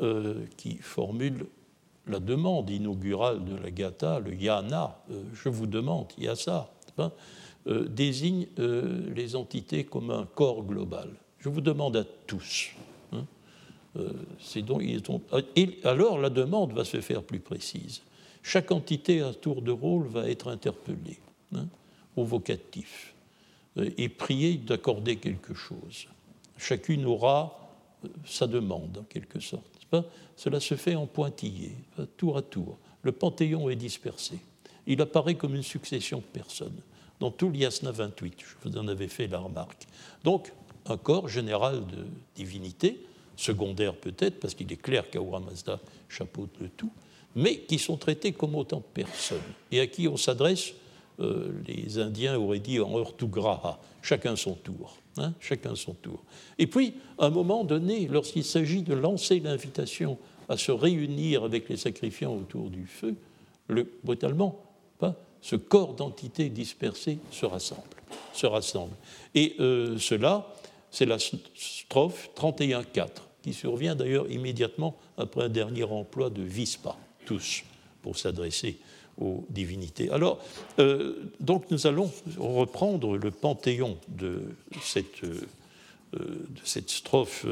euh, 0.02 0.46
qui 0.56 0.76
formule 0.78 1.46
la 2.08 2.18
demande 2.18 2.68
inaugurale 2.68 3.44
de 3.44 3.54
la 3.54 3.70
Gata, 3.70 4.18
le 4.18 4.34
Yana, 4.34 4.98
euh, 5.10 5.22
je 5.32 5.48
vous 5.48 5.68
demande, 5.68 6.08
Yasa, 6.18 6.68
euh, 7.68 7.86
désigne 7.88 8.46
les 9.14 9.36
entités 9.36 9.84
comme 9.84 10.10
un 10.10 10.26
corps 10.34 10.64
global. 10.64 11.10
Je 11.38 11.48
vous 11.48 11.60
demande 11.60 11.96
à 11.96 12.04
tous. 12.26 12.70
Et 15.56 15.78
alors 15.84 16.18
la 16.18 16.30
demande 16.30 16.72
va 16.72 16.84
se 16.84 17.00
faire 17.00 17.22
plus 17.22 17.40
précise. 17.40 18.02
Chaque 18.42 18.70
entité 18.70 19.22
à 19.22 19.32
tour 19.32 19.62
de 19.62 19.70
rôle 19.70 20.06
va 20.06 20.28
être 20.28 20.48
interpellée 20.48 21.18
hein, 21.54 21.66
au 22.16 22.24
vocatif 22.24 23.14
et 23.76 24.08
priée 24.08 24.56
d'accorder 24.56 25.16
quelque 25.16 25.54
chose. 25.54 26.06
Chacune 26.58 27.06
aura 27.06 27.58
sa 28.24 28.46
demande, 28.46 28.98
en 28.98 29.04
quelque 29.04 29.40
sorte. 29.40 29.64
Cela 30.36 30.60
se 30.60 30.74
fait 30.74 30.94
en 30.94 31.06
pointillé, 31.06 31.72
tour 32.16 32.36
à 32.36 32.42
tour. 32.42 32.78
Le 33.02 33.12
panthéon 33.12 33.70
est 33.70 33.76
dispersé. 33.76 34.38
Il 34.86 35.00
apparaît 35.00 35.36
comme 35.36 35.54
une 35.54 35.62
succession 35.62 36.18
de 36.18 36.24
personnes. 36.24 36.80
Dans 37.20 37.30
tout 37.30 37.50
l'Yasna 37.50 37.92
28, 37.92 38.34
je 38.38 38.68
vous 38.68 38.76
en 38.76 38.88
avais 38.88 39.08
fait 39.08 39.28
la 39.28 39.38
remarque. 39.38 39.86
Donc, 40.24 40.52
un 40.86 40.96
corps 40.96 41.28
général 41.28 41.86
de 41.86 42.04
divinité, 42.34 43.06
secondaire 43.36 43.94
peut-être, 43.94 44.40
parce 44.40 44.54
qu'il 44.54 44.72
est 44.72 44.80
clair 44.80 45.10
qu'Aura 45.10 45.40
Mazda 45.40 45.80
chapeaute 46.08 46.54
le 46.60 46.68
tout, 46.68 46.92
mais 47.34 47.58
qui 47.58 47.78
sont 47.78 47.96
traités 47.96 48.32
comme 48.32 48.54
autant 48.54 48.78
de 48.78 49.02
personnes, 49.02 49.38
et 49.72 49.80
à 49.80 49.86
qui 49.86 50.08
on 50.08 50.16
s'adresse, 50.16 50.72
euh, 51.20 51.52
les 51.66 51.98
Indiens 51.98 52.36
auraient 52.36 52.58
dit 52.58 52.80
en 52.80 52.98
Urtugraha, 52.98 53.80
chacun 54.02 54.36
son 54.36 54.54
tour. 54.54 54.96
Hein, 55.16 55.32
chacun 55.38 55.76
son 55.76 55.94
tour. 55.94 56.24
Et 56.58 56.66
puis, 56.66 56.94
à 57.18 57.26
un 57.26 57.30
moment 57.30 57.62
donné, 57.62 58.08
lorsqu'il 58.08 58.42
s'agit 58.42 58.82
de 58.82 58.94
lancer 58.94 59.38
l'invitation 59.38 60.18
à 60.48 60.56
se 60.56 60.72
réunir 60.72 61.44
avec 61.44 61.68
les 61.68 61.76
sacrifiants 61.76 62.34
autour 62.34 62.68
du 62.68 62.84
feu, 62.84 63.14
le, 63.68 63.88
brutalement, 64.02 64.60
pas, 64.98 65.14
ce 65.40 65.54
corps 65.54 65.94
d'entités 65.94 66.48
dispersées 66.48 67.18
se 67.30 67.46
rassemble. 67.46 67.82
Se 68.32 68.46
rassemble. 68.46 68.94
Et 69.36 69.54
euh, 69.60 69.98
cela, 69.98 70.52
c'est 70.94 71.06
la 71.06 71.18
strophe 71.18 72.30
31.4, 72.36 73.08
qui 73.42 73.52
survient 73.52 73.96
d'ailleurs 73.96 74.30
immédiatement 74.30 74.96
après 75.18 75.42
un 75.42 75.48
dernier 75.48 75.82
emploi 75.82 76.30
de 76.30 76.40
Vispa, 76.40 76.96
tous, 77.26 77.64
pour 78.00 78.16
s'adresser 78.16 78.78
aux 79.20 79.44
divinités. 79.50 80.08
Alors, 80.10 80.38
euh, 80.78 81.32
donc 81.40 81.68
nous 81.72 81.88
allons 81.88 82.12
reprendre 82.38 83.16
le 83.16 83.30
panthéon 83.32 83.98
de 84.06 84.42
cette, 84.82 85.24
euh, 85.24 86.46
cette 86.62 86.90
strophe 86.90 87.44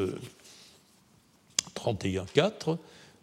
31.4. 1.74 2.70
Euh, 2.70 2.76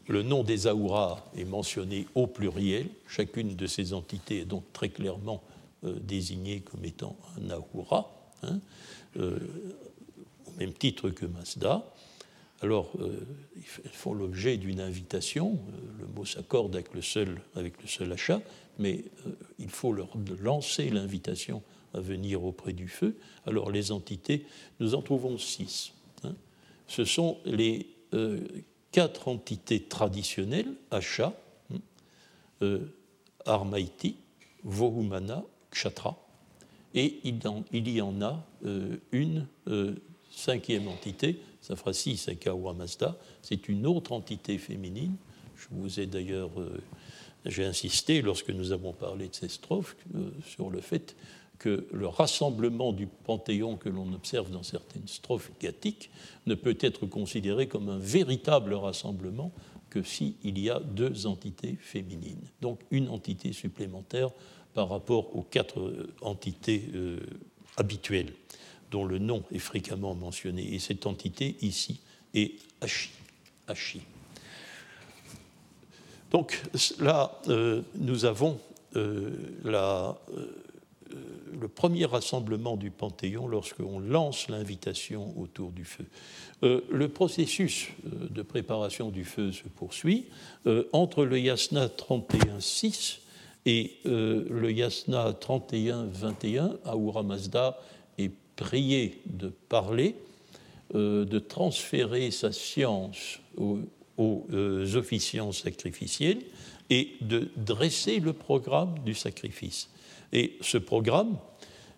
le 0.10 0.21
nom 0.21 0.43
des 0.43 0.67
Aouras 0.67 1.23
est 1.38 1.45
mentionné 1.45 2.08
au 2.13 2.27
pluriel. 2.27 2.88
Chacune 3.08 3.55
de 3.55 3.67
ces 3.67 3.93
entités 3.93 4.39
est 4.39 4.45
donc 4.45 4.65
très 4.73 4.89
clairement 4.89 5.41
désignée 5.84 6.60
comme 6.60 6.84
étant 6.84 7.15
un 7.38 7.51
Aoura, 7.51 8.12
hein, 8.43 8.60
même 10.60 10.74
titre 10.74 11.10
que 11.10 11.26
Mazda. 11.26 11.84
Alors, 12.62 12.91
ils 13.56 13.63
font 13.63 14.13
l'objet 14.13 14.58
d'une 14.58 14.82
invitation. 14.82 15.58
Le 15.98 16.08
mots 16.08 16.26
s'accordent 16.26 16.76
avec 16.76 16.93
le 16.93 17.02
seul, 17.02 17.41
avec 17.56 17.82
le 17.82 17.88
seul 17.88 18.12
achat, 18.12 18.41
mais 18.78 19.06
il 19.60 19.69
faut 19.69 19.93
leur 19.93 20.10
lancer 20.41 20.89
l'invitation 20.89 21.63
à 21.93 22.02
venir 22.02 22.43
auprès 22.43 22.74
du 22.74 22.89
feu. 22.89 23.15
Alors 23.45 23.72
les 23.72 23.93
entités, 23.93 24.45
nous 24.82 24.93
en 24.93 25.02
trouvons 25.02 25.38
six. 25.38 25.93
Hein. 26.26 26.36
Ce 26.88 27.06
sont 27.06 27.38
les 27.45 27.88
quatre 28.91 29.28
entités 29.30 29.84
traditionnelles, 29.84 30.74
achat, 30.91 31.34
hein, 32.62 32.80
Armaiti, 33.45 34.17
Vohumana, 34.63 35.43
Kshatra, 35.72 36.17
et 36.95 37.19
il, 37.24 37.89
y 37.89 38.02
en 38.02 38.22
a 38.22 38.45
euh, 38.65 38.98
une 39.12 39.48
euh, 39.67 39.95
cinquième 40.29 40.87
entité, 40.87 41.39
ça 41.61 41.75
fera 41.75 41.93
six 41.93 42.29
à 42.29 42.73
Mazda, 42.73 43.17
c'est 43.41 43.69
une 43.69 43.85
autre 43.85 44.11
entité 44.11 44.57
féminine. 44.57 45.15
Je 45.55 45.67
vous 45.71 45.99
ai 45.99 46.05
d'ailleurs, 46.05 46.51
euh, 46.59 46.81
j'ai 47.45 47.65
insisté 47.65 48.21
lorsque 48.21 48.49
nous 48.49 48.71
avons 48.71 48.93
parlé 48.93 49.27
de 49.27 49.35
ces 49.35 49.49
strophes 49.49 49.95
sur 50.45 50.69
le 50.69 50.81
fait 50.81 51.15
que 51.59 51.85
le 51.91 52.07
rassemblement 52.07 52.93
du 52.93 53.05
panthéon 53.05 53.75
que 53.75 53.89
l'on 53.89 54.11
observe 54.13 54.49
dans 54.49 54.63
certaines 54.63 55.07
strophes 55.07 55.51
gathiques 55.59 56.09
ne 56.47 56.55
peut 56.55 56.77
être 56.79 57.05
considéré 57.05 57.67
comme 57.67 57.89
un 57.89 57.99
véritable 57.99 58.73
rassemblement 58.73 59.51
que 59.89 60.01
s'il 60.01 60.57
y 60.57 60.69
a 60.69 60.79
deux 60.79 61.27
entités 61.27 61.77
féminines. 61.81 62.41
Donc 62.61 62.79
une 62.91 63.09
entité 63.09 63.51
supplémentaire 63.51 64.29
par 64.73 64.89
rapport 64.89 65.35
aux 65.35 65.41
quatre 65.41 65.79
euh, 65.79 66.13
entités 66.21 66.89
euh, 66.95 67.19
habituelles 67.75 68.33
dont 68.91 69.06
le 69.06 69.19
nom 69.19 69.43
est 69.52 69.60
fréquemment 69.60 70.15
mentionné. 70.15 70.73
Et 70.73 70.80
cette 70.80 71.06
entité 71.06 71.56
ici 71.62 71.99
est 72.34 72.54
Hachi. 73.67 74.02
Donc 76.32 76.62
là, 76.99 77.39
euh, 77.47 77.82
nous 77.95 78.25
avons 78.25 78.60
la, 79.63 80.17
le 81.60 81.67
premier 81.67 82.06
rassemblement 82.06 82.75
du 82.75 82.89
Panthéon 82.89 83.47
lorsqu'on 83.47 83.99
lance 83.99 84.49
l'invitation 84.49 85.39
autour 85.39 85.71
du 85.71 85.86
feu. 85.86 86.06
le 86.63 87.08
processus 87.08 87.89
de 88.04 88.41
préparation 88.41 89.10
du 89.10 89.25
feu 89.25 89.52
se 89.52 89.67
poursuit. 89.67 90.25
entre 90.91 91.23
le 91.23 91.39
Yasna 91.39 91.86
31.6 91.86 93.19
et 93.65 93.97
euh, 94.06 94.45
le 94.49 94.71
Yasna 94.71 95.32
31-21, 95.32 96.78
Ahura 96.86 97.23
Mazda 97.23 97.78
prié 98.60 99.22
de 99.26 99.50
parler, 99.69 100.15
euh, 100.95 101.26
de 101.26 101.39
transférer 101.39 102.32
sa 102.32 102.52
science 102.52 103.39
aux, 103.58 103.80
euh, 104.19 104.95
officiants 104.95 105.52
sacrificiels 105.52 106.41
et 106.89 107.13
de 107.22 107.50
dresser 107.56 108.19
le 108.19 108.34
programme 108.34 109.00
du 109.06 109.13
sacrifice. 109.13 109.89
Et 110.34 110.58
ce 110.62 110.78
programme, 110.78 111.38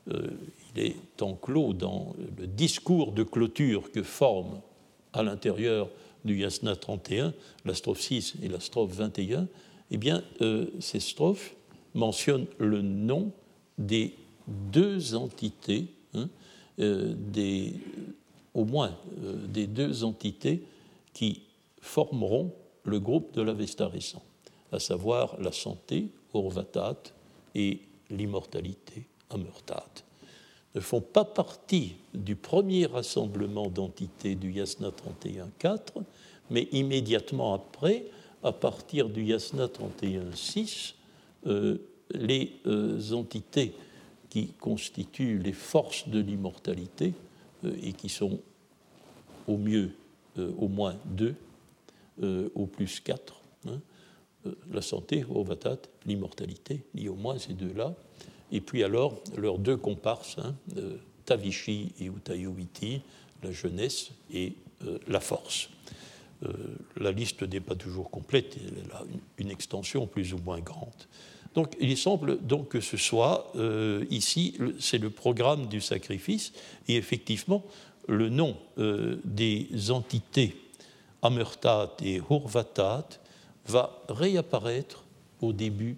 il 0.08 0.84
est 0.84 1.22
enclos 1.22 1.74
dans 1.74 2.16
le 2.38 2.48
discours 2.48 3.12
de 3.12 3.24
clôture 3.24 3.92
que 3.92 4.04
forment 4.04 4.62
à 5.14 5.24
l'intérieur 5.24 5.90
du 6.26 6.40
Yasna 6.40 6.76
31, 6.76 7.34
la 7.66 7.74
strophe 7.74 8.02
6 8.02 8.36
et 8.44 8.48
la 8.48 8.60
strophe 8.60 8.92
21, 8.92 9.48
eh 9.92 9.98
bien, 9.98 10.24
euh, 10.42 10.68
ces 10.80 11.00
strophes 11.00 11.54
mentionnent 11.94 12.48
le 12.58 12.82
nom 12.82 13.32
des 13.78 14.16
deux 14.48 15.16
entités, 15.16 15.88
hein, 16.14 16.22
euh, 16.22 16.28
des, 16.78 17.74
au 18.54 18.66
moins 18.66 18.98
euh, 19.24 19.48
des 19.48 19.68
deux 19.68 20.04
entités 20.04 20.64
qui 21.14 21.44
formeront 21.82 22.54
le 22.84 23.00
groupe 23.00 23.34
de 23.34 23.42
l'Avesta 23.42 23.88
récent, 23.88 24.24
à 24.72 24.80
savoir 24.80 25.40
la 25.40 25.52
santé, 25.52 26.10
Urvatat, 26.34 26.98
et 27.54 27.82
l'immortalité, 28.10 29.08
Amurtat, 29.30 29.88
ne 30.74 30.80
font 30.80 31.02
pas 31.02 31.26
partie 31.26 31.96
du 32.14 32.36
premier 32.36 32.86
rassemblement 32.86 33.68
d'entités 33.68 34.36
du 34.36 34.52
Yasna 34.54 34.90
31.4, 34.90 36.04
mais 36.50 36.68
immédiatement 36.72 37.54
après, 37.54 38.06
à 38.44 38.52
partir 38.52 39.10
du 39.10 39.24
Yasna 39.24 39.68
31.6, 39.68 40.94
euh, 41.48 41.78
les 42.14 42.54
euh, 42.66 43.12
entités 43.12 43.74
qui 44.32 44.48
constituent 44.60 45.38
les 45.38 45.54
forces 45.54 46.10
de 46.10 46.20
l'immortalité 46.20 47.14
euh, 47.64 47.76
et 47.84 47.94
qui 47.94 48.10
sont 48.10 48.40
au 49.48 49.58
mieux 49.58 49.92
au 50.38 50.70
moins 50.70 50.96
deux, 51.04 51.36
au 52.56 52.66
plus 52.66 53.02
quatre, 53.02 53.42
hein, 53.68 53.82
la 54.72 54.82
santé, 54.82 55.26
Ovatat, 55.30 55.76
l'immortalité, 56.06 56.86
liées 56.94 57.10
au 57.10 57.16
moins 57.16 57.38
ces 57.38 57.52
deux-là, 57.52 57.94
et 58.50 58.62
puis 58.62 58.82
alors 58.86 59.22
leurs 59.36 59.58
deux 59.58 59.76
comparses, 59.76 60.38
hein, 60.38 60.56
Tavishi 61.26 61.92
et 62.00 62.06
Utayoviti, 62.06 63.02
la 63.44 63.52
jeunesse 63.52 64.12
et 64.34 64.54
la 65.10 65.20
force. 65.20 65.68
Euh, 66.44 66.54
la 66.98 67.12
liste 67.12 67.44
n'est 67.44 67.60
pas 67.60 67.76
toujours 67.76 68.10
complète, 68.10 68.58
elle 68.58 68.92
a 68.92 69.04
une, 69.38 69.52
extension 69.52 70.08
plus 70.08 70.34
ou 70.34 70.40
moins 70.40 70.60
grande. 70.60 70.90
Donc 71.54 71.76
il 71.80 71.98
semble 71.98 72.46
donc 72.46 72.70
que 72.70 72.80
ce 72.80 72.98
soit 72.98 73.52
euh, 73.56 74.06
ici, 74.10 74.58
c'est 74.80 74.98
le 74.98 75.10
programme 75.10 75.68
du 75.68 75.82
sacrifice, 75.82 76.54
et 76.88 76.96
effectivement, 76.96 77.64
le 78.08 78.30
nom 78.30 78.58
euh, 78.78 79.20
des 79.26 79.92
entités 79.92 80.56
Amurtat 81.22 81.96
et 82.04 82.22
Hurvatat 82.30 83.08
va 83.68 84.04
réapparaître 84.10 85.04
au 85.42 85.54
début 85.54 85.98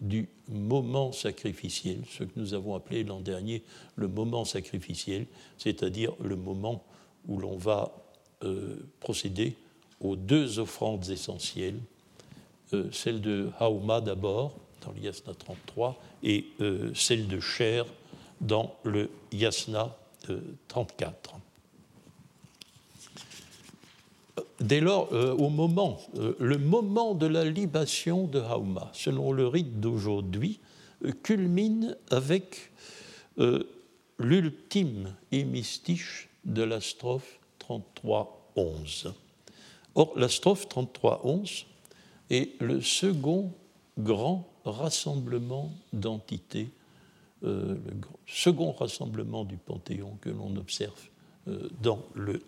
du 0.00 0.28
moment 0.50 1.12
sacrificiel, 1.12 2.02
ce 2.08 2.24
que 2.24 2.30
nous 2.36 2.54
avons 2.54 2.74
appelé 2.74 3.02
l'an 3.04 3.20
dernier 3.20 3.62
le 3.96 4.08
moment 4.08 4.44
sacrificiel, 4.44 5.26
c'est-à-dire 5.58 6.12
le 6.22 6.36
moment 6.36 6.84
où 7.26 7.38
l'on 7.38 7.56
va 7.56 7.92
euh, 8.42 8.76
procéder 9.00 9.54
aux 10.00 10.16
deux 10.16 10.58
offrandes 10.58 11.08
essentielles, 11.10 11.78
euh, 11.78 11.89
celle 12.92 13.20
de 13.20 13.50
Hauma 13.60 14.00
d'abord, 14.00 14.52
dans 14.84 14.92
le 14.92 15.00
Yasna 15.00 15.34
33, 15.34 16.00
et 16.22 16.46
euh, 16.60 16.92
celle 16.94 17.28
de 17.28 17.40
Cher 17.40 17.86
dans 18.40 18.74
le 18.84 19.10
Yasna 19.32 19.96
34. 20.68 21.34
Dès 24.60 24.80
lors, 24.80 25.10
au 25.12 25.48
moment, 25.48 25.98
le 26.38 26.58
moment 26.58 27.14
de 27.14 27.26
la 27.26 27.44
libation 27.44 28.26
de 28.26 28.38
Hauma, 28.38 28.90
selon 28.92 29.32
le 29.32 29.46
rite 29.46 29.80
d'aujourd'hui, 29.80 30.60
culmine 31.22 31.96
avec 32.10 32.70
l'ultime 34.18 35.14
hémistiche 35.32 36.28
de 36.44 36.62
la 36.62 36.80
strophe 36.80 37.38
33.11. 37.60 39.12
Or, 39.94 40.12
la 40.16 40.28
strophe 40.28 40.66
33.11 40.68 41.64
est 42.30 42.60
le 42.60 42.80
second 42.80 43.52
grand 43.98 44.48
rassemblement 44.64 45.72
d'entités, 45.92 46.70
euh, 47.44 47.74
le 47.74 48.00
second 48.26 48.72
rassemblement 48.72 49.44
du 49.44 49.56
Panthéon 49.56 50.16
que 50.20 50.30
l'on 50.30 50.56
observe 50.56 51.08
euh, 51.48 51.68
dans 51.80 52.02
le 52.14 52.42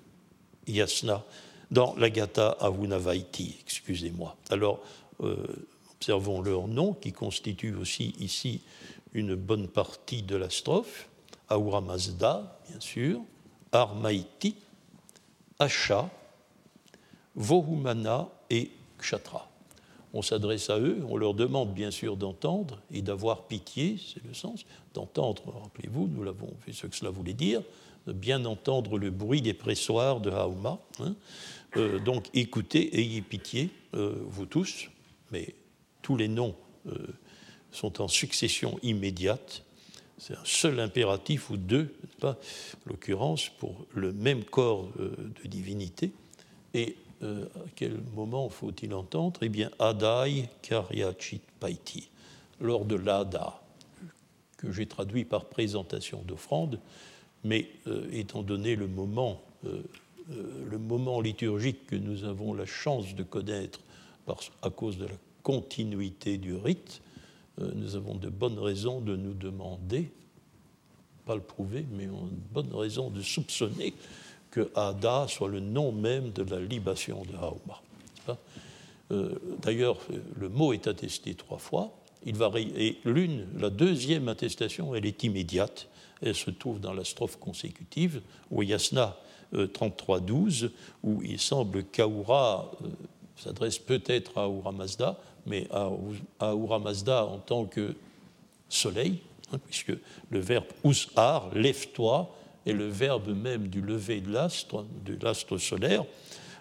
Yasna, 0.67 1.25
dans 1.71 1.95
l'Agata 1.97 2.51
Avunavaiti, 2.61 3.57
excusez-moi. 3.63 4.37
Alors, 4.51 4.81
euh, 5.23 5.37
observons 5.95 6.43
leur 6.43 6.69
nom, 6.69 6.93
qui 6.93 7.13
constitue 7.13 7.75
aussi 7.75 8.15
ici 8.19 8.61
une 9.15 9.35
bonne 9.35 9.69
partie 9.69 10.23
de 10.23 10.37
la 10.37 10.51
strophe. 10.51 11.09
Ahura 11.49 11.81
Mazda, 11.81 12.59
bien 12.69 12.81
sûr, 12.81 13.21
Armaiti, 13.73 14.55
Asha, 15.59 16.11
Vohumana 17.35 18.29
et 18.51 18.71
Kshatra. 18.99 19.52
On 20.15 20.23
s'adresse 20.23 20.69
à 20.69 20.79
eux, 20.79 21.03
on 21.09 21.17
leur 21.17 21.35
demande 21.35 21.73
bien 21.73 21.91
sûr 21.91 22.17
d'entendre 22.17 22.81
et 22.91 23.03
d'avoir 23.03 23.47
pitié, 23.47 23.99
c'est 23.99 24.23
le 24.25 24.35
sens, 24.35 24.65
d'entendre, 24.95 25.43
rappelez-vous, 25.63 26.09
nous 26.09 26.23
l'avons 26.23 26.53
fait 26.61 26.73
ce 26.73 26.87
que 26.87 26.95
cela 26.95 27.11
voulait 27.11 27.33
dire, 27.33 27.63
de 28.07 28.13
bien 28.13 28.45
entendre 28.45 28.99
le 28.99 29.11
bruit 29.11 29.41
des 29.41 29.55
pressoirs 29.55 30.21
de 30.21 30.31
Hauma. 30.31 30.81
Hein. 31.01 31.15
Euh, 31.77 31.99
donc 31.99 32.29
écoutez, 32.35 32.99
ayez 32.99 33.23
pitié, 33.23 33.71
euh, 33.95 34.15
vous 34.27 34.47
tous, 34.47 34.91
mais 35.31 35.55
tous 36.03 36.17
les 36.17 36.29
noms 36.29 36.55
euh, 36.89 37.07
sont 37.71 38.03
en 38.03 38.09
succession 38.09 38.79
immédiate 38.83 39.65
c'est 40.19 40.35
un 40.35 40.45
seul 40.45 40.79
impératif 40.79 41.51
ou 41.51 41.57
deux, 41.57 41.93
pas, 42.21 42.39
en 42.87 42.91
l'occurrence, 42.91 43.49
pour 43.49 43.87
le 43.93 44.13
même 44.13 44.45
corps 44.45 44.89
de 44.97 45.49
divinité. 45.49 46.13
Euh, 47.23 47.45
à 47.57 47.69
quel 47.77 48.01
moment 48.15 48.49
faut-il 48.49 48.95
entendre? 48.95 49.41
Eh 49.43 49.49
bien, 49.49 49.71
Adai 49.79 50.49
Karyachit 50.63 51.41
Paiti, 51.61 52.09
lors 52.61 52.85
de 52.85 52.97
l'Ada, 52.97 53.61
que 54.57 54.73
j'ai 54.73 54.87
traduit 54.87 55.25
par 55.25 55.47
présentation 55.47 56.23
d'offrande, 56.23 56.81
mais 57.45 57.69
euh, 57.87 58.09
étant 58.13 58.43
donné 58.43 58.77
le 58.77 58.87
moment, 58.87 59.43
le 59.65 60.79
moment 60.79 61.21
liturgique 61.21 61.87
que 61.87 61.97
nous 61.97 62.25
avons 62.25 62.53
la 62.53 62.67
chance 62.67 63.15
de 63.15 63.23
connaître 63.23 63.81
à 64.63 64.71
cause 64.71 64.99
de 64.99 65.07
la 65.07 65.15
continuité 65.43 66.39
du 66.39 66.55
rite, 66.55 67.01
nous 67.59 67.95
avons 67.95 68.17
de 68.17 68.29
bonnes 68.29 68.59
raisons 68.59 69.01
de 69.01 69.15
nous 69.15 69.35
demander, 69.35 70.11
pas 71.25 71.37
le 71.37 71.41
prouver, 71.43 71.87
mais 71.93 72.09
on 72.09 72.27
a 72.27 72.31
de 72.31 72.53
bonnes 72.53 72.75
raisons 72.75 73.11
de 73.11 73.23
soupçonner 73.23 73.95
que 74.53 74.71
Ada 74.77 75.27
soit 75.29 75.49
le 75.49 75.59
nom 75.59 75.91
même 75.91 76.31
de 76.31 76.45
la 76.45 76.61
libation 76.61 77.25
de 77.25 77.35
Hauma. 77.37 77.81
D'ailleurs, 79.63 79.99
le 80.39 80.49
mot 80.49 80.73
est 80.73 80.87
attesté 80.87 81.35
trois 81.35 81.59
fois. 81.59 81.91
Et 82.25 82.99
l'une, 83.05 83.47
la 83.59 83.69
deuxième 83.69 84.29
attestation, 84.29 84.95
elle 84.95 85.07
est 85.07 85.25
immédiate. 85.25 85.89
Elle 86.23 86.37
se 86.37 86.51
trouve 86.51 86.79
dans 86.79 86.93
la 86.93 87.05
strophe 87.05 87.37
consécutive, 87.39 88.23
où 88.51 88.63
Yasna 88.63 89.17
33-12, 89.53 90.71
où 91.03 91.21
il 91.23 91.41
semble 91.41 91.85
qu'Aoura 91.85 92.71
s'adresse 93.37 93.79
peut-être 93.79 94.39
à 94.39 94.45
Ahura 94.45 94.73
Mazda, 94.73 95.19
mais 95.47 95.67
à 95.71 95.91
Ahura 96.39 96.79
Mazda 96.79 97.25
en 97.27 97.39
tant 97.39 97.65
que 97.65 97.95
soleil, 98.69 99.19
hein, 99.53 99.59
puisque 99.67 99.93
le 100.31 100.39
verbe 100.39 100.67
us'ar, 100.85 101.53
lève-toi, 101.55 102.35
est 102.67 102.73
le 102.73 102.89
verbe 102.89 103.35
même 103.37 103.69
du 103.69 103.81
lever 103.81 104.21
de 104.21 104.33
l'astre, 104.33 104.85
de 105.05 105.19
l'astre 105.23 105.59
solaire, 105.59 106.05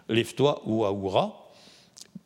lève-toi 0.10 0.62
ou 0.66 0.86
Ahura, 0.86 1.52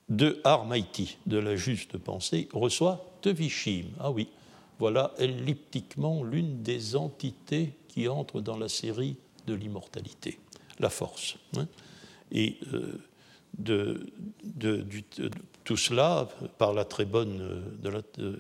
de 0.10 0.40
Armaiti, 0.44 1.18
de 1.26 1.38
la 1.38 1.56
juste 1.56 1.98
pensée, 1.98 2.48
reçoit 2.54 3.18
Tevishim. 3.22 3.88
Ah 4.00 4.12
oui, 4.12 4.28
voilà 4.80 5.14
elliptiquement 5.18 6.24
l'une 6.24 6.62
des 6.62 6.96
entités 6.96 7.74
qui 7.88 8.08
entre 8.08 8.42
dans 8.42 8.58
la 8.58 8.70
série 8.70 9.16
de 9.48 9.54
l'immortalité, 9.54 10.40
la 10.80 10.90
force. 10.90 11.38
Hein. 11.58 11.68
Et 12.32 12.58
euh, 12.74 13.00
de, 13.58 14.12
tout 15.64 15.78
cela 15.78 16.28
par 16.58 16.74
la 16.74 16.86
très 16.86 17.06
bonne 17.06 17.64
de, 17.82 18.40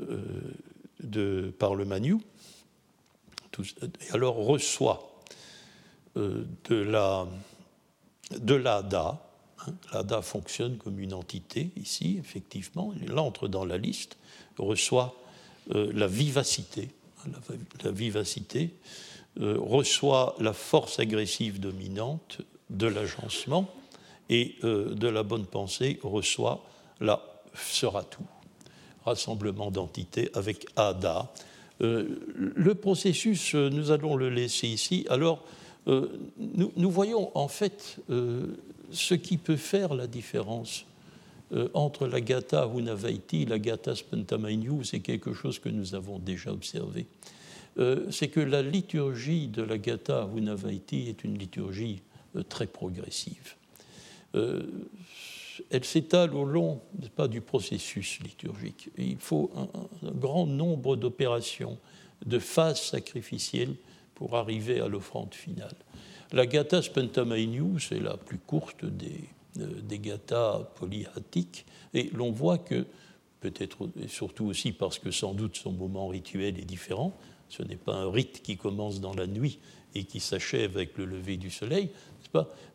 euh, 0.00 0.54
de, 1.02 1.52
par 1.58 1.74
le 1.74 1.84
Manu, 1.84 2.18
et 3.58 4.12
alors 4.12 4.36
reçoit 4.36 5.22
euh, 6.16 6.44
de 6.68 6.76
la 6.76 7.26
de 8.38 8.54
l'ADA. 8.54 9.20
Hein, 9.58 9.72
L'ADA 9.92 10.22
fonctionne 10.22 10.78
comme 10.78 10.98
une 10.98 11.12
entité 11.12 11.70
ici, 11.76 12.16
effectivement, 12.18 12.94
il 13.00 13.18
entre 13.18 13.48
dans 13.48 13.64
la 13.64 13.76
liste, 13.76 14.16
reçoit 14.58 15.14
euh, 15.74 15.92
la 15.94 16.06
vivacité, 16.06 16.88
hein, 17.26 17.30
la, 17.84 17.90
vivacité, 17.90 18.74
reçoit 19.36 20.34
la 20.40 20.52
force 20.52 20.98
agressive 20.98 21.58
dominante 21.58 22.42
de 22.68 22.86
l'agencement, 22.86 23.72
et 24.32 24.56
euh, 24.64 24.94
de 24.94 25.08
la 25.08 25.22
bonne 25.22 25.46
pensée 25.46 26.00
reçoit 26.02 26.64
la 27.00 27.22
sera 27.54 28.02
tout, 28.02 28.26
rassemblement 29.04 29.70
d'entités 29.70 30.30
avec 30.34 30.66
Ada. 30.76 31.30
Euh, 31.82 32.06
le 32.36 32.74
processus, 32.74 33.54
euh, 33.54 33.68
nous 33.70 33.90
allons 33.90 34.16
le 34.16 34.30
laisser 34.30 34.68
ici. 34.68 35.06
Alors, 35.08 35.44
nous, 35.86 36.90
voyons 36.92 37.36
en 37.36 37.48
fait 37.48 37.98
ce 38.92 39.14
qui 39.14 39.36
peut 39.36 39.56
faire 39.56 39.94
la 39.94 40.06
différence 40.06 40.86
entre 41.74 42.06
la 42.06 42.20
Gata 42.20 42.70
Hunavaiti 42.72 43.42
et 43.42 43.46
la 43.46 43.58
Gata 43.58 43.96
Spentamainu. 43.96 44.84
C'est 44.84 45.00
quelque 45.00 45.34
chose 45.34 45.58
que 45.58 45.68
nous 45.68 45.96
avons 45.96 46.20
déjà 46.20 46.52
observé. 46.52 47.06
c'est 48.10 48.28
que 48.28 48.38
la 48.38 48.62
liturgie 48.62 49.48
de 49.48 49.62
la 49.62 49.76
Gata 49.76 50.28
Hunavaiti 50.36 51.08
est 51.08 51.24
une 51.24 51.36
liturgie 51.36 52.00
très 52.48 52.68
progressive. 52.68 53.56
Euh, 54.34 54.62
elle 55.70 55.84
s'étale 55.84 56.34
au 56.34 56.44
long 56.44 56.80
pas, 57.16 57.28
du 57.28 57.40
processus 57.40 58.20
liturgique. 58.20 58.90
il 58.96 59.18
faut 59.18 59.50
un, 59.56 60.10
grand 60.12 60.46
nombre 60.46 60.96
d'opérations, 60.96 61.78
de 62.24 62.38
phases 62.38 62.80
sacrificielles 62.80 63.74
pour 64.14 64.36
arriver 64.36 64.80
à 64.80 64.88
l'offrande 64.88 65.34
finale. 65.34 65.74
La 66.32 66.46
gata 66.46 66.80
spentamainu, 66.80 67.78
c'est 67.80 68.00
la 68.00 68.16
plus 68.16 68.38
courte 68.38 68.84
des, 68.84 69.24
euh, 69.58 69.66
des 69.82 70.00
et 71.94 72.10
l'on 72.14 72.30
voit 72.30 72.58
que, 72.58 72.86
peut-être 73.40 73.90
surtout 74.06 74.46
aussi 74.46 74.72
parce 74.72 74.98
que 74.98 75.10
sans 75.10 75.34
doute 75.34 75.56
son 75.56 75.72
moment 75.72 76.08
rituel 76.08 76.58
est 76.58 76.64
différent, 76.64 77.12
ce 77.48 77.62
n'est 77.62 77.76
pas 77.76 77.94
un 77.94 78.10
rite 78.10 78.42
qui 78.42 78.56
commence 78.56 79.00
dans 79.00 79.12
la 79.12 79.26
nuit 79.26 79.58
et 79.94 80.04
qui 80.04 80.20
s'achève 80.20 80.76
avec 80.76 80.96
le 80.96 81.04
lever 81.04 81.36
du 81.36 81.50
soleil, 81.50 81.90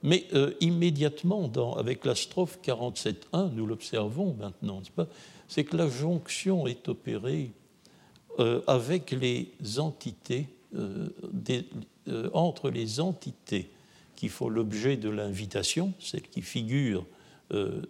mais 0.04 0.26
euh, 0.34 0.54
immédiatement, 0.62 1.52
avec 1.78 2.06
la 2.06 2.16
strophe 2.16 2.60
47.1, 2.64 3.52
nous 3.54 3.66
l'observons 3.66 4.36
maintenant, 4.40 4.82
c'est 5.48 5.64
que 5.64 5.78
la 5.78 5.90
jonction 5.90 6.68
est 6.68 6.88
opérée 6.88 7.52
euh, 8.40 8.62
avec 8.68 9.12
les 9.12 9.52
entités, 9.78 10.48
euh, 10.76 11.10
entre 12.34 12.70
les 12.70 13.00
entités 13.00 13.70
qui 14.16 14.30
font 14.30 14.50
l'objet 14.50 14.98
de 14.98 15.10
l'invitation, 15.10 15.94
celles 16.00 16.28
qui 16.28 16.42
figurent 16.42 17.06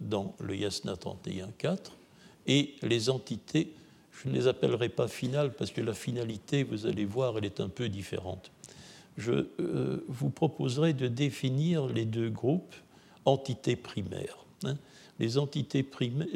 dans 0.02 0.36
le 0.40 0.56
Yasna 0.56 0.94
31.4, 0.94 1.78
et 2.48 2.76
les 2.84 3.10
entités, 3.10 3.74
je 4.12 4.30
ne 4.30 4.34
les 4.34 4.48
appellerai 4.48 4.90
pas 4.90 5.08
finales 5.08 5.54
parce 5.54 5.72
que 5.72 5.82
la 5.82 5.94
finalité, 5.94 6.64
vous 6.64 6.86
allez 6.86 7.06
voir, 7.06 7.38
elle 7.38 7.46
est 7.46 7.60
un 7.60 7.70
peu 7.70 7.90
différente 7.90 8.52
je 9.18 9.48
euh, 9.60 10.06
vous 10.08 10.30
proposerai 10.30 10.94
de 10.94 11.08
définir 11.08 11.88
les 11.88 12.06
deux 12.06 12.30
groupes 12.30 12.76
entités 13.26 13.76
primaires. 13.76 14.46
Hein. 14.64 14.78
Les, 15.20 15.40
entités 15.40 15.84
primaires 15.84 16.28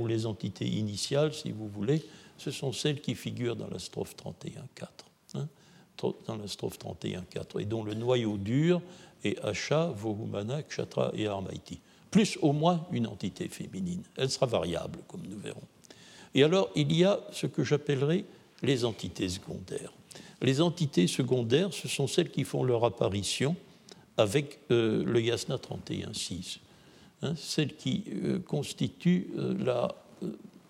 ou 0.00 0.06
les 0.06 0.26
entités 0.26 0.66
initiales, 0.66 1.32
si 1.32 1.50
vous 1.50 1.66
voulez, 1.66 2.02
ce 2.36 2.50
sont 2.50 2.72
celles 2.72 3.00
qui 3.00 3.14
figurent 3.14 3.56
dans 3.56 3.68
la 3.68 3.78
strophe 3.78 4.14
31.4. 4.16 4.88
Hein, 5.34 5.48
dans 6.26 6.36
la 6.36 6.46
strophe 6.46 6.78
31.4, 6.78 7.60
et 7.60 7.64
dont 7.64 7.84
le 7.84 7.94
noyau 7.94 8.36
dur 8.36 8.82
est 9.24 9.42
Asha, 9.42 9.86
Vohumana, 9.96 10.62
Kshatra 10.62 11.10
et 11.14 11.26
Armaiti. 11.26 11.80
Plus 12.10 12.38
au 12.42 12.52
moins 12.52 12.86
une 12.92 13.06
entité 13.06 13.48
féminine. 13.48 14.02
Elle 14.16 14.30
sera 14.30 14.46
variable, 14.46 14.98
comme 15.08 15.22
nous 15.26 15.38
verrons. 15.38 15.62
Et 16.34 16.42
alors, 16.42 16.70
il 16.76 16.94
y 16.94 17.04
a 17.04 17.20
ce 17.32 17.46
que 17.46 17.64
j'appellerai 17.64 18.26
les 18.62 18.84
entités 18.84 19.28
secondaires. 19.28 19.92
Les 20.42 20.60
entités 20.60 21.06
secondaires, 21.06 21.72
ce 21.72 21.88
sont 21.88 22.06
celles 22.06 22.30
qui 22.30 22.44
font 22.44 22.64
leur 22.64 22.84
apparition 22.84 23.56
avec 24.16 24.60
euh, 24.70 25.04
le 25.04 25.20
yasna 25.20 25.56
31.6, 25.56 26.58
hein, 27.22 27.34
celles 27.36 27.76
qui 27.76 28.04
euh, 28.08 28.38
constituent 28.40 29.28
euh, 29.36 29.54
la 29.64 29.94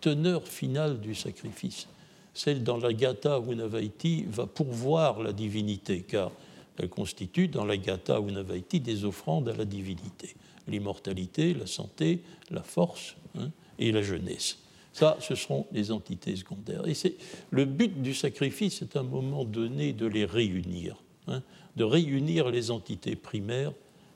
teneur 0.01 0.47
finale 0.47 1.01
du 1.01 1.15
sacrifice. 1.15 1.87
Celle 2.33 2.65
dans 2.65 2.79
la 2.79 2.93
Gata 2.93 3.41
Unavaiti 3.49 4.25
va 4.29 4.47
pourvoir 4.47 5.23
la 5.23 5.33
divinité, 5.33 6.03
car 6.03 6.33
elle 6.79 6.89
constitue 6.89 7.49
dans 7.49 7.65
la 7.65 7.77
Gata 7.77 8.19
Unavaiti 8.19 8.81
des 8.81 9.05
offrandes 9.05 9.49
à 9.49 9.57
la 9.57 9.65
divinité. 9.65 10.35
L'immortalité, 10.67 11.55
la 11.55 11.67
santé, 11.67 12.23
la 12.51 12.63
force 12.63 13.15
hein, 13.39 13.51
et 13.79 13.93
la 13.93 14.03
jeunesse. 14.03 14.59
Ça, 14.95 15.19
ce 15.21 15.35
seront 15.35 15.67
les 15.73 15.91
entités 15.91 16.37
secondaires. 16.37 16.87
Et 16.87 16.95
c'est 16.95 17.17
le 17.51 17.65
but 17.65 18.01
du 18.01 18.15
sacrifice, 18.15 18.79
c'est 18.79 18.97
à 18.97 19.01
un 19.01 19.03
moment 19.03 19.45
donné 19.45 19.93
de 19.93 20.07
les 20.07 20.25
réunir, 20.25 21.03
hein, 21.27 21.43
de 21.75 21.83
réunir 21.83 22.49
les 22.49 22.71
entités 22.71 23.17
primaires 23.17 23.73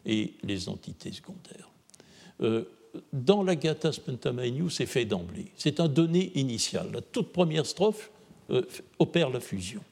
et 0.06 0.34
les 0.44 0.68
entités 0.68 1.10
secondaires. 1.10 1.68
Euh, 2.42 2.64
dans 3.12 3.42
la 3.42 3.56
Gata 3.56 3.90
Spentamainu, 3.90 4.70
c'est 4.70 4.86
fait 4.86 5.04
d'emblée. 5.04 5.50
C'est 5.56 5.80
un 5.80 5.88
donné 5.88 6.30
initial. 6.36 6.92
La 6.92 7.00
toute 7.00 7.32
première 7.32 7.66
strophe 7.66 8.12
euh, 8.50 8.62
opère 9.00 9.30
la 9.30 9.40
fusion. 9.40 9.82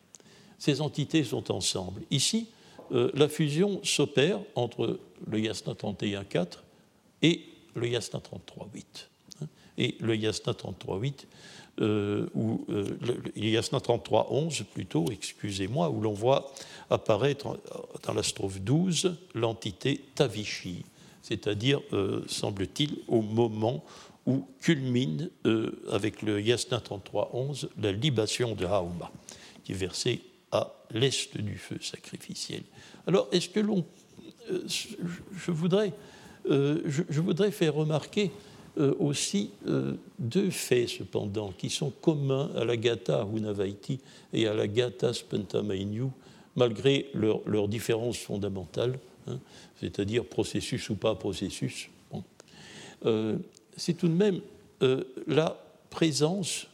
Ces 0.57 0.81
entités 0.81 1.25
sont 1.25 1.51
ensemble. 1.51 2.03
Ici, 2.12 2.46
euh, 2.92 3.11
la 3.14 3.29
fusion 3.29 3.81
s'opère 3.83 4.38
entre 4.55 5.01
le 5.27 5.40
Yasna 5.40 5.72
31.4 5.72 6.59
et 7.22 7.42
le 7.75 7.88
Yasna 7.88 8.20
33.8 8.20 9.09
et 9.79 9.97
le 10.01 10.17
Yasna 10.17 10.53
33.8, 10.53 11.27
euh, 11.83 12.27
ou 12.35 12.65
euh, 12.71 12.97
le 13.37 13.45
Yasna 13.45 13.79
33.11 13.79 14.65
plutôt, 14.65 15.05
excusez-moi, 15.11 15.91
où 15.91 16.01
l'on 16.01 16.14
voit 16.14 16.51
apparaître 16.89 17.59
dans 18.03 18.14
la 18.14 18.22
strophe 18.22 18.61
12 18.61 19.14
l'entité 19.35 20.03
Tavishi, 20.14 20.85
c'est-à-dire, 21.20 21.83
euh, 21.93 22.22
semble-t-il, 22.29 22.97
au 23.09 23.20
moment 23.20 23.85
où 24.24 24.49
culmine 24.61 25.31
avec 25.93 26.22
le 26.22 26.41
Yasna 26.41 26.79
33.11 26.79 27.68
la 27.81 27.93
libation 27.93 28.57
de 28.57 28.64
Hauma, 28.64 29.12
qui 29.62 29.70
est 29.70 29.77
versée 29.77 30.20
à 30.51 30.72
l'est 30.91 31.37
du 31.37 31.59
feu 31.59 31.79
sacrificiel. 31.81 32.62
Alors, 33.07 33.29
est-ce 33.31 33.49
que 33.49 33.61
l'on. 33.61 33.85
je, 34.66 35.51
voudrais, 35.53 35.93
je, 36.49 37.20
voudrais 37.20 37.53
faire 37.53 37.74
remarquer 37.74 38.33
euh, 38.79 38.95
aussi 38.99 39.51
euh, 39.66 39.95
deux 40.18 40.51
faits, 40.51 40.89
cependant, 40.89 41.51
qui 41.57 41.70
sont 41.70 41.91
communs 41.91 42.51
à 42.57 42.64
la 42.64 42.77
Gata 42.77 43.27
Hunavaiti 43.35 44.01
et 44.35 44.47
à 44.47 44.53
la 44.53 44.68
Gata 44.68 45.14
Spentamainu, 45.14 46.09
malgré 46.57 47.07
leurs 47.14 47.68
différences 47.68 48.18
fondamentales, 48.18 48.99
hein, 49.29 49.39
c'est-à-dire 49.81 50.27
processus 50.27 50.91
ou 50.91 50.97
pas 50.97 51.14
processus. 51.14 51.89
c'est 53.77 53.95
tout 53.95 54.09
de 54.09 54.14
même 54.14 54.41
la 55.27 55.59
présence, 55.91 56.66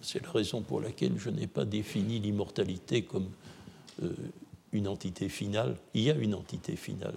c'est 0.00 0.22
la 0.22 0.30
raison 0.30 0.60
pour 0.60 0.80
laquelle 0.80 1.18
je 1.18 1.30
n'ai 1.30 1.46
pas 1.46 1.64
défini 1.64 2.18
l'immortalité 2.18 3.02
comme 3.02 3.28
une 4.72 4.88
entité 4.88 5.28
finale, 5.28 5.76
il 5.94 6.02
y 6.02 6.10
a 6.10 6.14
une 6.14 6.34
entité 6.34 6.76
finale, 6.76 7.14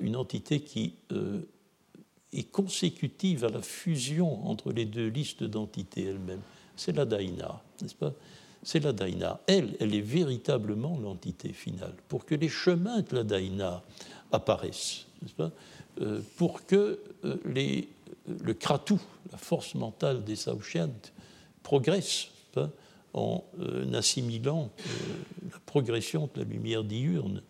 une 0.00 0.16
entité 0.16 0.60
qui 0.60 0.92
est 2.32 2.50
consécutive 2.50 3.44
à 3.44 3.48
la 3.48 3.62
fusion 3.62 4.46
entre 4.48 4.72
les 4.72 4.84
deux 4.84 5.08
listes 5.08 5.44
d'entités 5.44 6.04
elles-mêmes. 6.04 6.40
C'est 6.76 6.96
la 6.96 7.04
Daïna, 7.04 7.60
n'est-ce 7.80 7.94
pas? 7.94 8.12
C'est 8.62 8.80
la 8.80 8.92
Daïna. 8.92 9.40
Elle, 9.46 9.76
elle 9.80 9.94
est 9.94 10.00
véritablement 10.00 10.98
l'entité 10.98 11.52
finale. 11.52 11.94
Pour 12.08 12.24
que 12.24 12.34
les 12.34 12.48
chemins 12.48 13.00
de 13.00 13.16
la 13.16 13.24
Daïna 13.24 13.82
apparaissent, 14.30 15.06
n'est-ce 15.20 15.34
pas? 15.34 15.50
Euh, 16.00 16.20
Pour 16.36 16.64
que 16.64 17.00
euh, 17.24 17.36
les, 17.44 17.88
le 18.26 18.54
kratou, 18.54 19.00
la 19.30 19.38
force 19.38 19.74
mentale 19.74 20.24
des 20.24 20.36
Saouchiantes, 20.36 21.12
progresse 21.62 22.28
en 23.14 23.44
euh, 23.60 23.92
assimilant 23.92 24.70
la 25.50 25.58
progression 25.66 26.30
de 26.34 26.40
la 26.40 26.48
lumière 26.48 26.84
diurne 26.84 27.42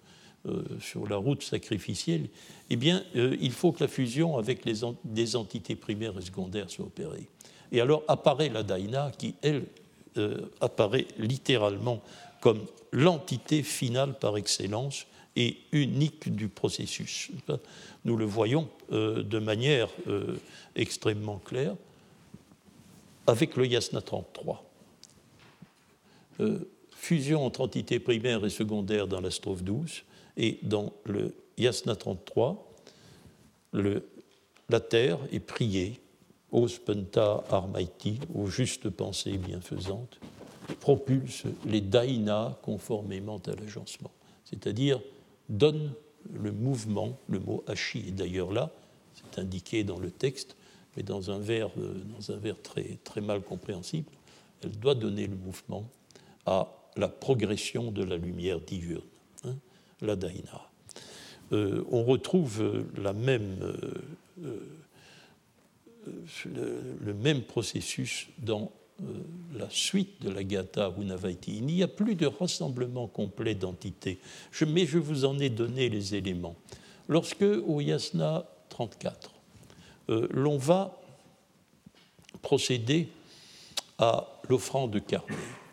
euh, 0.49 0.65
sur 0.81 1.09
la 1.09 1.15
route 1.15 1.45
sacrificielle, 1.45 2.29
eh 2.69 2.75
bien, 2.75 3.05
euh, 3.15 3.37
il 3.41 3.53
faut 3.53 3.71
que 3.71 3.85
la 3.85 3.87
fusion 3.87 4.39
avec 4.39 4.65
les 4.65 4.81
des 5.05 5.37
entités 5.37 5.77
primaires 5.77 6.19
et 6.19 6.21
secondaires 6.21 6.69
soit 6.69 6.85
opérée. 6.85 7.29
Et 7.71 7.81
alors 7.81 8.03
apparaît 8.09 8.49
la 8.49 8.65
Daïna 8.65 9.13
qui, 9.17 9.37
elle, 9.43 9.67
euh, 10.17 10.51
apparaît 10.61 11.07
littéralement 11.17 12.03
comme 12.41 12.59
l'entité 12.91 13.63
finale 13.63 14.19
par 14.19 14.37
excellence 14.37 15.07
et 15.37 15.59
unique 15.71 16.35
du 16.35 16.49
processus. 16.49 17.31
Nous 18.05 18.17
le 18.17 18.25
voyons 18.25 18.69
de 18.91 19.39
manière 19.39 19.89
extrêmement 20.75 21.39
claire 21.39 21.77
avec 23.29 23.57
le 23.57 23.67
Yasna 23.67 24.03
33. 24.03 24.63
fusion 26.91 27.47
entre 27.47 27.61
entités 27.61 28.01
primaires 28.01 28.45
et 28.45 28.51
secondaires 28.51 29.07
dans 29.07 29.21
la 29.21 29.31
strophe 29.31 29.63
12, 29.63 30.03
et 30.37 30.59
dans 30.63 30.93
le 31.05 31.35
Yasna 31.59 31.97
33, 31.97 32.73
le, 33.73 34.09
la 34.69 34.81
terre 34.81 35.19
est 35.31 35.41
priée, 35.41 36.01
au 36.51 36.69
spenta 36.69 37.45
armaiti, 37.51 38.21
aux 38.35 38.47
justes 38.47 38.91
pensées 38.91 39.39
bienfaisantes, 39.39 40.21
propulse 40.81 41.45
les 41.67 41.81
daïnas 41.81 42.59
conformément 42.63 43.41
à 43.47 43.53
l'agencement, 43.53 44.11
c'est-à-dire 44.45 45.01
donne 45.49 45.93
le 46.33 46.53
mouvement, 46.53 47.19
le 47.29 47.41
mot 47.41 47.65
hachi 47.67 48.05
est 48.09 48.13
d'ailleurs 48.13 48.53
là, 48.53 48.71
c'est 49.15 49.41
indiqué 49.41 49.83
dans 49.83 49.99
le 49.99 50.11
texte, 50.11 50.57
mais 50.97 51.03
dans 51.03 51.31
un 51.31 51.39
vers, 51.39 51.71
euh, 51.79 52.03
dans 52.17 52.35
un 52.35 52.37
vers 52.37 52.61
très, 52.61 52.99
très 53.03 53.21
mal 53.21 53.43
compréhensible, 53.43 54.11
elle 54.63 54.79
doit 54.79 54.95
donner 54.95 55.27
le 55.27 55.37
mouvement 55.37 55.89
à 56.47 56.69
la 56.97 57.09
progression 57.09 57.91
de 57.91 58.05
la 58.05 58.17
lumière 58.17 58.61
diurne 58.61 59.03
la 60.03 60.17
Daïna. 60.17 60.69
Euh, 61.53 61.85
on 61.91 62.05
retrouve 62.05 62.63
euh, 62.63 62.85
euh, 64.45 64.61
le, 67.05 67.15
même 67.15 67.43
processus 67.43 68.29
dans 68.39 68.73
la 69.55 69.69
suite 69.69 70.23
de 70.23 70.31
la 70.31 70.45
Gata 70.45 70.93
Unavaiti. 70.99 71.57
Il 71.57 71.67
n'y 71.67 71.83
a 71.83 71.89
plus 71.89 72.15
de 72.15 72.27
rassemblement 72.27 73.07
complet 73.07 73.55
d'entités, 73.55 74.19
mais 74.67 74.87
je 74.87 74.99
vous 74.99 75.25
en 75.25 75.39
ai 75.39 75.51
donné 75.51 75.89
les 75.89 76.15
éléments. 76.15 76.57
Lorsque, 77.09 77.43
au 77.43 77.81
Yasna 77.81 78.45
34, 78.69 79.33
l'on 80.09 80.57
va 80.57 81.01
procéder 82.43 83.09
à 83.99 84.29
l'offrande 84.49 84.93
de 84.93 84.99
carne, 85.01 85.25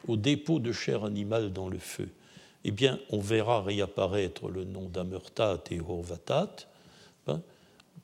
au 0.07 0.17
dépôt 0.17 0.59
de 0.59 0.71
chair 0.71 1.03
animale 1.03 1.53
dans 1.53 1.69
le 1.69 1.79
feu, 1.79 2.09
eh 2.63 2.71
bien, 2.71 2.99
on 3.09 3.19
verra 3.19 3.61
réapparaître 3.61 4.49
le 4.49 4.65
nom 4.65 4.89
d'Amurtat 4.89 5.63
et 5.71 5.79
Horvatat, 5.79 6.55
hein, 7.27 7.41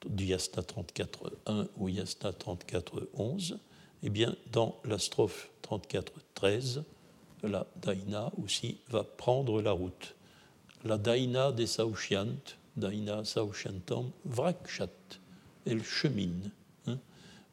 du 0.08 0.26
Yasna 0.26 0.62
34.1 0.62 1.68
ou 1.78 1.89
Yasna 1.89 2.32
34.11. 2.32 3.58
Eh 4.03 4.10
bien, 4.10 4.36
dans 4.51 4.80
la 4.86 4.97
strophe 4.97 5.49
34.13, 5.68 6.84
la 7.43 7.66
Daïna 7.76 8.32
aussi 8.41 8.78
va 8.89 9.03
prendre 9.03 9.62
la 9.62 9.72
route. 9.72 10.16
La 10.84 10.97
Daïna 10.97 11.51
des 11.51 11.68
Saouchiant, 11.68 12.38
Daïna 12.78 13.26
Saouchiantam, 13.26 14.12
Vrakchat, 14.26 14.89
elle 15.66 15.84
chemine. 15.84 16.51
Hein. 16.88 16.97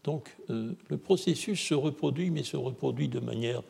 Donc, 0.05 0.37
euh, 0.51 0.73
le 0.89 0.99
processus 0.99 1.61
se 1.61 1.75
reproduit, 1.75 2.31
mais 2.31 2.43
se 2.43 2.57
reproduit 2.57 3.09
de 3.09 3.21
manière 3.21 3.63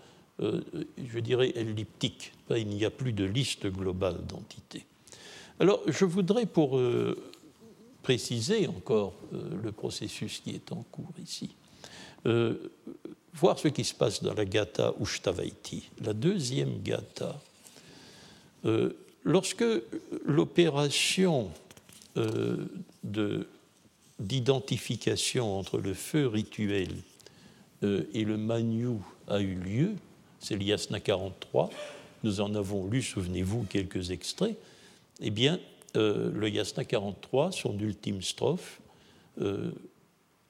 je 0.43 1.19
dirais, 1.19 1.53
elliptique. 1.55 2.33
Il 2.51 2.69
n'y 2.69 2.85
a 2.85 2.91
plus 2.91 3.13
de 3.13 3.25
liste 3.25 3.67
globale 3.67 4.25
d'entités. 4.27 4.85
Alors, 5.61 5.83
je 5.87 6.05
voudrais, 6.05 6.47
pour 6.47 6.77
euh, 6.77 7.17
préciser 8.03 8.67
encore 8.67 9.15
euh, 9.33 9.43
le 9.63 9.73
processus 9.73 10.41
qui 10.41 10.51
est 10.51 10.73
en 10.73 10.85
cours 10.91 11.13
ici, 11.23 11.51
voir 13.35 13.59
ce 13.59 13.67
qui 13.67 13.83
se 13.83 13.95
passe 13.95 14.23
dans 14.23 14.35
la 14.35 14.45
Gata 14.45 14.95
Ushtavaiti, 15.01 15.91
la 16.05 16.13
deuxième 16.13 16.81
Gata. 16.83 17.41
lorsque 19.25 19.65
l'opération 20.25 21.51
d'identification 24.21 25.59
entre 25.59 25.79
le 25.79 25.95
feu 25.95 26.29
rituel 26.29 26.91
et 27.83 28.25
le 28.25 28.37
Manu 28.37 28.99
a 29.27 29.41
eu 29.41 29.55
lieu, 29.55 29.97
c'est 30.43 30.57
l'Yasna 30.57 31.01
43, 31.01 31.71
nous 32.25 32.41
en 32.41 32.55
avons 32.55 32.87
lu, 32.87 33.03
souvenez-vous, 33.03 33.65
quelques 33.65 34.11
extraits, 34.11 34.57
eh 35.21 35.31
bien, 35.31 35.59
euh, 35.97 36.31
le 36.33 36.49
Yasna 36.49 36.85
43, 36.85 37.53
son 37.53 37.79
ultime 37.79 38.23
strophe, 38.23 38.81
euh, 39.41 39.71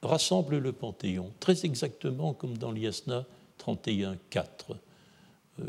rassemble 0.03 0.59
le 0.59 0.73
Panthéon, 0.73 1.31
très 1.41 1.65
exactement 1.65 2.33
comme 2.33 2.57
dans 2.57 2.73
l'Yasna 2.73 3.25
31.4. 3.59 4.17
Euh, 5.61 5.65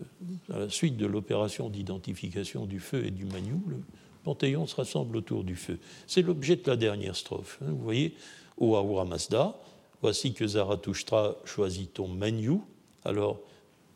à 0.53 0.59
la 0.59 0.69
suite 0.69 0.97
de 0.97 1.05
l'opération 1.05 1.69
d'identification 1.69 2.65
du 2.65 2.79
feu 2.79 3.05
et 3.05 3.11
du 3.11 3.25
Manu, 3.25 3.59
le 3.67 3.77
Panthéon 4.23 4.65
se 4.67 4.75
rassemble 4.75 5.17
autour 5.17 5.43
du 5.43 5.55
feu. 5.55 5.79
C'est 6.07 6.21
l'objet 6.21 6.55
de 6.55 6.63
la 6.65 6.77
dernière 6.77 7.15
strophe. 7.15 7.59
Hein. 7.61 7.71
vous 7.71 7.83
voyez, 7.83 8.15
au 8.57 8.75
Ahura 8.75 9.05
Mazda, 9.05 9.55
voici 10.01 10.33
que 10.33 10.47
Zarathustra 10.47 11.35
choisit 11.43 11.93
ton 11.93 12.07
Manu. 12.07 12.59
Alors, 13.03 13.39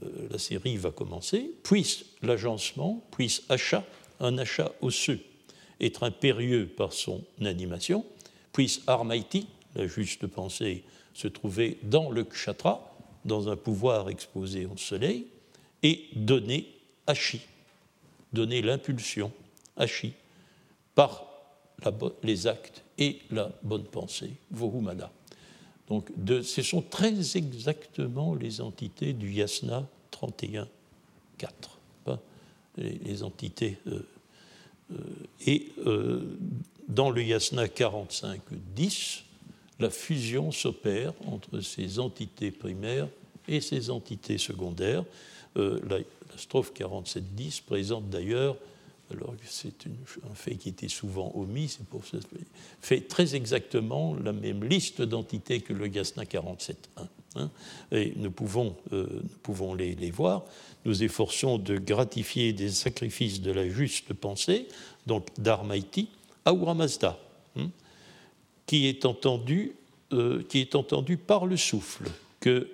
la 0.02 0.38
série 0.38 0.78
va 0.78 0.92
commencer, 0.92 1.52
puisse 1.64 2.06
l'agencement, 2.22 3.04
puisse 3.12 3.44
achat, 3.50 3.84
un 4.20 4.38
achat 4.38 4.72
osseux, 4.82 5.20
être 5.80 6.04
impérieux 6.04 6.68
par 6.68 6.94
son 6.94 7.24
animation, 7.42 8.06
puisse 8.52 8.82
Armaiti, 8.88 9.48
la 9.76 9.88
juste 9.88 10.28
pensée, 10.28 10.84
se 11.14 11.28
trouver 11.28 11.78
dans 11.84 12.12
le 12.12 12.24
kshatra, 12.24 12.96
dans 13.26 13.50
un 13.50 13.56
pouvoir 13.56 14.10
exposé 14.10 14.66
au 14.66 14.78
soleil, 14.78 15.28
et 15.84 16.06
donner 16.16 16.68
Ashi, 17.06 17.42
donner 18.34 18.62
l'impulsion, 18.62 19.32
Ashi, 19.76 20.14
par 20.96 21.26
les 22.24 22.48
actes 22.48 22.84
et 22.98 23.20
la 23.32 23.52
bonne 23.64 23.86
pensée, 23.86 24.32
Vohumana. 24.52 25.12
Donc, 25.90 26.10
ce 26.44 26.62
sont 26.62 26.82
très 26.82 27.38
exactement 27.38 28.36
les 28.36 28.60
entités 28.62 29.14
du 29.14 29.32
yasna 29.32 29.88
31, 30.12 30.68
4, 31.38 31.80
les, 32.78 33.24
entités. 33.24 33.78
Euh, 33.88 34.06
euh, 34.92 34.96
et 35.46 35.72
euh, 35.86 36.38
dans 36.88 37.10
le 37.10 37.24
yasna 37.24 37.68
45, 37.68 38.42
10, 38.76 39.24
la 39.80 39.90
fusion 39.90 40.52
s'opère 40.52 41.14
entre 41.26 41.62
ces 41.62 42.00
entités 42.00 42.52
primaires 42.52 43.08
et 43.48 43.62
ces 43.62 43.90
entités 43.90 44.38
secondaires. 44.38 45.06
la, 45.56 46.00
la, 46.00 46.04
strophe 46.36 46.72
47-10 46.74 47.64
présente 47.64 48.10
d'ailleurs 48.10 48.58
alors 49.12 49.34
c'est 49.46 49.86
un 50.30 50.36
fait 50.36 50.56
qui 50.56 50.70
était 50.70 50.90
souvent 50.90 51.32
omis, 51.36 51.70
c'est 51.70 51.86
pour 51.86 52.06
ça 52.06 52.18
fait 52.82 53.02
très 53.02 53.36
exactement 53.36 54.16
la 54.16 54.34
même 54.34 54.64
liste 54.64 55.02
d'entités 55.02 55.62
que 55.62 55.74
le 55.74 55.88
Gasna 55.88 56.24
47.1. 56.24 56.76
Hein, 57.36 57.50
et 57.92 58.14
nous 58.16 58.32
pouvons, 58.32 58.76
euh, 58.94 59.08
nous 59.22 59.38
pouvons 59.44 59.74
les, 59.74 59.96
les, 59.96 60.12
voir. 60.12 60.44
Nous 60.86 61.04
efforçons 61.04 61.58
de 61.58 61.78
gratifier 61.78 62.52
des 62.54 62.70
sacrifices 62.70 63.42
de 63.42 63.52
la 63.52 63.70
juste 63.70 64.14
pensée, 64.14 64.68
donc 65.06 65.28
d'Armaïti, 65.38 66.10
à 66.46 66.54
Uramazda, 66.54 67.20
hein, 67.58 67.70
qui, 68.66 68.88
est 68.88 69.06
entendu, 69.06 69.76
euh, 70.14 70.44
qui 70.50 70.60
est 70.60 70.76
entendu 70.76 71.18
par 71.18 71.46
le 71.46 71.58
souffle 71.58 72.10
que 72.40 72.70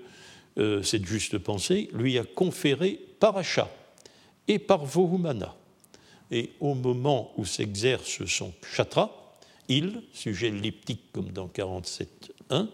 euh, 0.58 0.84
cette 0.84 1.06
juste 1.06 1.38
pensée 1.40 1.90
lui 1.94 2.18
a 2.18 2.24
conféré 2.24 3.00
par 3.20 3.38
achat 3.38 3.70
et 4.48 4.60
par 4.60 4.86
Vohumana 4.86 5.56
et 6.34 6.50
au 6.60 6.74
moment 6.74 7.32
où 7.38 7.46
s'exerce 7.46 8.26
son 8.26 8.52
chatra, 8.76 9.38
il, 9.70 10.02
sujet 10.14 10.48
elliptique 10.48 11.12
comme 11.14 11.32
dans 11.32 11.48
47.1, 11.48 12.68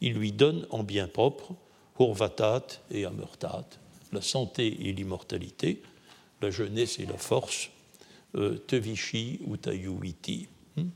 il 0.00 0.14
lui 0.14 0.32
donne 0.32 0.66
en 0.70 0.82
bien 0.82 1.06
propre 1.06 1.54
Hurvatat 1.98 2.66
et 2.90 3.04
Amurtat, 3.04 3.66
la 4.12 4.20
santé 4.20 4.88
et 4.88 4.92
l'immortalité, 4.92 5.80
la 6.42 6.50
jeunesse 6.50 6.98
et 6.98 7.06
la 7.06 7.16
force, 7.16 7.70
euh, 8.34 8.58
Tevishi 8.66 9.38
ou 9.46 9.56
Tayuiti. 9.56 10.48
Hmm. 10.76 10.88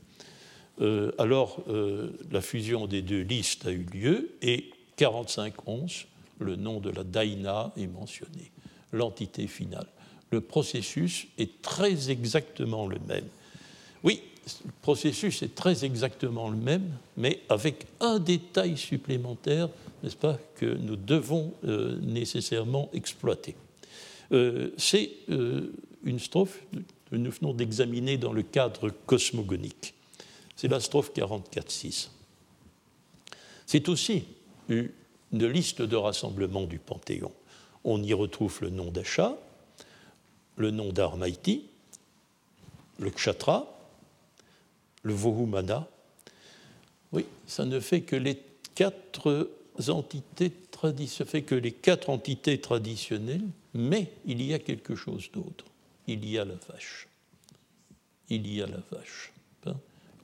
Euh, 0.81 1.13
alors, 1.17 1.63
euh, 1.69 2.11
la 2.31 2.41
fusion 2.41 2.85
des 2.85 3.01
deux 3.01 3.21
listes 3.21 3.65
a 3.65 3.71
eu 3.71 3.85
lieu 3.93 4.31
et 4.41 4.71
45.11, 4.97 6.05
le 6.39 6.57
nom 6.57 6.81
de 6.81 6.89
la 6.89 7.05
Daina 7.05 7.71
est 7.77 7.87
mentionné, 7.87 8.51
l'entité 8.91 9.47
finale. 9.47 9.87
Le 10.31 10.41
processus 10.41 11.27
est 11.37 11.61
très 11.61 12.11
exactement 12.11 12.87
le 12.87 12.99
même. 13.07 13.27
Oui, 14.03 14.21
le 14.65 14.71
processus 14.81 15.41
est 15.41 15.55
très 15.55 15.85
exactement 15.85 16.49
le 16.49 16.57
même, 16.57 16.91
mais 17.17 17.41
avec 17.49 17.85
un 17.99 18.19
détail 18.19 18.77
supplémentaire, 18.77 19.69
n'est-ce 20.03 20.15
pas, 20.15 20.37
que 20.55 20.65
nous 20.65 20.95
devons 20.95 21.53
nécessairement 21.63 22.89
exploiter. 22.93 23.55
C'est 24.77 25.09
une 25.27 26.19
strophe 26.19 26.61
que 27.09 27.15
nous 27.15 27.31
venons 27.31 27.53
d'examiner 27.53 28.17
dans 28.17 28.33
le 28.33 28.43
cadre 28.43 28.91
cosmogonique. 29.07 29.93
C'est 30.55 30.67
la 30.67 30.79
strophe 30.79 31.11
44.6. 31.13 32.09
C'est 33.65 33.89
aussi 33.89 34.25
une 34.69 34.91
liste 35.31 35.81
de 35.81 35.95
rassemblement 35.95 36.65
du 36.65 36.79
Panthéon. 36.79 37.31
On 37.83 38.01
y 38.03 38.13
retrouve 38.13 38.59
le 38.61 38.69
nom 38.69 38.91
d'Acha, 38.91 39.37
le 40.59 40.69
nom 40.69 40.93
d'Armaïti, 40.93 41.65
le 42.99 43.09
Kshatra, 43.09 43.67
le 45.01 45.13
Vohumana. 45.13 45.87
Oui, 47.11 47.25
ça 47.47 47.65
ne 47.65 47.79
fait 47.79 48.01
que 48.01 48.15
les 48.15 48.37
quatre 48.75 49.49
entités 49.89 50.51
traditionnelles, 52.61 53.47
mais 53.73 54.11
il 54.25 54.43
y 54.43 54.53
a 54.53 54.59
quelque 54.59 54.93
chose 54.95 55.31
d'autre 55.33 55.65
il 56.11 56.27
y 56.27 56.37
a 56.37 56.45
la 56.45 56.55
vache. 56.55 57.07
Il 58.29 58.51
y 58.51 58.61
a 58.61 58.67
la 58.67 58.81
vache. 58.91 59.31
Hein? 59.65 59.75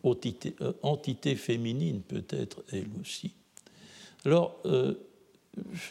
Euh, 0.05 0.73
entité, 0.83 1.35
féminine 1.35 2.01
peut-être 2.01 2.63
elle 2.71 2.89
aussi. 3.01 3.31
Alors, 4.25 4.59
euh, 4.65 4.95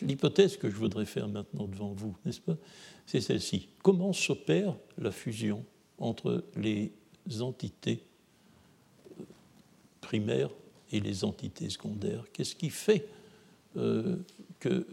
l'hypothèse 0.02 0.56
que 0.56 0.70
je 0.70 0.76
voudrais 0.76 1.06
faire 1.06 1.28
maintenant 1.28 1.66
devant 1.66 1.92
vous, 1.92 2.16
n'est-ce 2.24 2.40
pas, 2.40 2.56
c'est 3.06 3.20
celle-ci. 3.20 3.68
Comment 3.82 4.12
s'opère 4.12 4.74
la 4.98 5.10
fusion 5.10 5.64
entre 5.98 6.44
les 6.56 6.92
entités 7.40 8.02
euh, 9.20 9.24
primaires 10.00 10.50
et 10.92 11.00
les 11.00 11.24
entités 11.24 11.70
secondaires? 11.70 12.24
Qu'est-ce 12.32 12.54
qui 12.54 12.70
fait 12.70 13.08
que 14.60 14.86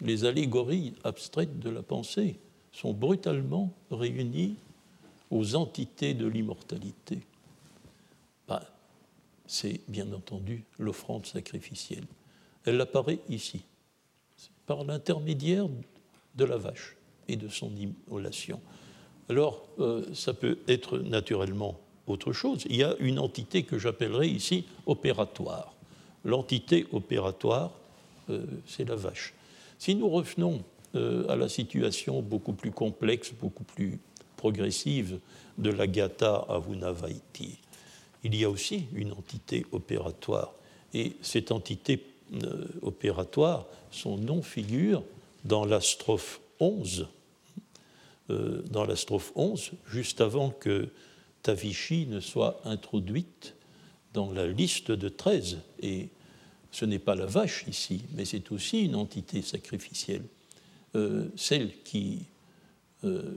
les 0.00 0.24
allégories 0.24 0.94
abstraites 1.04 1.58
de 1.58 1.68
la 1.68 1.82
pensée 1.82 2.38
sont 2.72 2.94
brutalement 2.94 3.70
réunis 3.90 4.56
aux 5.30 5.54
entités 5.54 6.14
de 6.14 6.26
l'immortalité? 6.26 7.18
Ben, 8.48 8.62
c'est 9.46 9.80
bien 9.88 10.10
entendu 10.12 10.64
l'offrande 10.78 11.26
sacrificielle. 11.26 12.06
Elle 12.64 12.80
apparaît 12.80 13.18
ici, 13.28 13.64
par 14.66 14.84
l'intermédiaire 14.84 15.66
de 16.34 16.44
la 16.44 16.56
vache 16.56 16.96
et 17.28 17.36
de 17.36 17.48
son 17.48 17.70
immolation. 17.76 18.60
Alors, 19.28 19.68
euh, 19.78 20.04
ça 20.14 20.34
peut 20.34 20.58
être 20.68 20.98
naturellement 20.98 21.78
autre 22.06 22.32
chose. 22.32 22.64
Il 22.68 22.76
y 22.76 22.82
a 22.82 22.94
une 22.98 23.18
entité 23.18 23.62
que 23.62 23.78
j'appellerai 23.78 24.28
ici 24.28 24.64
opératoire. 24.86 25.74
L'entité 26.24 26.86
opératoire, 26.92 27.72
euh, 28.30 28.44
c'est 28.66 28.88
la 28.88 28.96
vache. 28.96 29.34
Si 29.78 29.94
nous 29.94 30.08
revenons 30.08 30.62
euh, 30.94 31.26
à 31.28 31.36
la 31.36 31.48
situation 31.48 32.20
beaucoup 32.20 32.52
plus 32.52 32.70
complexe, 32.70 33.32
beaucoup 33.32 33.64
plus 33.64 33.98
progressive 34.36 35.18
de 35.56 35.70
la 35.70 35.86
Gata 35.86 36.44
Avunavaiti. 36.48 37.58
Il 38.24 38.36
y 38.36 38.44
a 38.44 38.50
aussi 38.50 38.86
une 38.94 39.12
entité 39.12 39.64
opératoire. 39.72 40.52
Et 40.94 41.16
cette 41.22 41.50
entité 41.52 41.96
opératoire, 42.82 43.66
son 43.90 44.16
nom 44.16 44.42
figure 44.42 45.02
dans 45.44 45.64
la 45.64 45.80
strophe 45.80 46.40
11, 46.60 47.08
euh, 48.30 48.62
dans 48.70 48.84
la 48.84 48.96
strophe 48.96 49.32
11, 49.34 49.72
juste 49.88 50.20
avant 50.20 50.50
que 50.50 50.88
Tavishi 51.42 52.06
ne 52.06 52.20
soit 52.20 52.60
introduite 52.64 53.54
dans 54.14 54.30
la 54.30 54.46
liste 54.46 54.92
de 54.92 55.08
13. 55.08 55.58
Et 55.80 56.08
ce 56.70 56.84
n'est 56.84 56.98
pas 57.00 57.14
la 57.14 57.26
vache 57.26 57.64
ici, 57.68 58.02
mais 58.14 58.24
c'est 58.24 58.52
aussi 58.52 58.84
une 58.84 58.94
entité 58.94 59.42
sacrificielle. 59.42 60.24
Euh, 60.94 61.28
celle 61.36 61.70
euh, 63.04 63.32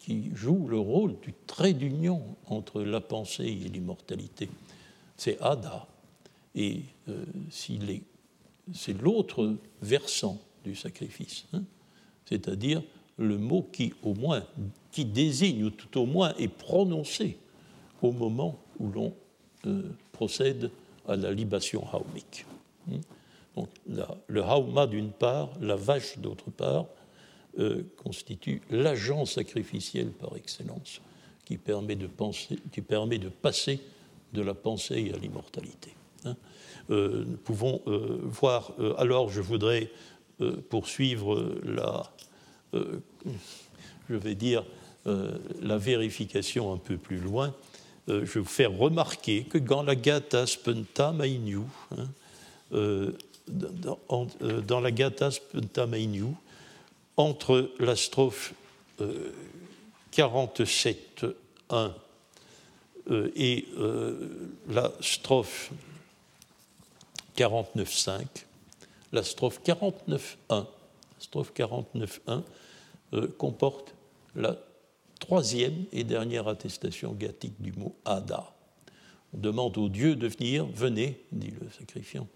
qui 0.00 0.30
joue 0.34 0.66
le 0.66 0.78
rôle 0.78 1.14
du 1.20 1.34
trait 1.46 1.74
d'union 1.74 2.22
entre 2.46 2.82
la 2.82 3.00
pensée 3.00 3.44
et 3.44 3.68
l'immortalité. 3.68 4.48
C'est 5.16 5.40
Ada. 5.40 5.86
Et 6.54 6.82
euh, 7.08 7.24
c'est 7.50 9.00
l'autre 9.00 9.56
versant 9.80 10.40
du 10.64 10.74
sacrifice, 10.74 11.46
hein. 11.52 11.62
c'est-à-dire 12.26 12.82
le 13.18 13.38
mot 13.38 13.66
qui, 13.72 13.94
au 14.02 14.14
moins, 14.14 14.44
qui 14.90 15.04
désigne, 15.04 15.64
ou 15.64 15.70
tout 15.70 15.98
au 15.98 16.06
moins 16.06 16.34
est 16.38 16.48
prononcé 16.48 17.38
au 18.00 18.12
moment 18.12 18.58
où 18.78 18.88
l'on 18.88 19.14
procède 20.12 20.70
à 21.06 21.16
la 21.16 21.32
libation 21.32 21.84
haumique. 21.92 22.46
Hein. 22.90 23.00
Donc, 23.54 23.68
le 24.28 24.42
hauma 24.42 24.86
d'une 24.86 25.10
part, 25.10 25.50
la 25.60 25.76
vache 25.76 26.18
d'autre 26.18 26.50
part, 26.50 26.86
euh, 27.58 27.82
constitue 28.02 28.62
l'agent 28.70 29.26
sacrificiel 29.26 30.10
par 30.10 30.34
excellence 30.36 31.02
qui 31.44 31.58
permet 31.58 31.96
de, 31.96 32.06
penser, 32.06 32.58
qui 32.70 32.80
permet 32.80 33.18
de 33.18 33.28
passer 33.28 33.78
de 34.32 34.40
la 34.40 34.54
pensée 34.54 35.12
à 35.14 35.18
l'immortalité. 35.18 35.90
Hein. 36.24 36.36
Euh, 36.90 37.24
nous 37.26 37.36
pouvons 37.36 37.80
euh, 37.86 38.18
voir, 38.22 38.72
alors 38.98 39.30
je 39.30 39.40
voudrais 39.40 39.90
poursuivre 40.70 41.54
la, 41.62 42.10
je 42.72 44.16
vais 44.16 44.34
dire, 44.34 44.64
la 45.04 45.78
vérification 45.78 46.72
un 46.72 46.78
peu 46.78 46.96
plus 46.96 47.18
loin. 47.18 47.54
je 48.08 48.14
vais 48.14 48.40
vous 48.40 48.44
faire 48.44 48.72
remarquer 48.76 49.44
que 49.44 49.58
dans 49.58 49.84
la 49.84 49.94
Gata 49.94 50.46
Spenta 50.46 51.12
Mainyu, 51.12 51.60
hein, 51.96 52.08
euh, 53.50 54.60
dans, 54.66 54.80
la 54.80 54.90
Gata 54.90 55.30
Spentamainu, 55.30 56.26
entre 57.16 57.70
la 57.78 57.96
strophe 57.96 58.54
47.1 60.12 61.34
euh, 61.72 61.88
euh, 63.10 63.30
et 63.34 63.66
la 64.68 64.92
strophe 65.00 65.70
49.5, 67.36 68.26
la 69.12 69.22
strophe 69.22 69.60
49.1 69.64 70.66
strophe 71.22 71.52
49.1 71.54 72.42
comporte 73.38 73.94
la 74.34 74.56
troisième 75.20 75.84
et 75.92 76.04
dernière 76.04 76.48
attestation 76.48 77.12
gathique 77.12 77.60
du 77.60 77.72
mot 77.72 77.94
Ada. 78.04 78.52
On 79.34 79.38
demande 79.38 79.78
au 79.78 79.88
Dieu 79.88 80.16
de 80.16 80.26
venir, 80.26 80.66
venez, 80.66 81.24
dit 81.30 81.52
le 81.60 81.70
sacrifiant, 81.70 82.26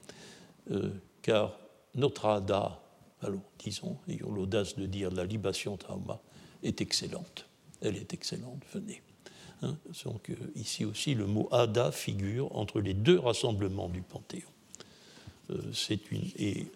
euh, 0.70 0.90
car 1.22 1.58
notre 1.94 2.26
Ada, 2.26 2.80
alors 3.22 3.40
disons, 3.58 3.98
ayons 4.08 4.30
l'audace 4.32 4.76
de 4.76 4.86
dire 4.86 5.10
la 5.10 5.24
libation 5.24 5.76
trauma, 5.76 6.20
est 6.62 6.80
excellente. 6.80 7.46
Elle 7.82 7.96
est 7.96 8.14
excellente, 8.14 8.62
venez. 8.72 9.02
Hein, 9.62 9.76
donc, 10.04 10.30
euh, 10.30 10.36
ici 10.54 10.84
aussi, 10.84 11.14
le 11.14 11.26
mot 11.26 11.48
Ada 11.50 11.90
figure 11.92 12.54
entre 12.56 12.80
les 12.80 12.94
deux 12.94 13.18
rassemblements 13.18 13.88
du 13.88 14.02
Panthéon. 14.02 14.48
Euh, 15.50 15.96
et 16.38 16.66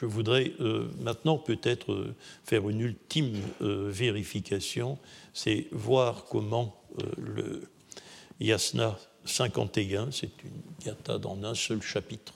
je 0.00 0.06
voudrais 0.06 0.52
maintenant 1.00 1.38
peut-être 1.38 2.06
faire 2.44 2.68
une 2.68 2.80
ultime 2.80 3.32
vérification, 3.60 4.98
c'est 5.32 5.66
voir 5.72 6.24
comment 6.24 6.76
le 7.16 7.62
Yasna 8.40 8.98
51, 9.24 10.10
c'est 10.10 10.30
une 10.44 10.84
gata 10.84 11.18
dans 11.18 11.36
un 11.42 11.54
seul 11.54 11.82
chapitre, 11.82 12.34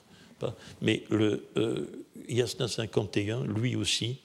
mais 0.80 1.05
le 1.11 1.45
euh, 1.57 1.86
Yasna 2.28 2.68
51, 2.68 3.45
lui 3.45 3.76
aussi, 3.76 4.18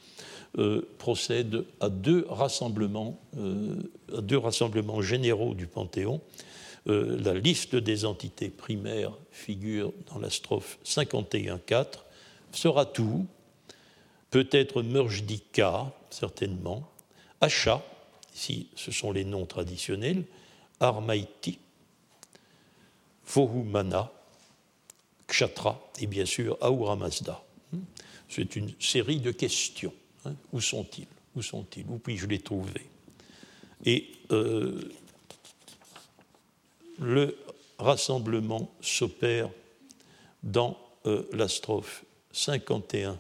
euh, 0.58 0.82
procède 0.98 1.66
à 1.80 1.90
deux 1.90 2.26
rassemblements, 2.30 3.20
euh, 3.38 3.76
à 4.16 4.22
deux 4.22 4.38
rassemblements 4.38 5.02
généraux 5.02 5.54
du 5.54 5.68
Panthéon. 5.68 6.22
La 6.88 7.34
liste 7.34 7.76
des 7.76 8.06
entités 8.06 8.50
primaires 8.50 9.12
figure 9.32 9.92
dans 10.12 10.20
la 10.20 10.30
strophe 10.30 10.80
51.4. 10.86 11.86
Sera 12.52 12.86
tout, 12.86 13.28
peut-être 14.32 14.82
Murjdika, 14.82 15.94
certainement, 16.10 16.90
Acha, 17.42 17.84
si 18.34 18.68
ce 18.76 18.92
sont 18.92 19.12
les 19.12 19.26
noms 19.26 19.46
traditionnels, 19.46 20.24
Armaïti, 20.80 21.60
Vohumana, 23.26 24.12
Kshatra 25.28 25.80
et 26.00 26.08
bien 26.08 26.26
sûr 26.26 26.58
Ahura 26.62 26.96
Mazda. 26.96 27.44
C'est 28.30 28.56
une 28.56 28.72
série 28.80 29.20
de 29.20 29.32
questions. 29.32 29.94
Hein. 30.26 30.36
Où 30.52 30.62
sont-ils? 30.62 31.08
Où 31.36 31.42
sont-ils? 31.42 31.86
Où 31.88 31.98
puis-je 31.98 32.28
les 32.28 32.40
trouver? 32.40 32.90
Euh, 34.32 34.92
le 37.00 37.38
rassemblement 37.78 38.72
s'opère 38.82 39.50
dans 40.44 40.78
euh, 41.06 41.24
la 41.34 41.48
strophe 41.48 42.04
51-21. 42.34 43.18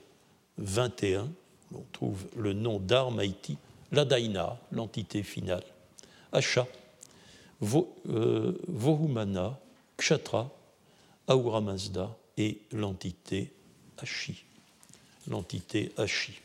On 1.73 1.83
trouve 1.91 2.25
le 2.35 2.53
nom 2.53 2.79
d'Armaïti, 2.79 3.57
la 3.91 4.05
Daina, 4.05 4.57
l'entité 4.71 5.23
finale, 5.23 5.63
Asha, 6.31 6.67
euh, 7.63 8.53
Vohumana, 8.67 9.59
Kshatra, 9.97 10.49
Ahura 11.27 11.61
Mazda 11.61 12.15
et 12.37 12.59
l'entité 12.71 13.51
Ashi. 13.97 14.45
L'entité 15.27 15.91
Ashi. 15.97 16.39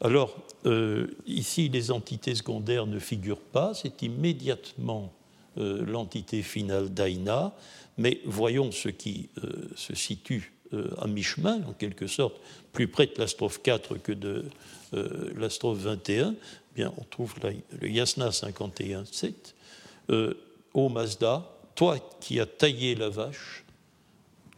Alors, 0.00 0.36
euh, 0.66 1.06
ici, 1.26 1.68
les 1.68 1.90
entités 1.90 2.34
secondaires 2.34 2.86
ne 2.86 2.98
figurent 2.98 3.40
pas, 3.40 3.72
c'est 3.74 4.02
immédiatement 4.02 5.12
l'entité 5.56 6.42
finale 6.42 6.92
d'Aina, 6.92 7.54
mais 7.98 8.20
voyons 8.24 8.72
ce 8.72 8.88
qui 8.88 9.28
se 9.74 9.94
situe 9.94 10.52
à 10.98 11.06
mi-chemin, 11.06 11.62
en 11.66 11.72
quelque 11.72 12.06
sorte, 12.06 12.36
plus 12.72 12.88
près 12.88 13.06
de 13.06 13.14
la 13.18 13.26
strophe 13.26 13.62
4 13.62 13.98
que 13.98 14.12
de 14.12 14.44
la 14.92 15.50
strophe 15.50 15.78
21. 15.78 16.34
Bien, 16.74 16.92
on 16.98 17.04
trouve 17.04 17.34
le 17.80 17.88
Yasna 17.88 18.30
51.7. 18.30 20.34
Ô 20.74 20.88
Mazda, 20.88 21.50
toi 21.74 21.98
qui 22.20 22.38
as 22.38 22.46
taillé 22.46 22.94
la 22.94 23.08
vache, 23.08 23.64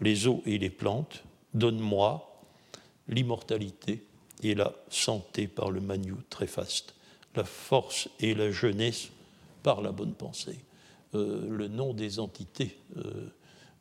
les 0.01 0.27
eaux 0.27 0.43
et 0.47 0.59
les 0.59 0.71
plantes, 0.71 1.23
donne-moi 1.55 2.43
l'immortalité 3.09 4.03
et 4.43 4.55
la 4.55 4.73
santé 4.91 5.47
par 5.47 5.71
le 5.71 5.81
maniou 5.81 6.19
très 6.29 6.47
faste, 6.47 6.95
la 7.35 7.45
force 7.45 8.09
et 8.21 8.35
la 8.35 8.51
jeunesse 8.51 9.09
par 9.63 9.81
la 9.81 9.93
bonne 9.93 10.15
pensée. 10.15 10.59
Euh, 11.15 11.49
le 11.49 11.69
nom 11.69 11.95
des 11.95 12.19
entités, 12.19 12.77
euh, 12.99 13.29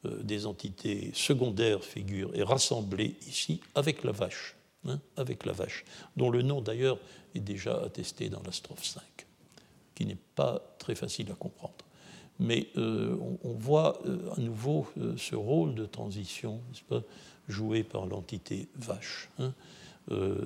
euh, 0.06 0.24
des 0.24 0.46
entités 0.46 1.12
secondaires 1.14 1.84
figure 1.84 2.34
est 2.34 2.44
rassemblé 2.44 3.18
ici 3.28 3.60
avec 3.76 4.06
la 4.06 4.14
vache, 4.14 4.56
hein, 4.86 5.00
avec 5.18 5.46
la 5.46 5.52
vache, 5.52 5.84
dont 6.16 6.30
le 6.30 6.42
nom 6.42 6.62
d'ailleurs 6.62 6.98
est 7.36 7.42
déjà 7.42 7.84
attesté 7.84 8.30
dans 8.30 8.42
la 8.44 8.54
strophe 8.54 8.86
5, 8.86 9.04
qui 9.94 10.06
n'est 10.06 10.18
pas 10.36 10.62
très 10.80 10.96
facile 10.96 11.32
à 11.32 11.36
comprendre 11.36 11.74
mais 12.40 12.68
on, 12.78 13.54
voit 13.58 14.00
à 14.38 14.40
nouveau 14.40 14.86
ce 15.18 15.34
rôle 15.34 15.74
de 15.74 15.88
transition 15.88 16.62
pas, 16.88 17.02
joué 17.48 17.82
par 17.82 18.06
l'entité 18.06 18.68
vache. 18.76 19.32
Hein, 19.40 19.54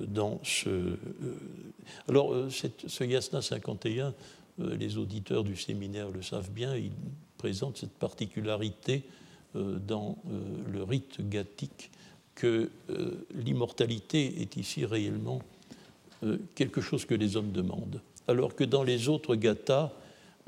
dans 0.08 0.40
ce, 0.42 0.96
alors, 2.08 2.34
ce 2.50 3.04
Yasna 3.04 3.42
51, 3.42 4.14
les 4.58 4.98
auditeurs 4.98 5.44
du 5.44 5.56
séminaire 5.56 6.10
le 6.10 6.22
savent 6.22 6.50
bien, 6.50 6.76
il 6.76 6.92
présente 7.38 7.78
cette 7.78 7.92
particularité 7.92 9.02
dans 9.54 10.18
le 10.72 10.82
rite 10.82 11.28
gathique 11.28 11.90
que 12.34 12.70
l'immortalité 13.34 14.40
est 14.42 14.56
ici 14.56 14.84
réellement 14.84 15.40
quelque 16.54 16.80
chose 16.80 17.04
que 17.04 17.14
les 17.14 17.36
hommes 17.36 17.52
demandent. 17.52 18.00
Alors 18.28 18.54
que 18.54 18.64
dans 18.64 18.82
les 18.82 19.08
autres 19.08 19.34
gathas, 19.34 19.92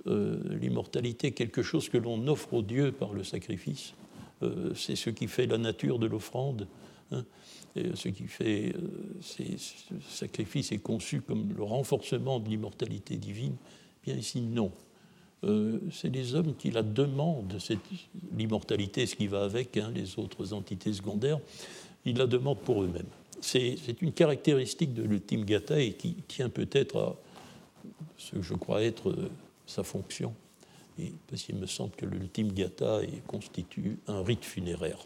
euh, 0.07 0.39
l'immortalité 0.61 1.33
quelque 1.33 1.63
chose 1.63 1.89
que 1.89 1.97
l'on 1.97 2.27
offre 2.29 2.53
aux 2.53 2.63
dieux 2.63 2.93
par 2.93 3.15
le 3.15 3.25
sacrifice. 3.25 3.95
Euh, 4.43 4.75
c'est 4.75 4.97
ce 4.97 5.09
qui 5.09 5.29
fait 5.29 5.47
la 5.47 5.57
nature 5.57 5.99
de 5.99 6.07
l'offrande. 6.07 6.69
Hein. 7.11 7.25
ce 7.75 8.09
qui 8.09 8.25
fait, 8.25 8.75
euh, 8.75 9.21
ce 9.21 9.43
sacrifice 10.11 10.73
est 10.73 10.79
conçu 10.79 11.21
comme 11.21 11.53
le 11.57 11.63
renforcement 11.63 12.39
de 12.39 12.49
l'immortalité 12.49 13.17
divine. 13.17 13.57
Bien 14.05 14.17
ici, 14.17 14.41
non. 14.41 14.71
c'est 15.91 16.11
les 16.11 16.35
hommes 16.35 16.55
qui 16.57 16.71
la 16.71 16.83
demandent, 16.83 17.59
l'immortalité, 18.37 19.07
ce 19.07 19.17
qui 19.17 19.27
va 19.27 19.45
avec 19.45 19.77
hein, 19.77 19.91
les 19.95 20.19
autres 20.19 20.53
entités 20.53 20.93
secondaires, 20.93 21.39
ils 22.05 22.17
la 22.17 22.27
demandent 22.27 22.59
pour 22.59 22.83
eux-mêmes. 22.83 23.07
C'est 23.41 24.01
une 24.01 24.13
caractéristique 24.13 24.95
de 24.95 25.03
l'ultime 25.03 25.45
gata 25.45 25.81
et 25.81 25.93
qui 25.93 26.15
tient 26.29 26.49
peut-être 26.49 26.99
à 26.99 27.17
ce 28.17 28.37
que 28.37 28.43
je 28.43 28.55
crois 28.55 28.83
être 28.83 29.15
sa 29.67 29.83
fonction. 29.83 30.35
Parce 31.29 31.43
qu'il 31.43 31.57
me 31.57 31.67
semble 31.67 31.93
que 31.97 32.07
l'ultime 32.07 32.53
gata 32.53 33.01
constitue 33.27 33.99
un 34.07 34.23
rite 34.23 34.45
funéraire. 34.45 34.99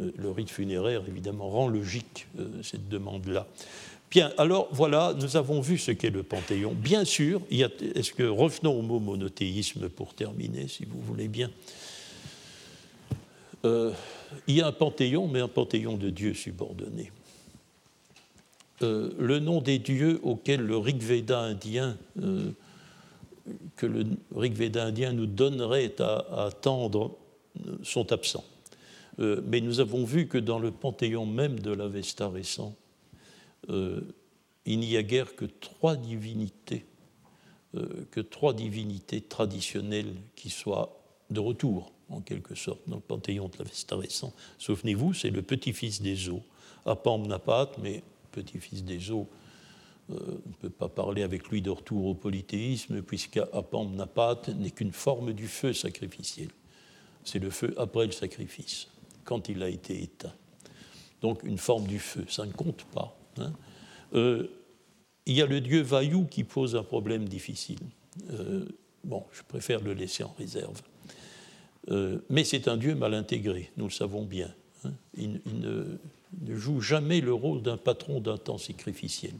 Euh, 0.00 0.12
le 0.16 0.30
rite 0.30 0.50
funéraire, 0.50 1.02
évidemment, 1.08 1.48
rend 1.48 1.68
logique 1.68 2.26
euh, 2.38 2.62
cette 2.62 2.88
demande-là. 2.88 3.46
Bien, 4.10 4.32
alors 4.38 4.68
voilà, 4.72 5.14
nous 5.20 5.36
avons 5.36 5.60
vu 5.60 5.78
ce 5.78 5.92
qu'est 5.92 6.10
le 6.10 6.22
panthéon. 6.22 6.72
Bien 6.72 7.04
sûr, 7.04 7.42
est-ce 7.50 8.12
que 8.12 8.24
revenons 8.24 8.78
au 8.78 8.82
mot 8.82 8.98
monothéisme 8.98 9.88
pour 9.88 10.14
terminer, 10.14 10.66
si 10.66 10.84
vous 10.84 11.00
voulez 11.00 11.28
bien. 11.28 11.50
Euh, 13.64 13.92
il 14.48 14.56
y 14.56 14.62
a 14.62 14.66
un 14.66 14.72
panthéon, 14.72 15.28
mais 15.28 15.40
un 15.40 15.48
panthéon 15.48 15.96
de 15.96 16.10
dieux 16.10 16.34
subordonnés. 16.34 17.12
le 18.80 19.38
nom 19.38 19.60
des 19.60 19.78
dieux 19.78 20.18
auxquels 20.22 20.62
le 20.62 20.76
Rig 20.76 21.00
Veda 21.00 21.40
indien 21.40 21.96
que 23.76 23.86
le 23.86 24.04
Rig 24.34 24.54
Veda 24.54 24.84
indien 24.84 25.12
nous 25.12 25.26
donnerait 25.26 25.94
à, 26.00 26.46
attendre 26.46 27.16
sont 27.82 28.12
absents. 28.12 28.44
Euh, 29.20 29.40
mais 29.44 29.60
nous 29.60 29.80
avons 29.80 30.04
vu 30.04 30.26
que 30.26 30.38
dans 30.38 30.58
le 30.58 30.70
panthéon 30.70 31.26
même 31.26 31.58
de 31.58 31.72
l'Avesta 31.72 32.28
récent, 32.28 32.74
euh, 33.68 34.00
il 34.64 34.80
n'y 34.80 34.96
a 34.96 35.02
guère 35.02 35.36
que 35.36 35.44
trois 35.44 35.96
divinités, 35.96 36.86
euh, 37.74 38.06
que 38.10 38.20
trois 38.20 38.54
divinités 38.54 39.20
traditionnelles 39.20 40.14
qui 40.36 40.48
soient 40.48 41.02
de 41.30 41.40
retour, 41.40 41.92
en 42.08 42.20
quelque 42.20 42.54
sorte, 42.54 42.80
dans 42.86 42.96
le 42.96 43.02
panthéon 43.02 43.48
de 43.48 43.58
l'Avesta 43.58 43.96
récent. 43.96 44.32
Souvenez-vous, 44.58 45.14
c'est 45.14 45.30
le 45.30 45.42
petit-fils 45.42 46.00
des 46.02 46.28
eaux, 46.28 46.42
Apamnapat, 46.86 47.72
mais 47.82 48.02
petit-fils 48.32 48.84
des 48.84 49.10
eaux, 49.10 49.28
on 50.08 50.14
ne 50.14 50.54
peut 50.60 50.70
pas 50.70 50.88
parler 50.88 51.22
avec 51.22 51.48
lui 51.48 51.62
de 51.62 51.70
retour 51.70 52.06
au 52.06 52.14
polythéisme, 52.14 53.00
puisqu'Apam 53.02 54.04
n'est 54.58 54.70
qu'une 54.72 54.90
forme 54.90 55.32
du 55.32 55.46
feu 55.46 55.72
sacrificiel. 55.72 56.48
C'est 57.22 57.38
le 57.38 57.50
feu 57.50 57.74
après 57.76 58.06
le 58.06 58.12
sacrifice, 58.12 58.88
quand 59.24 59.48
il 59.48 59.62
a 59.62 59.68
été 59.68 60.02
éteint. 60.02 60.34
Donc 61.22 61.42
une 61.42 61.58
forme 61.58 61.86
du 61.86 61.98
feu, 61.98 62.24
ça 62.28 62.46
ne 62.46 62.52
compte 62.52 62.84
pas. 62.84 63.16
Hein. 63.38 63.52
Euh, 64.14 64.48
il 65.26 65.34
y 65.34 65.42
a 65.42 65.46
le 65.46 65.60
dieu 65.60 65.82
Vayu 65.82 66.26
qui 66.26 66.44
pose 66.44 66.76
un 66.76 66.82
problème 66.82 67.28
difficile. 67.28 67.80
Euh, 68.32 68.64
bon, 69.04 69.24
je 69.32 69.42
préfère 69.42 69.80
le 69.80 69.92
laisser 69.92 70.24
en 70.24 70.34
réserve. 70.38 70.80
mais 72.28 72.44
c'est 72.44 72.68
un 72.68 72.76
dieu 72.76 72.94
mal 72.94 73.14
intégré, 73.14 73.70
nous 73.76 73.86
le 73.86 73.92
savons 73.92 74.24
bien. 74.24 74.52
Hein. 74.84 74.92
Il, 75.16 75.40
ne, 75.46 75.98
ne, 76.40 76.54
joue 76.54 76.80
jamais 76.80 77.20
le 77.20 77.34
rôle 77.34 77.62
d'un 77.62 77.76
patron 77.76 78.20
d'un 78.20 78.38
temps 78.38 78.58
sacrificiel. 78.58 79.34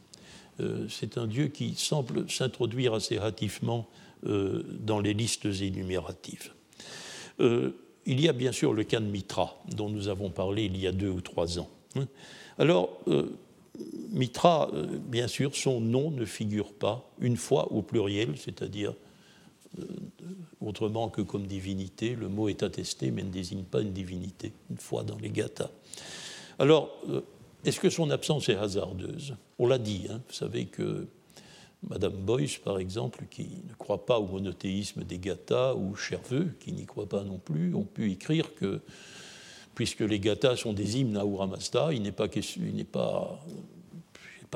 Euh, 0.60 0.86
c'est 0.88 1.18
un 1.18 1.26
dieu 1.26 1.48
qui 1.48 1.74
semble 1.74 2.28
s'introduire 2.28 2.94
assez 2.94 3.18
hâtivement 3.18 3.88
euh, 4.26 4.62
dans 4.80 5.00
les 5.00 5.14
listes 5.14 5.46
énumératives. 5.46 6.52
Euh, 8.06 8.10
il 8.10 8.20
y 8.20 8.28
a 8.28 8.32
bien 8.32 8.52
sûr 8.52 8.72
le 8.72 8.84
cas 8.84 9.00
de 9.00 9.06
Mitra, 9.06 9.62
dont 9.74 9.88
nous 9.88 10.08
avons 10.08 10.30
parlé 10.30 10.64
il 10.64 10.76
y 10.76 10.86
a 10.86 10.92
deux 10.92 11.10
ou 11.10 11.20
trois 11.20 11.58
ans. 11.58 11.68
Hein. 11.96 12.06
Alors, 12.58 13.00
Mitra, 14.10 14.70
bien 15.08 15.28
sûr, 15.28 15.56
son 15.56 15.80
nom 15.80 16.10
ne 16.10 16.24
figure 16.24 16.72
pas 16.72 17.10
une 17.20 17.36
fois 17.36 17.72
au 17.72 17.82
pluriel, 17.82 18.36
c'est-à-dire 18.36 18.94
autrement 20.60 21.08
que 21.08 21.22
comme 21.22 21.46
divinité. 21.46 22.14
Le 22.14 22.28
mot 22.28 22.48
est 22.48 22.62
attesté, 22.62 23.10
mais 23.10 23.22
ne 23.22 23.30
désigne 23.30 23.62
pas 23.62 23.80
une 23.80 23.92
divinité, 23.92 24.52
une 24.70 24.76
fois 24.76 25.04
dans 25.04 25.16
les 25.16 25.30
gathas. 25.30 25.70
Alors, 26.58 26.90
est-ce 27.64 27.80
que 27.80 27.90
son 27.90 28.10
absence 28.10 28.48
est 28.48 28.56
hasardeuse? 28.56 29.36
On 29.58 29.66
l'a 29.66 29.78
dit, 29.78 30.06
hein. 30.10 30.20
vous 30.26 30.34
savez 30.34 30.66
que 30.66 31.06
Madame 31.88 32.12
Boyce, 32.12 32.58
par 32.58 32.78
exemple, 32.78 33.24
qui 33.30 33.48
ne 33.68 33.74
croit 33.74 34.04
pas 34.04 34.18
au 34.18 34.26
monothéisme 34.26 35.02
des 35.02 35.18
Gathas, 35.18 35.74
ou 35.74 35.94
Cherveux, 35.94 36.54
qui 36.60 36.72
n'y 36.72 36.84
croit 36.84 37.08
pas 37.08 37.24
non 37.24 37.38
plus, 37.38 37.74
ont 37.74 37.84
pu 37.84 38.10
écrire 38.12 38.54
que, 38.54 38.80
puisque 39.74 40.00
les 40.00 40.20
Gathas 40.20 40.56
sont 40.56 40.74
des 40.74 40.98
hymnes 40.98 41.16
à 41.16 41.24
Uramasta, 41.24 41.92
il 41.92 42.02
n'est 42.02 42.12
pas, 42.12 42.28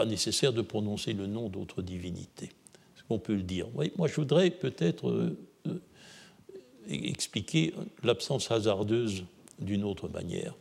nécessaire 0.06 0.52
de 0.52 0.62
prononcer 0.62 1.14
le 1.14 1.26
nom 1.26 1.48
d'autres 1.48 1.80
divinités. 1.80 2.50
Est-ce 2.96 3.04
qu'on 3.08 3.18
peut 3.18 3.34
le 3.34 3.42
dire 3.42 3.68
Moi, 3.96 4.06
je 4.06 4.14
voudrais 4.14 4.50
peut-être 4.50 5.08
euh, 5.08 5.38
euh, 5.66 5.80
expliquer 6.88 7.72
l'absence 8.02 8.50
hasardeuse 8.50 9.24
d'une 9.58 9.84
autre 9.84 10.08
manière. 10.08 10.54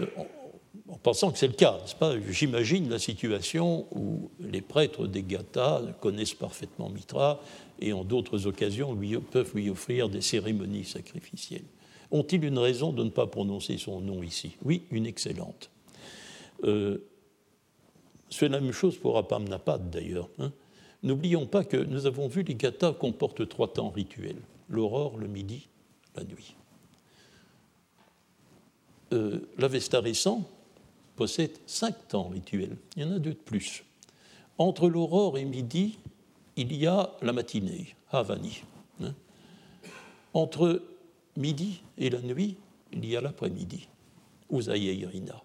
Euh, 0.00 0.06
en 0.88 0.98
pensant 0.98 1.30
que 1.30 1.38
c'est 1.38 1.46
le 1.46 1.52
cas, 1.52 1.78
n'est-ce 1.80 1.94
pas? 1.94 2.14
J'imagine 2.30 2.88
la 2.88 2.98
situation 2.98 3.86
où 3.92 4.30
les 4.40 4.60
prêtres 4.60 5.06
des 5.06 5.22
Gathas 5.22 5.82
connaissent 6.00 6.34
parfaitement 6.34 6.88
Mitra 6.88 7.40
et 7.80 7.92
en 7.92 8.04
d'autres 8.04 8.46
occasions 8.46 8.96
peuvent 9.32 9.52
lui 9.54 9.70
offrir 9.70 10.08
des 10.08 10.20
cérémonies 10.20 10.84
sacrificielles. 10.84 11.64
Ont-ils 12.10 12.44
une 12.44 12.58
raison 12.58 12.92
de 12.92 13.04
ne 13.04 13.10
pas 13.10 13.26
prononcer 13.26 13.78
son 13.78 14.00
nom 14.00 14.22
ici? 14.22 14.56
Oui, 14.64 14.82
une 14.90 15.06
excellente. 15.06 15.70
Euh, 16.64 16.98
c'est 18.28 18.48
la 18.48 18.60
même 18.60 18.72
chose 18.72 18.96
pour 18.96 19.16
Apamnapad 19.16 19.90
d'ailleurs. 19.90 20.28
Hein. 20.38 20.52
N'oublions 21.02 21.46
pas 21.46 21.64
que 21.64 21.76
nous 21.76 22.06
avons 22.06 22.28
vu 22.28 22.42
les 22.42 22.54
gathas 22.54 22.92
comportent 22.92 23.48
trois 23.48 23.72
temps 23.72 23.90
rituels 23.90 24.40
l'aurore, 24.68 25.18
le 25.18 25.26
midi, 25.26 25.68
la 26.16 26.24
nuit. 26.24 26.54
Euh, 29.12 29.40
L'Avesta 29.58 30.00
récent 30.00 30.48
possède 31.20 31.58
cinq 31.66 32.08
temps 32.08 32.28
rituels. 32.28 32.78
Il 32.96 33.02
y 33.02 33.04
en 33.04 33.12
a 33.12 33.18
deux 33.18 33.34
de 33.34 33.34
plus. 33.34 33.84
Entre 34.56 34.88
l'aurore 34.88 35.36
et 35.36 35.44
midi, 35.44 35.98
il 36.56 36.74
y 36.74 36.86
a 36.86 37.10
la 37.20 37.34
matinée, 37.34 37.94
Havani. 38.10 38.62
Hein. 39.02 39.12
Entre 40.32 40.82
midi 41.36 41.82
et 41.98 42.08
la 42.08 42.22
nuit, 42.22 42.56
il 42.94 43.04
y 43.04 43.18
a 43.18 43.20
l'après-midi, 43.20 43.86
Uzayeirina. 44.50 45.42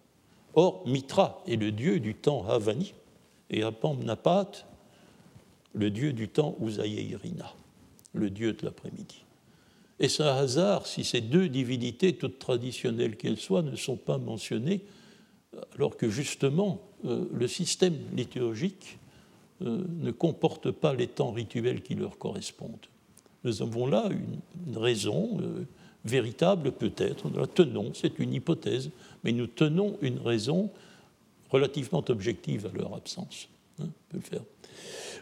Or, 0.53 0.87
Mitra 0.87 1.43
est 1.45 1.57
le 1.57 1.73
dieu 1.73 1.99
du 1.99 2.15
temps 2.15 2.47
Havani 2.47 2.93
et 3.49 3.61
Apamnapat, 3.61 4.51
le 5.73 5.91
dieu 5.91 6.13
du 6.13 6.29
temps 6.29 6.55
Uzayeirina, 6.61 7.51
le 8.13 8.29
dieu 8.29 8.53
de 8.53 8.63
l'après-midi. 8.63 9.25
Et 9.99 10.07
c'est 10.07 10.23
un 10.23 10.37
hasard 10.37 10.87
si 10.87 11.03
ces 11.03 11.19
deux 11.19 11.49
divinités, 11.49 12.15
toutes 12.15 12.39
traditionnelles 12.39 13.17
qu'elles 13.17 13.39
soient, 13.39 13.61
ne 13.61 13.75
sont 13.75 13.97
pas 13.97 14.17
mentionnées, 14.17 14.85
alors 15.75 15.97
que 15.97 16.09
justement 16.09 16.81
euh, 17.05 17.25
le 17.33 17.47
système 17.47 17.95
liturgique 18.13 18.97
euh, 19.61 19.83
ne 20.01 20.11
comporte 20.11 20.71
pas 20.71 20.93
les 20.93 21.07
temps 21.07 21.31
rituels 21.31 21.81
qui 21.81 21.95
leur 21.95 22.17
correspondent. 22.17 22.85
Nous 23.43 23.61
avons 23.61 23.85
là 23.85 24.09
une, 24.09 24.77
raison 24.77 25.37
euh, 25.41 25.65
véritable 26.03 26.71
peut-être, 26.71 27.29
nous 27.29 27.39
la 27.39 27.47
tenons, 27.47 27.93
c'est 27.93 28.19
une 28.19 28.33
hypothèse, 28.33 28.89
mais 29.23 29.31
nous 29.31 29.47
tenons 29.47 29.97
une 30.01 30.19
raison 30.19 30.69
relativement 31.49 32.03
objective 32.09 32.65
à 32.65 32.77
leur 32.77 32.95
absence. 32.95 33.47
Hein, 33.79 33.85
on, 33.87 34.13
peut 34.13 34.19
faire. 34.19 34.41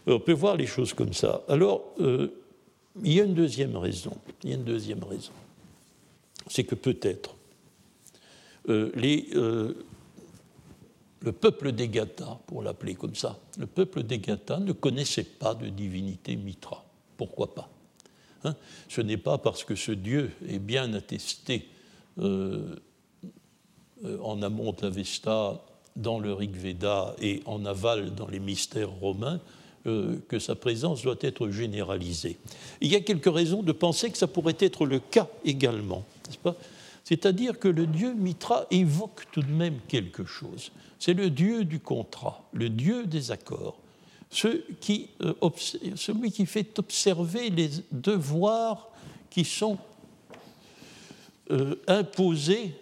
on 0.08 0.20
peut 0.20 0.34
voir 0.34 0.56
les 0.56 0.68
choses 0.68 0.94
comme 0.94 1.14
ça. 1.14 1.42
Alors, 1.48 1.84
il 2.00 3.14
y 3.14 3.20
a 3.20 3.24
une 3.24 3.34
deuxième 3.34 3.76
raison. 3.76 4.16
Il 4.44 4.50
y 4.50 4.54
a 4.54 4.56
une 4.56 4.64
deuxième 4.64 5.04
raison. 5.04 5.32
C'est 6.48 6.64
que 6.64 6.76
peut-être 6.76 7.36
les, 8.68 9.30
le 11.24 11.32
peuple 11.32 11.72
des 11.72 11.88
Gathas, 11.88 12.40
pour 12.46 12.62
l'appeler 12.62 12.96
comme 12.96 13.16
ça, 13.16 13.40
le 13.58 13.66
peuple 13.66 14.04
des 14.04 14.20
Gathas 14.20 14.60
ne 14.60 14.74
connaissait 14.74 15.24
pas 15.24 15.56
de 15.56 15.70
divinité 15.70 16.36
Mitra. 16.36 16.84
Pourquoi 17.18 17.56
pas 17.56 17.70
hein? 18.44 18.56
Ce 18.90 19.02
n'est 19.02 19.18
pas 19.18 19.38
parce 19.38 19.64
que 19.64 19.76
ce 19.76 19.94
dieu 19.94 20.32
est 20.48 20.60
bien 20.60 20.94
attesté 20.94 21.68
euh, 22.20 22.76
euh, 24.04 24.20
en 24.22 24.42
amont 24.42 24.74
de 24.74 24.82
l'Avesta, 24.82 25.64
dans 25.96 26.20
le 26.20 26.34
Rig 26.34 26.56
Veda 26.56 27.16
et 27.22 27.42
en 27.46 27.66
aval 27.66 28.16
dans 28.16 28.28
les 28.28 28.40
mystères 28.40 28.90
romains 28.90 29.40
euh, 29.86 30.18
que 30.28 30.40
sa 30.40 30.56
présence 30.56 31.04
doit 31.04 31.18
être 31.22 31.50
généralisée. 31.50 32.38
Il 32.82 32.92
y 32.92 32.96
a 32.96 33.00
quelques 33.02 33.34
raisons 33.34 33.64
de 33.64 33.72
penser 33.72 34.10
que 34.10 34.18
ça 34.18 34.28
pourrait 34.28 34.58
être 34.60 34.86
le 34.86 35.00
cas 35.00 35.28
également, 35.46 36.04
n'est-ce 36.26 36.40
pas? 36.40 36.56
C'est-à-dire 37.04 37.60
que 37.60 37.68
le 37.68 37.86
dieu 37.86 38.14
Mitra 38.14 38.66
évoque 38.72 39.26
tout 39.32 39.42
de 39.42 39.52
même 39.52 39.80
quelque 39.88 40.26
chose 40.26 40.72
c'est 41.04 41.14
le 41.14 41.30
Dieu 41.30 41.66
du 41.66 41.82
contrat, 41.82 42.48
le 42.54 42.70
Dieu 42.70 43.06
des 43.06 43.32
accords, 43.32 43.78
euh, 44.46 44.62
celui 45.96 46.32
qui 46.32 46.46
fait 46.46 46.80
observer 46.80 47.50
les 47.50 47.70
devoirs 47.92 48.88
qui 49.30 49.44
sont 49.44 49.78
euh, 51.52 51.76
imposés 51.88 52.74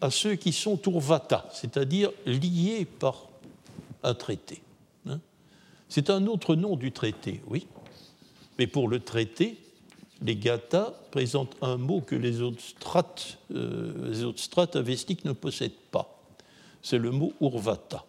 à 0.00 0.10
ceux 0.10 0.36
qui 0.36 0.54
sont 0.54 0.80
urvata, 0.86 1.46
c'est-à-dire 1.52 2.10
liés 2.24 2.86
par 2.86 3.26
un 4.02 4.14
traité. 4.14 4.62
Hein. 5.06 5.20
C'est 5.90 6.08
un 6.08 6.26
autre 6.26 6.56
nom 6.56 6.74
du 6.74 6.90
traité, 6.90 7.42
oui. 7.48 7.66
Mais 8.58 8.66
pour 8.66 8.88
le 8.88 9.00
traité, 9.00 9.58
les 10.22 10.36
gathas 10.36 10.92
présentent 11.10 11.56
un 11.62 11.76
mot 11.76 12.00
que 12.00 12.16
les 12.16 12.42
autres 12.42 12.60
strates, 12.60 13.38
euh, 13.54 14.10
les 14.10 14.24
autres 14.24 14.40
strates 14.40 14.76
ne 14.76 15.32
possèdent 15.32 15.72
pas 15.90 16.18
c'est 16.82 16.98
le 16.98 17.10
mot 17.10 17.32
urvata. 17.40 18.04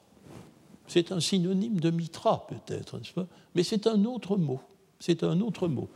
C'est 0.87 1.11
un 1.11 1.19
synonyme 1.19 1.79
de 1.79 1.91
mitra, 1.91 2.47
peut-être, 2.47 2.97
n'est-ce 2.97 3.13
pas? 3.13 3.27
Mais 3.55 3.63
c'est 3.63 3.87
un 3.87 4.05
autre 4.05 4.37
mot. 4.37 4.59
C'est 4.99 5.23
un 5.23 5.39
autre 5.41 5.67
mot. 5.67 5.87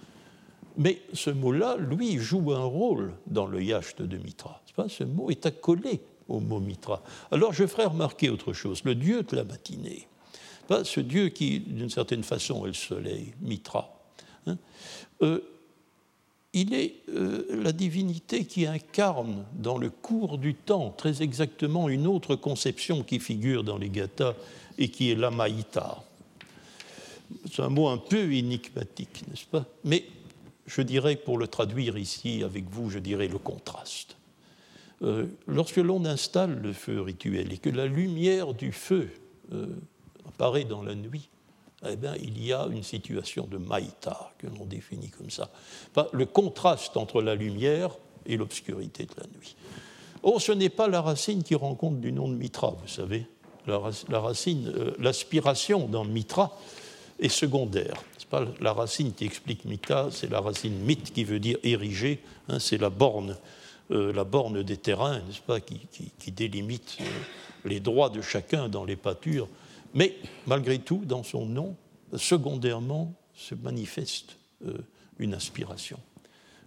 Mais 0.78 1.01
ce 1.14 1.30
mot-là, 1.30 1.78
lui, 1.78 2.18
joue 2.18 2.51
un 2.51 2.64
rôle 2.64 3.14
dans 3.28 3.45
le 3.45 3.64
yacht 3.64 4.01
de 4.01 4.18
mitra. 4.18 4.61
Pas? 4.76 4.89
Ce 4.89 5.03
mot 5.03 5.30
est 5.30 5.45
accolé 5.45 6.01
au 6.28 6.39
mot 6.39 6.59
mitra. 6.59 7.03
Alors 7.32 7.53
je 7.53 7.66
ferai 7.68 7.86
remarquer 7.86 8.30
autre 8.30 8.53
chose. 8.53 8.84
Le 8.84 8.95
dieu 8.95 9.24
de 9.24 9.36
la 9.36 9.43
matinée, 9.43 10.07
pas? 10.68 10.84
Ce 10.84 10.99
dieu 10.99 11.30
qui, 11.30 11.59
d'une 11.59 11.89
certaine 11.89 12.24
façon, 12.24 12.66
est 12.66 12.70
le 12.70 12.74
soleil, 12.74 13.34
mitra. 13.41 13.99
Hein, 14.47 14.57
euh, 15.22 15.39
il 16.54 16.74
est 16.74 16.95
euh, 17.10 17.45
la 17.64 17.72
divinité 17.72 18.45
qui 18.45 18.68
incarne 18.68 19.43
dans 19.54 19.78
le 19.78 19.89
cours 19.89 20.38
du 20.38 20.54
temps 20.54 20.93
très 20.95 21.24
exactement 21.24 21.89
une 21.89 22.06
autre 22.06 22.36
conception 22.36 23.04
qui 23.04 23.20
figure 23.20 23.64
dans 23.64 23.78
les 23.78 23.89
Gathas 23.89 24.36
et 24.78 24.89
qui 24.89 25.12
est 25.12 25.16
l'Amaïta. 25.16 26.04
C'est 27.51 27.64
un 27.64 27.70
mot 27.70 27.88
un 27.88 27.97
peu 27.97 28.32
énigmatique, 28.34 29.24
n'est-ce 29.28 29.45
pas? 29.45 29.66
Mais 29.84 30.06
je 30.68 30.82
dirais, 30.82 31.16
pour 31.16 31.39
le 31.39 31.47
traduire 31.47 31.97
ici 31.97 32.43
avec 32.43 32.70
vous, 32.70 32.89
je 32.89 32.99
dirais 32.99 33.28
le 33.28 33.39
contraste. 33.39 34.16
Euh, 35.01 35.26
lorsque 35.47 35.78
l'on 35.78 36.06
installe 36.06 36.62
le 36.62 36.72
feu 36.72 37.01
rituel 37.01 37.51
et 37.51 37.58
que 37.58 37.70
la 37.70 37.88
lumière 37.88 38.54
du 38.54 38.72
feu 38.72 39.10
euh, 39.51 39.68
apparaît 40.28 40.64
dans 40.64 40.84
la 40.84 40.95
nuit, 40.95 41.30
eh 41.92 41.96
bien, 41.96 42.16
il 42.22 42.44
y 42.44 42.54
a 42.54 42.68
une 42.72 42.84
situation 42.84 43.46
de 43.46 43.58
maïta, 43.58 44.32
que 44.38 44.48
l'on 44.48 44.66
définit 44.66 45.10
comme 45.10 45.30
ça. 45.30 45.50
le 46.12 46.26
contraste 46.26 46.98
entre 46.98 47.22
la 47.22 47.36
lumière 47.36 47.92
et 48.26 48.38
l'obscurité 48.38 49.04
de 49.06 49.14
la 49.18 49.28
nuit. 49.38 49.56
Oh, 50.24 50.40
ce 50.40 50.54
n'est 50.54 50.70
pas 50.70 50.88
la 50.88 51.02
racine 51.02 51.44
qui 51.44 51.56
rend 51.56 51.76
compte 51.76 52.00
du 52.00 52.14
nom 52.14 52.30
de 52.30 52.36
Mitra, 52.36 52.76
vous 52.82 52.88
savez. 52.88 53.26
La, 53.68 54.20
racine, 54.20 54.74
euh, 54.76 54.92
l'aspiration 55.00 55.88
dans 55.88 56.04
Mitra 56.04 56.58
est 57.20 57.30
secondaire. 57.30 58.04
C'est 58.18 58.28
pas 58.28 58.46
la 58.60 58.74
racine 58.74 59.14
qui 59.14 59.26
explique 59.26 59.66
Mitra, 59.66 60.10
c'est 60.12 60.30
la 60.30 60.42
racine 60.42 60.78
mythe 60.80 61.14
qui 61.14 61.24
veut 61.24 61.40
dire 61.40 61.58
ériger. 61.64 62.20
Hein, 62.50 62.60
c'est 62.60 62.78
la 62.78 62.90
borne, 62.90 63.38
euh, 63.92 64.12
la 64.14 64.24
borne 64.24 64.64
des 64.64 64.78
terrains, 64.78 65.20
n'est-ce 65.20 65.42
pas, 65.42 65.60
qui, 65.60 66.32
délimite 66.32 66.98
euh, 67.00 67.04
les 67.66 67.80
droits 67.80 68.10
de 68.10 68.22
chacun 68.22 68.68
dans 68.68 68.84
les 68.84 68.98
pâtures 68.98 69.48
mais 69.94 70.16
malgré 70.48 70.80
tout, 70.80 71.04
dans 71.06 71.24
son 71.24 71.46
nom, 71.46 71.76
secondairement 72.16 73.14
se 73.36 73.56
manifeste 73.56 74.38
euh, 74.66 74.78
une 75.20 75.34
aspiration. 75.34 76.00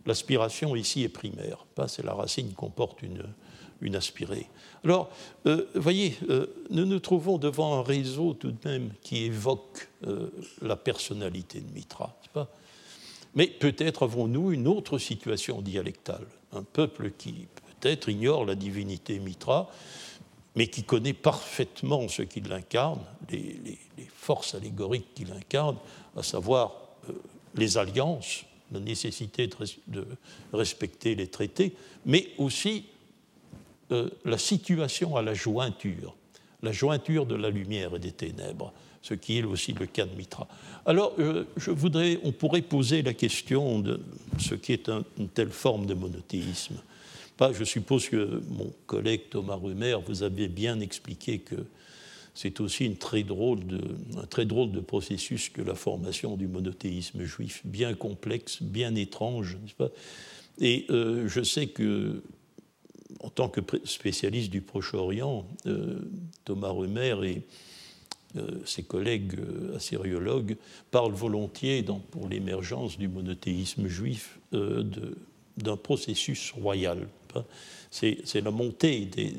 L'aspiration 0.05 0.77
ici 0.77 1.03
est 1.03 1.09
primaire, 1.09 1.67
c'est 1.89 2.05
la 2.05 2.15
racine 2.15 2.49
qui 2.49 2.55
comporte 2.55 3.03
une, 3.03 3.25
une 3.81 3.97
aspirée. 3.97 4.47
Alors, 4.85 5.11
euh, 5.47 5.67
voyez, 5.75 6.17
euh, 6.31 6.47
nous 6.71 6.87
nous 6.87 7.01
trouvons 7.01 7.39
devant 7.39 7.79
un 7.79 7.83
réseau 7.83 8.35
tout 8.35 8.53
de 8.53 8.69
même 8.69 8.93
qui 9.03 9.25
évoque 9.25 9.89
la 10.63 10.77
personnalité 10.77 11.61
de 11.61 11.73
Mitra. 11.73 12.17
Pas? 12.33 12.49
Mais 13.35 13.49
peut-être 13.49 14.05
avons-nous 14.05 14.53
une 14.53 14.69
autre 14.69 14.99
situation 14.99 15.61
dialectale. 15.61 16.27
Un 16.53 16.63
peuple 16.63 17.11
qui 17.19 17.47
peut-être 17.81 18.09
ignore 18.09 18.45
la 18.45 18.55
divinité 18.55 19.19
Mitra 19.19 19.71
mais 20.57 20.67
qui 20.69 20.83
connaît 20.83 21.13
parfaitement 21.13 22.09
ce 22.09 22.23
qu'il 22.23 22.51
incarne, 22.51 23.01
les, 23.31 23.79
forces 24.09 24.55
allégoriques 24.55 25.15
qu'il 25.15 25.31
incarne, 25.33 25.77
à 26.17 26.23
savoir 26.23 26.73
euh, 27.09 27.13
les 27.55 27.79
alliances, 27.79 28.45
la 28.73 28.81
nécessité 28.81 29.49
de, 29.87 30.07
respecter 30.53 31.15
les 31.15 31.29
traités, 31.29 31.75
mais 32.07 32.31
aussi 32.39 32.87
euh, 33.93 34.11
la 34.25 34.39
situation 34.39 35.15
à 35.15 35.23
la 35.23 35.35
jointure, 35.35 36.17
la 36.63 36.73
jointure 36.73 37.27
de 37.27 37.37
la 37.37 37.51
lumière 37.51 37.95
et 37.95 38.01
des 38.01 38.13
ténèbres, 38.13 38.73
ce 39.03 39.15
qui 39.15 39.39
est 39.39 39.45
aussi 39.45 39.75
le 39.75 39.87
cas 39.87 40.07
de 40.07 40.17
Mitra. 40.17 40.49
Alors, 40.87 41.13
euh, 41.21 41.45
je 41.57 41.71
voudrais, 41.71 42.19
on 42.25 42.33
pourrait 42.33 42.63
poser 42.63 43.03
la 43.03 43.15
question 43.15 43.79
de 43.79 44.01
ce 44.41 44.55
qui 44.55 44.73
est 44.73 44.89
une 45.19 45.29
telle 45.29 45.51
forme 45.51 45.87
de 45.87 45.95
monothéisme 45.95 46.77
je 47.53 47.65
suppose 47.65 48.09
que 48.09 48.41
mon 48.49 48.73
collègue 48.87 49.29
Thomas 49.31 49.57
Rumer 49.57 49.97
vous 50.07 50.23
avait 50.23 50.49
bien 50.49 50.81
expliqué 50.81 51.39
que 51.39 51.57
c'est 52.35 52.61
aussi 52.61 52.87
un 52.87 52.95
très 52.95 53.23
drôle 53.23 53.67
de 53.67 54.81
processus 54.81 55.49
que 55.49 55.63
la 55.63 55.75
formation 55.75 56.37
du 56.37 56.47
monothéisme 56.47 57.25
juif, 57.25 57.63
bien 57.65 57.95
complexe, 57.95 58.63
bien 58.63 58.95
étrange, 58.95 59.57
pas? 59.79 59.89
Et 60.59 60.87
euh, 60.91 61.29
je 61.29 61.43
sais 61.43 61.67
que 61.67 62.23
en 63.21 63.31
tant 63.31 63.49
que 63.49 63.61
spécialiste 63.85 64.51
du 64.51 64.61
Proche-Orient, 64.61 65.47
Thomas 66.45 66.71
Remer 66.71 67.17
et 67.25 67.43
ses 68.65 68.83
collègues 68.83 69.39
assyriologues 69.75 70.57
parlent 70.91 71.15
volontiers, 71.15 71.85
pour 72.11 72.29
l'émergence 72.29 72.99
du 72.99 73.09
monothéisme 73.09 73.87
juif, 73.87 74.39
d'un 74.53 75.77
processus 75.77 76.53
royal. 76.53 77.07
C'est 77.91 78.41
la 78.43 78.51
montée 78.51 79.07
des, 79.07 79.35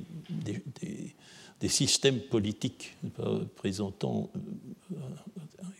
systèmes 1.67 2.19
politiques 2.19 2.97
présentant 3.55 4.29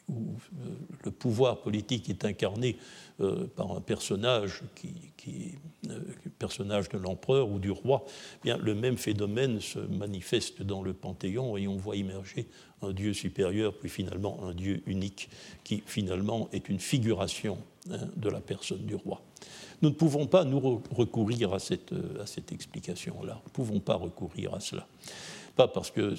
où 0.10 0.38
euh, 0.62 0.70
le 1.04 1.12
pouvoir 1.12 1.60
politique 1.62 2.10
est 2.10 2.24
incarné 2.26 2.78
euh, 3.20 3.46
par 3.56 3.72
un 3.76 3.82
personnage 3.82 4.64
qui, 4.76 4.94
qui 5.18 5.56
euh, 5.90 6.00
personnage 6.40 6.90
de 6.90 6.98
l'empereur 6.98 7.50
ou 7.50 7.60
du 7.60 7.72
roi, 7.72 8.06
eh 8.08 8.40
bien 8.44 8.58
le 8.58 8.74
même 8.74 8.98
phénomène 8.98 9.60
se 9.60 9.80
manifeste 9.80 10.62
dans 10.62 10.82
le 10.82 10.94
Panthéon 10.94 11.58
et 11.58 11.68
on 11.68 11.76
voit 11.76 11.96
émerger 11.98 12.48
un 12.82 12.92
Dieu 12.92 13.14
supérieur, 13.14 13.74
puis 13.78 13.90
finalement 13.90 14.44
un 14.44 14.54
Dieu 14.54 14.82
unique, 14.86 15.30
qui 15.64 15.84
finalement 15.86 16.48
est 16.54 16.70
une 16.70 16.80
figuration 16.80 17.58
hein, 17.92 18.08
de 18.16 18.30
la 18.30 18.40
personne 18.40 18.86
du 18.86 18.96
roi. 18.96 19.22
Nous 19.82 19.90
ne 19.90 19.96
pouvons 19.96 20.26
pas 20.26 20.44
nous 20.44 20.82
recourir 20.92 21.54
à 21.54 21.60
cette, 21.60 21.94
à 22.20 22.26
cette 22.26 22.52
explication-là. 22.52 23.34
Nous 23.34 23.50
ne 23.50 23.54
pouvons 23.54 23.80
pas 23.80 23.96
recourir 23.96 24.54
à 24.54 24.60
cela 24.60 24.88
pas 25.58 25.68
parce 25.68 25.92
que 25.92 26.14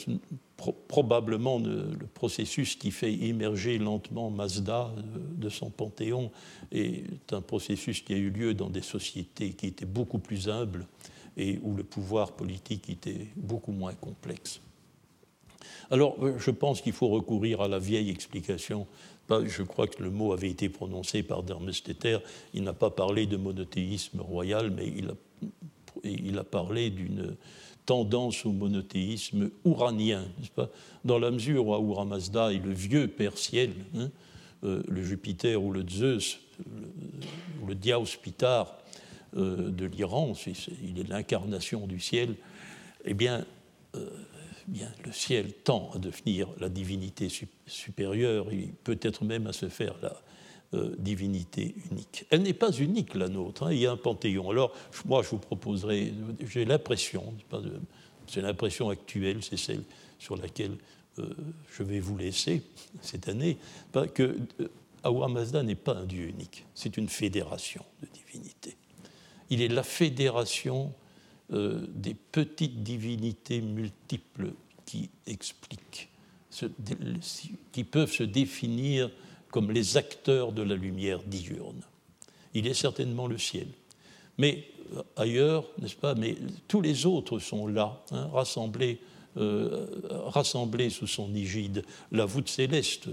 probablement 0.89 1.59
le, 1.61 1.97
processus 2.13 2.75
qui 2.75 2.91
fait 2.91 3.13
émerger 3.13 3.79
lentement 3.79 4.31
Mazda 4.31 4.93
euh, 4.97 5.03
de 5.37 5.49
son 5.49 5.71
panthéon 5.71 6.31
est 6.73 7.33
un 7.33 7.41
processus 7.41 8.03
qui 8.03 8.13
a 8.13 8.17
eu 8.17 8.31
lieu 8.31 8.55
dans 8.55 8.69
des 8.69 8.83
sociétés 8.83 9.53
qui 9.53 9.69
étaient 9.69 9.87
beaucoup 9.87 10.19
plus 10.19 10.49
humbles 10.49 10.87
et 11.37 11.61
où 11.63 11.75
le 11.77 11.85
pouvoir 11.85 12.33
politique 12.33 12.91
était 12.91 13.29
beaucoup 13.37 13.71
moins 13.71 13.95
complexe. 13.95 14.61
Alors, 15.91 16.17
euh, 16.23 16.37
je 16.39 16.51
pense 16.51 16.83
qu'il 16.83 16.93
faut 16.93 17.09
recourir 17.09 17.61
à 17.61 17.69
la 17.69 17.79
vieille 17.79 18.11
explication. 18.11 18.87
Je 19.31 19.63
crois 19.63 19.87
que 19.87 20.03
le 20.03 20.11
mot 20.11 20.33
avait 20.33 20.51
été 20.51 20.69
prononcé 20.69 21.23
par 21.23 21.43
Dermesteter. 21.43 22.19
Il 22.55 22.65
n'a 22.65 22.73
pas 22.73 22.91
parlé 22.91 23.27
de 23.27 23.37
monothéisme 23.37 24.21
royal, 24.21 24.71
mais 24.71 24.93
il 26.03 26.39
a 26.39 26.45
parlé 26.45 26.91
d'une 26.91 27.37
tendance 27.89 28.45
au 28.45 28.53
monothéisme 28.53 29.49
ouranien, 29.65 30.27
pas? 30.55 30.69
Dans 31.07 31.19
la 31.19 31.31
mesure 31.31 31.67
où 31.67 31.73
Ahura 31.73 32.05
Mazda 32.05 32.53
est 32.53 32.63
le 32.63 32.75
vieux 32.75 33.09
père 33.09 33.39
ciel, 33.39 33.71
hein, 33.97 34.11
euh, 34.63 34.83
le 34.87 35.03
Jupiter 35.03 35.63
ou 35.63 35.73
le 35.73 35.89
Zeus, 35.89 36.39
le, 36.59 37.67
le 37.67 37.75
Diaos 37.75 38.19
Pitar 38.23 38.77
euh, 39.39 39.71
de 39.71 39.87
l'Iran, 39.87 40.35
il 40.85 41.01
est 41.01 41.09
l'incarnation 41.09 41.87
du 41.87 41.99
ciel, 41.99 42.35
eh 43.07 43.15
bien, 43.15 43.47
euh, 43.97 44.11
bien, 44.67 44.93
le 45.07 45.13
ciel 45.13 45.55
tend 45.65 45.91
à 45.95 45.99
devenir 45.99 46.47
la 46.61 46.69
divinité 46.69 47.31
supérieure, 47.67 48.53
et 48.53 48.71
peut-être 48.85 49.25
même 49.25 49.47
à 49.47 49.55
se 49.55 49.71
faire 49.71 49.95
la, 50.03 50.15
euh, 50.75 50.95
divinité 50.99 51.75
unique. 51.91 52.27
Elle 52.29 52.43
n'est 52.43 52.53
pas 52.53 52.71
unique, 52.71 53.15
la 53.15 53.31
nôtre, 53.31 53.63
hein. 53.63 53.73
il 53.73 53.79
y 53.79 53.87
a 53.87 53.93
un 53.93 53.97
panthéon. 53.97 54.51
Alors, 54.51 54.75
moi, 55.07 55.23
je 55.23 55.31
vous 55.31 55.39
proposerai, 55.39 56.13
j'ai 56.47 56.67
l'impression, 56.67 57.33
c'est 58.27 58.43
l'impression 58.43 58.91
actuelle, 58.91 59.43
c'est 59.43 59.57
celle 59.57 59.83
sur 60.19 60.37
laquelle 60.37 60.77
euh, 61.21 61.31
je 61.75 61.83
vais 61.83 62.01
vous 62.01 62.19
laisser 62.19 62.61
cette 63.01 63.29
année, 63.29 63.57
que 64.13 64.37
euh, 64.61 64.69
Awa 65.05 65.29
Mazda 65.29 65.63
n'est 65.63 65.75
pas 65.75 65.95
un 65.95 66.05
Dieu 66.05 66.27
unique, 66.27 66.67
c'est 66.75 66.99
une 66.99 67.09
fédération 67.09 67.83
de 68.03 68.09
divinités. 68.13 68.77
Il 69.49 69.63
est 69.63 69.69
la 69.69 69.83
fédération 69.83 70.93
des 71.49 72.13
petites 72.13 72.83
divinités 72.83 73.63
multiples 73.63 74.53
qui 74.85 75.09
expliquent, 75.27 76.11
qui 77.73 77.85
peuvent 77.85 78.13
se 78.13 78.25
définir 78.25 79.11
comme 79.51 79.71
les 79.71 79.97
acteurs 79.97 80.53
de 80.53 80.63
la 80.63 80.75
lumière 80.75 81.21
diurne. 81.25 81.83
Il 82.55 82.67
est 82.67 82.75
certainement 82.75 83.27
le 83.27 83.39
ciel. 83.39 83.69
Mais 84.39 84.65
euh, 84.97 85.03
ailleurs, 85.17 85.65
n'est-ce 85.81 85.97
pas 85.97 86.15
Mais 86.15 86.37
tous 86.67 86.81
les 86.81 87.07
autres 87.07 87.39
sont 87.39 87.67
là, 87.67 88.03
hein, 88.11 88.29
rassemblés, 88.33 89.01
euh, 89.37 89.87
rassemblés 90.27 90.91
sous 90.91 91.07
son 91.07 91.35
égide. 91.35 91.85
La 92.13 92.25
voûte 92.25 92.49
céleste, 92.49 93.09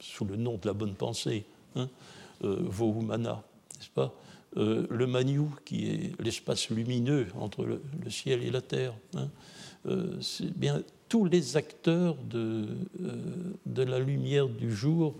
sous 0.00 0.24
le 0.24 0.36
nom 0.36 0.56
de 0.56 0.66
la 0.66 0.72
bonne 0.72 0.94
pensée, 0.94 1.44
hein, 1.76 1.88
euh, 2.44 2.56
Vohumana, 2.60 3.42
n'est-ce 3.76 3.90
pas 3.90 4.14
Le 4.54 5.06
Maniou, 5.06 5.54
qui 5.64 5.88
est 5.88 6.20
l'espace 6.20 6.70
lumineux 6.70 7.28
entre 7.38 7.64
le, 7.64 7.80
ciel 8.10 8.42
et 8.42 8.50
la 8.50 8.62
terre. 8.62 8.94
Hein, 9.14 9.28
c'est 10.20 10.52
bien 10.56 10.82
tous 11.08 11.24
les 11.24 11.56
acteurs 11.56 12.16
de 12.28 12.76
la 13.82 13.98
lumière 13.98 14.48
du 14.48 14.74
jour 14.74 15.14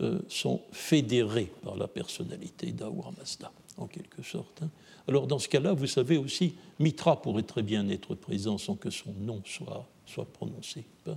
euh, 0.00 0.20
sont 0.28 0.60
fédérés 0.72 1.50
par 1.62 1.76
la 1.76 1.88
personnalité 1.88 2.72
Mazda, 3.18 3.52
en 3.76 3.86
quelque 3.86 4.22
sorte. 4.22 4.62
Hein. 4.62 4.70
Alors 5.08 5.26
dans 5.26 5.38
ce 5.38 5.48
cas-là, 5.48 5.72
vous 5.72 5.86
savez 5.86 6.16
aussi, 6.16 6.54
Mitra 6.78 7.20
pourrait 7.20 7.42
très 7.42 7.62
bien 7.62 7.88
être 7.88 8.14
présent 8.14 8.58
sans 8.58 8.76
que 8.76 8.90
son 8.90 9.12
nom 9.20 9.42
soit, 9.44 9.88
soit 10.06 10.26
prononcé. 10.26 10.84
Hein. 11.06 11.16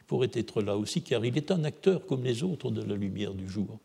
Il 0.00 0.04
pourrait 0.06 0.30
être 0.34 0.62
là 0.62 0.76
aussi, 0.76 1.02
car 1.02 1.24
il 1.24 1.36
est 1.36 1.50
un 1.50 1.64
acteur 1.64 2.04
comme 2.06 2.24
les 2.24 2.42
autres 2.42 2.70
de 2.70 2.82
la 2.82 2.96
lumière 2.96 3.34
du 3.34 3.48
jour. 3.48 3.78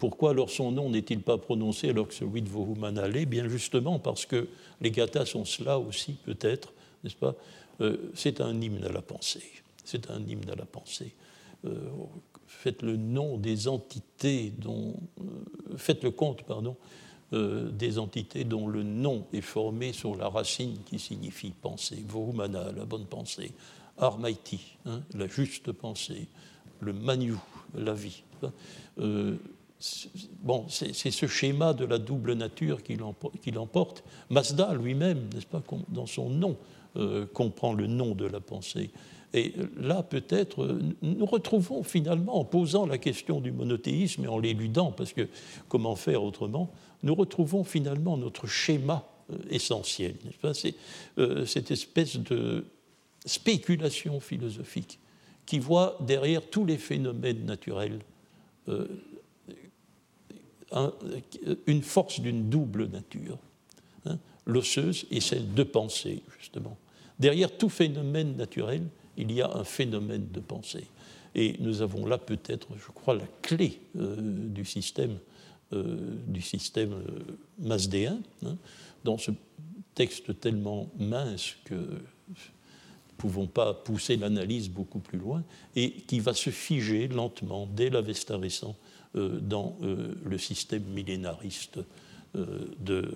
Pourquoi 0.00 0.30
alors 0.30 0.50
son 0.50 0.72
nom 0.72 0.88
n'est-il 0.88 1.20
pas 1.20 1.36
prononcé 1.36 1.90
alors 1.90 2.08
que 2.08 2.14
celui 2.14 2.40
de 2.40 2.48
Vohumana 2.48 3.06
Bien 3.08 3.48
justement 3.48 3.98
parce 3.98 4.24
que 4.24 4.48
les 4.80 4.90
gathas 4.90 5.26
sont 5.26 5.44
cela 5.44 5.78
aussi, 5.78 6.14
peut-être, 6.24 6.72
n'est-ce 7.04 7.16
pas? 7.16 7.34
Euh, 7.82 8.10
C'est 8.14 8.40
un 8.40 8.58
hymne 8.60 8.84
à 8.84 8.92
la 8.92 9.02
pensée. 9.02 9.44
C'est 9.84 10.10
un 10.10 10.20
hymne 10.26 10.48
à 10.50 10.54
la 10.54 10.64
pensée. 10.64 11.12
Euh, 11.66 11.90
faites 12.50 12.82
le 12.82 12.96
nom 12.96 13.38
des 13.38 13.68
entités 13.68 14.52
dont, 14.58 14.94
euh, 15.20 15.76
faites 15.76 16.02
le 16.02 16.10
compte, 16.10 16.42
pardon, 16.42 16.76
euh, 17.32 17.70
des 17.70 17.98
entités 17.98 18.44
dont 18.44 18.66
le 18.66 18.82
nom 18.82 19.24
est 19.32 19.40
formé 19.40 19.92
sur 19.92 20.16
la 20.16 20.28
racine 20.28 20.76
qui 20.84 20.98
signifie 20.98 21.52
pensée. 21.52 22.04
Vohumana, 22.06 22.72
la 22.72 22.84
bonne 22.84 23.06
pensée. 23.06 23.52
Armaiti, 23.96 24.76
hein, 24.84 25.00
la 25.14 25.28
juste 25.28 25.72
pensée. 25.72 26.26
Le 26.80 26.92
Manu, 26.92 27.34
la 27.74 27.94
vie. 27.94 28.24
Euh, 28.98 29.36
bon, 30.42 30.66
c'est 30.68 30.92
ce 30.92 31.26
schéma 31.26 31.72
de 31.72 31.84
la 31.84 31.98
double 31.98 32.32
nature 32.32 32.82
qui 32.82 32.96
l'emporte. 33.52 34.04
Mazda 34.28 34.74
lui-même, 34.74 35.28
n'est-ce 35.32 35.46
pas, 35.46 35.62
dans 35.88 36.06
son 36.06 36.28
nom, 36.30 36.56
comprend 37.32 37.74
le 37.74 37.86
nom 37.86 38.14
de 38.14 38.24
la 38.24 38.40
pensée. 38.40 38.90
Et 39.32 39.54
là, 39.76 40.02
peut-être, 40.02 40.80
nous 41.02 41.26
retrouvons 41.26 41.82
finalement, 41.82 42.38
en 42.38 42.44
posant 42.44 42.86
la 42.86 42.98
question 42.98 43.40
du 43.40 43.52
monothéisme 43.52 44.24
et 44.24 44.28
en 44.28 44.38
l'éludant, 44.38 44.90
parce 44.90 45.12
que 45.12 45.28
comment 45.68 45.94
faire 45.94 46.24
autrement, 46.24 46.70
nous 47.02 47.14
retrouvons 47.14 47.62
finalement 47.62 48.16
notre 48.16 48.46
schéma 48.46 49.08
euh, 49.32 49.36
essentiel. 49.50 50.16
C'est 50.52 50.74
euh, 51.18 51.46
cette 51.46 51.70
espèce 51.70 52.16
de 52.16 52.64
spéculation 53.24 54.18
philosophique 54.18 54.98
qui 55.46 55.58
voit 55.58 55.96
derrière 56.00 56.42
tous 56.42 56.64
les 56.64 56.78
phénomènes 56.78 57.44
naturels 57.44 58.00
euh, 58.68 58.86
une 61.66 61.82
force 61.82 62.20
d'une 62.20 62.48
double 62.48 62.86
nature, 62.86 63.38
hein, 64.06 64.18
l'osseuse 64.46 65.06
et 65.10 65.20
celle 65.20 65.52
de 65.52 65.64
pensée, 65.64 66.22
justement. 66.38 66.76
Derrière 67.18 67.56
tout 67.56 67.68
phénomène 67.68 68.36
naturel, 68.36 68.82
il 69.16 69.32
y 69.32 69.42
a 69.42 69.50
un 69.54 69.64
phénomène 69.64 70.28
de 70.30 70.40
pensée. 70.40 70.86
Et 71.34 71.56
nous 71.60 71.82
avons 71.82 72.06
là 72.06 72.18
peut-être, 72.18 72.68
je 72.76 72.90
crois, 72.92 73.14
la 73.14 73.26
clé 73.42 73.80
euh, 73.96 74.16
du 74.18 74.64
système, 74.64 75.18
euh, 75.72 76.16
système 76.40 76.92
euh, 76.92 77.36
masdéen, 77.58 78.20
hein, 78.44 78.56
dans 79.04 79.18
ce 79.18 79.30
texte 79.94 80.40
tellement 80.40 80.90
mince 80.98 81.54
que 81.64 81.74
nous 81.74 82.34
ne 82.34 83.16
pouvons 83.16 83.46
pas 83.46 83.74
pousser 83.74 84.16
l'analyse 84.16 84.68
beaucoup 84.68 84.98
plus 84.98 85.18
loin, 85.18 85.44
et 85.76 85.92
qui 85.92 86.20
va 86.20 86.34
se 86.34 86.50
figer 86.50 87.06
lentement, 87.08 87.66
dès 87.66 87.90
l'Avesta 87.90 88.36
récent, 88.36 88.76
dans 89.14 89.76
le 89.82 90.38
système 90.38 90.84
millénariste 90.84 91.80
de 92.32 93.12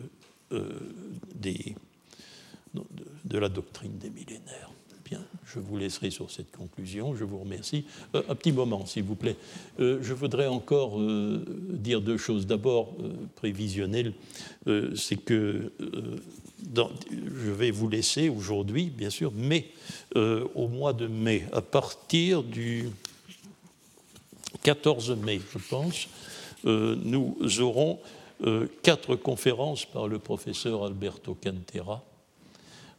la 3.30 3.48
doctrine 3.48 3.96
des 3.98 4.10
millénaires. 4.10 4.73
Bien, 5.04 5.20
je 5.44 5.58
vous 5.58 5.76
laisserai 5.76 6.10
sur 6.10 6.30
cette 6.30 6.50
conclusion. 6.50 7.14
Je 7.14 7.24
vous 7.24 7.38
remercie. 7.38 7.84
Euh, 8.14 8.22
un 8.28 8.34
petit 8.34 8.52
moment, 8.52 8.86
s'il 8.86 9.02
vous 9.02 9.16
plaît. 9.16 9.36
Euh, 9.78 9.98
je 10.00 10.14
voudrais 10.14 10.46
encore 10.46 10.98
euh, 10.98 11.44
dire 11.70 12.00
deux 12.00 12.16
choses. 12.16 12.46
D'abord, 12.46 12.94
prévisionnel, 13.36 14.14
c'est 14.96 15.16
que 15.16 15.72
je 15.76 17.50
vais 17.50 17.70
vous 17.70 17.88
laisser 17.88 18.28
aujourd'hui, 18.28 18.86
bien 18.86 19.10
sûr, 19.10 19.32
mais 19.34 19.66
au 20.14 20.68
mois 20.68 20.92
de 20.92 21.06
mai, 21.06 21.44
à 21.52 21.60
partir 21.60 22.42
du 22.42 22.88
14 24.62 25.16
mai, 25.18 25.40
je 25.52 25.58
pense, 25.58 26.08
nous 26.64 27.36
aurons 27.60 27.98
quatre 28.82 29.16
conférences 29.16 29.84
par 29.84 30.08
le 30.08 30.18
professeur 30.18 30.84
Alberto 30.84 31.36
Cantera 31.42 32.02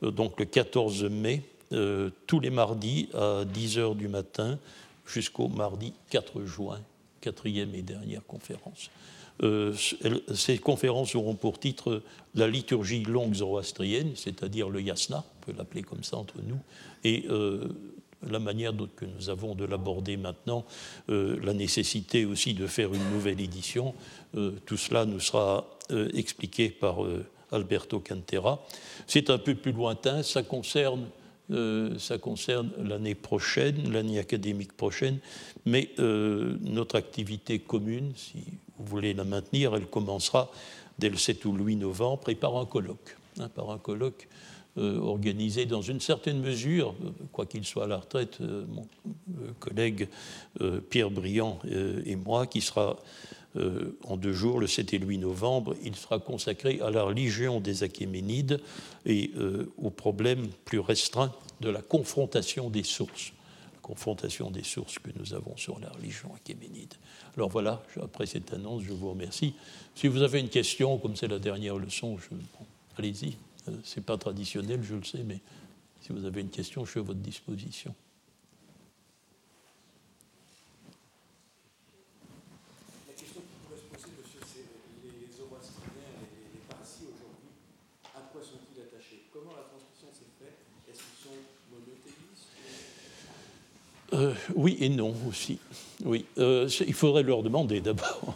donc 0.01 0.39
le 0.39 0.45
14 0.45 1.05
mai, 1.05 1.41
tous 1.69 2.39
les 2.39 2.49
mardis 2.49 3.09
à 3.13 3.43
10 3.45 3.77
h 3.77 3.95
du 3.97 4.07
matin 4.07 4.57
jusqu'au 5.05 5.47
mardi 5.47 5.93
4 6.09 6.45
juin, 6.45 6.79
quatrième 7.21 7.73
et 7.75 7.81
dernière 7.81 8.25
conférence. 8.25 8.89
ces 10.33 10.57
conférences 10.57 11.15
auront 11.15 11.35
pour 11.35 11.59
titre 11.59 12.01
la 12.35 12.47
liturgie 12.47 13.03
longue 13.03 13.33
zoroastrienne, 13.33 14.11
c'est-à-dire 14.15 14.69
le 14.69 14.81
yasna, 14.81 15.23
on 15.25 15.45
peut 15.45 15.57
l'appeler 15.57 15.83
comme 15.83 16.03
ça 16.03 16.17
entre 16.17 16.37
nous, 16.41 16.59
et 17.03 17.25
la 18.29 18.39
manière 18.39 18.73
que 18.95 19.05
nous 19.05 19.29
avons 19.29 19.55
de 19.55 19.65
l'aborder 19.65 20.17
maintenant, 20.17 20.65
euh, 21.09 21.37
la 21.43 21.53
nécessité 21.53 22.25
aussi 22.25 22.53
de 22.53 22.67
faire 22.67 22.93
une 22.93 23.09
nouvelle 23.11 23.41
édition, 23.41 23.93
euh, 24.35 24.51
tout 24.65 24.77
cela 24.77 25.05
nous 25.05 25.19
sera 25.19 25.65
euh, 25.91 26.09
expliqué 26.13 26.69
par 26.69 26.97
Alberto 27.51 27.99
Cantera. 27.99 28.65
C'est 29.07 29.29
un 29.29 29.37
peu 29.37 29.55
plus 29.55 29.71
lointain, 29.71 30.23
ça 30.23 30.43
concerne, 30.43 31.05
ça 31.49 32.17
concerne 32.17 32.71
l'année 32.77 33.15
prochaine, 33.15 33.91
l'année 33.91 34.19
académique 34.19 34.73
prochaine, 34.73 35.19
mais 35.65 35.89
notre 35.97 36.95
activité 36.95 37.59
commune, 37.59 38.13
si 38.15 38.43
vous 38.77 38.85
voulez 38.85 39.13
la 39.13 39.23
maintenir, 39.23 39.75
elle 39.75 39.85
commencera 39.85 40.51
dès 40.99 41.09
le 41.09 41.17
7 41.17 41.45
ou 41.45 41.53
le 41.53 41.63
8 41.63 41.75
novembre 41.77 42.29
et 42.29 42.35
par 42.35 42.57
un 42.57 42.65
colloque. 42.65 43.17
Hein, 43.39 43.49
par 43.49 43.69
un 43.69 43.77
colloque 43.77 44.27
euh, 44.77 44.99
organisé 44.99 45.65
dans 45.65 45.81
une 45.81 46.01
certaine 46.01 46.41
mesure, 46.41 46.95
euh, 47.03 47.09
quoi 47.31 47.45
qu'il 47.45 47.63
soit 47.65 47.85
à 47.85 47.87
la 47.87 47.97
retraite, 47.97 48.39
euh, 48.41 48.65
mon 48.67 48.85
collègue 49.59 50.09
Pierre 50.89 51.11
Briand 51.11 51.59
et 52.05 52.15
moi, 52.15 52.45
qui 52.45 52.61
sera 52.61 52.97
en 54.03 54.17
deux 54.17 54.33
jours, 54.33 54.59
le 54.59 54.67
7 54.67 54.93
et 54.93 54.97
le 54.97 55.07
8 55.07 55.17
novembre, 55.19 55.75
il 55.83 55.95
sera 55.95 56.19
consacré 56.19 56.79
à 56.81 56.89
la 56.89 57.03
religion 57.03 57.59
des 57.59 57.83
Achéménides 57.83 58.59
et 59.05 59.31
au 59.77 59.89
problème 59.89 60.47
plus 60.65 60.79
restreint 60.79 61.33
de 61.61 61.69
la 61.69 61.81
confrontation 61.81 62.69
des 62.69 62.83
sources 62.83 63.31
confrontation 63.85 64.49
des 64.49 64.63
sources 64.63 64.97
que 64.97 65.11
nous 65.15 65.35
avons 65.35 65.55
sur 65.57 65.79
la 65.79 65.89
religion 65.89 66.31
achéménide. 66.33 66.95
Alors 67.37 67.49
voilà, 67.49 67.83
après 68.01 68.25
cette 68.25 68.51
annonce, 68.51 68.81
je 68.81 68.91
vous 68.91 69.11
remercie. 69.11 69.53
Si 69.93 70.07
vous 70.07 70.23
avez 70.23 70.39
une 70.39 70.49
question, 70.49 70.97
comme 70.97 71.15
c'est 71.15 71.27
la 71.27 71.37
dernière 71.37 71.77
leçon, 71.77 72.17
allez-y. 72.97 73.37
Euh, 73.67 73.77
Ce 73.83 73.99
n'est 73.99 74.03
pas 74.03 74.17
traditionnel, 74.17 74.81
je 74.81 74.95
le 74.95 75.03
sais, 75.03 75.21
mais 75.23 75.39
si 76.01 76.11
vous 76.11 76.25
avez 76.25 76.41
une 76.41 76.49
question, 76.49 76.83
je 76.83 76.91
suis 76.91 76.99
à 76.99 77.03
votre 77.03 77.19
disposition. 77.19 77.93
La 83.07 83.13
question 83.13 83.41
qui 83.41 83.53
pourrait 83.61 83.77
se 83.77 83.85
poser, 83.85 84.09
monsieur, 84.17 84.41
c'est 84.49 84.65
les 85.05 85.29
zoroastriens, 85.37 86.25
les, 86.25 86.57
les 86.57 86.65
parsis 86.65 87.05
aujourd'hui, 87.05 87.53
à 88.17 88.21
quoi 88.33 88.41
sont-ils 88.41 88.81
attachés 88.81 89.29
Comment 89.31 89.53
la 89.53 89.69
transmission 89.69 90.09
s'est 90.09 90.33
faite 90.41 90.57
Est-ce 90.89 91.05
qu'ils 91.05 91.21
sont 91.29 91.37
monothéistes 91.69 92.15
euh, 94.15 94.33
Oui 94.55 94.77
et 94.79 94.89
non 94.89 95.13
aussi. 95.27 95.59
Oui, 96.03 96.25
euh, 96.37 96.69
il 96.85 96.93
faudrait 96.93 97.23
leur 97.23 97.43
demander 97.43 97.81
d'abord. 97.81 98.35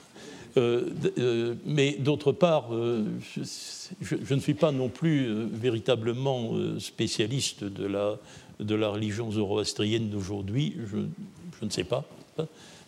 Euh, 0.57 1.55
mais 1.65 1.93
d'autre 1.93 2.31
part, 2.31 2.69
je, 2.71 4.33
ne 4.33 4.39
suis 4.39 4.55
pas 4.55 4.71
non 4.71 4.89
plus 4.89 5.45
véritablement 5.45 6.53
spécialiste 6.79 7.63
de 7.63 7.85
la, 7.85 8.17
de 8.59 8.75
la 8.75 8.89
religion 8.89 9.31
zoroastrienne 9.31 10.09
d'aujourd'hui, 10.09 10.75
je, 10.91 11.65
ne 11.65 11.69
sais 11.69 11.83
pas. 11.83 12.03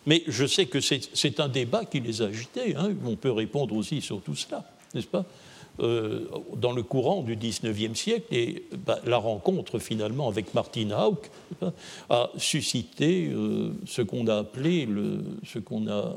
Mais 0.06 0.24
je 0.26 0.44
sais 0.44 0.66
que 0.66 0.80
c'est 0.80 1.40
un 1.40 1.48
débat 1.48 1.84
qui 1.84 2.00
les 2.00 2.20
a 2.20 2.26
agités. 2.26 2.74
Hein. 2.76 2.90
On 3.04 3.16
peut 3.16 3.30
répondre 3.30 3.76
aussi 3.76 4.00
sur 4.00 4.20
tout 4.20 4.34
cela, 4.34 4.64
n'est-ce 4.92 5.06
pas? 5.06 5.24
Dans 5.78 6.72
le 6.72 6.82
courant 6.82 7.22
du 7.22 7.34
XIXe 7.34 7.98
siècle, 7.98 8.26
et 8.30 8.64
bah, 8.86 9.00
la 9.06 9.16
rencontre 9.16 9.78
finalement 9.78 10.28
avec 10.28 10.54
Martin 10.54 10.90
Hauck 10.90 11.30
a 12.10 12.30
suscité 12.36 13.30
ce 13.86 14.02
qu'on 14.02 14.28
a 14.28 14.44
a 15.88 16.16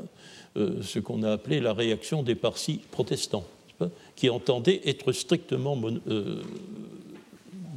euh, 0.56 0.82
ce 0.82 0.98
qu'on 0.98 1.22
a 1.22 1.32
appelé 1.32 1.60
la 1.60 1.74
réaction 1.74 2.22
des 2.22 2.34
partis 2.34 2.80
protestants, 2.90 3.44
qui 4.14 4.30
entendaient 4.30 4.80
être 4.86 5.12
strictement, 5.12 5.78
euh, 6.08 6.42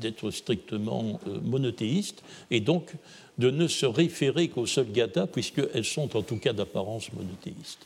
euh, 0.08 1.40
monothéistes 1.44 2.24
et 2.52 2.62
donc 2.62 2.94
de 3.38 3.52
ne 3.52 3.68
se 3.68 3.86
référer 3.86 4.48
qu'aux 4.48 4.66
seuls 4.66 4.92
gathas, 4.94 5.28
puisqu'elles 5.28 5.84
sont 5.84 6.16
en 6.16 6.22
tout 6.22 6.38
cas 6.38 6.54
d'apparence 6.54 7.12
monothéistes. 7.12 7.86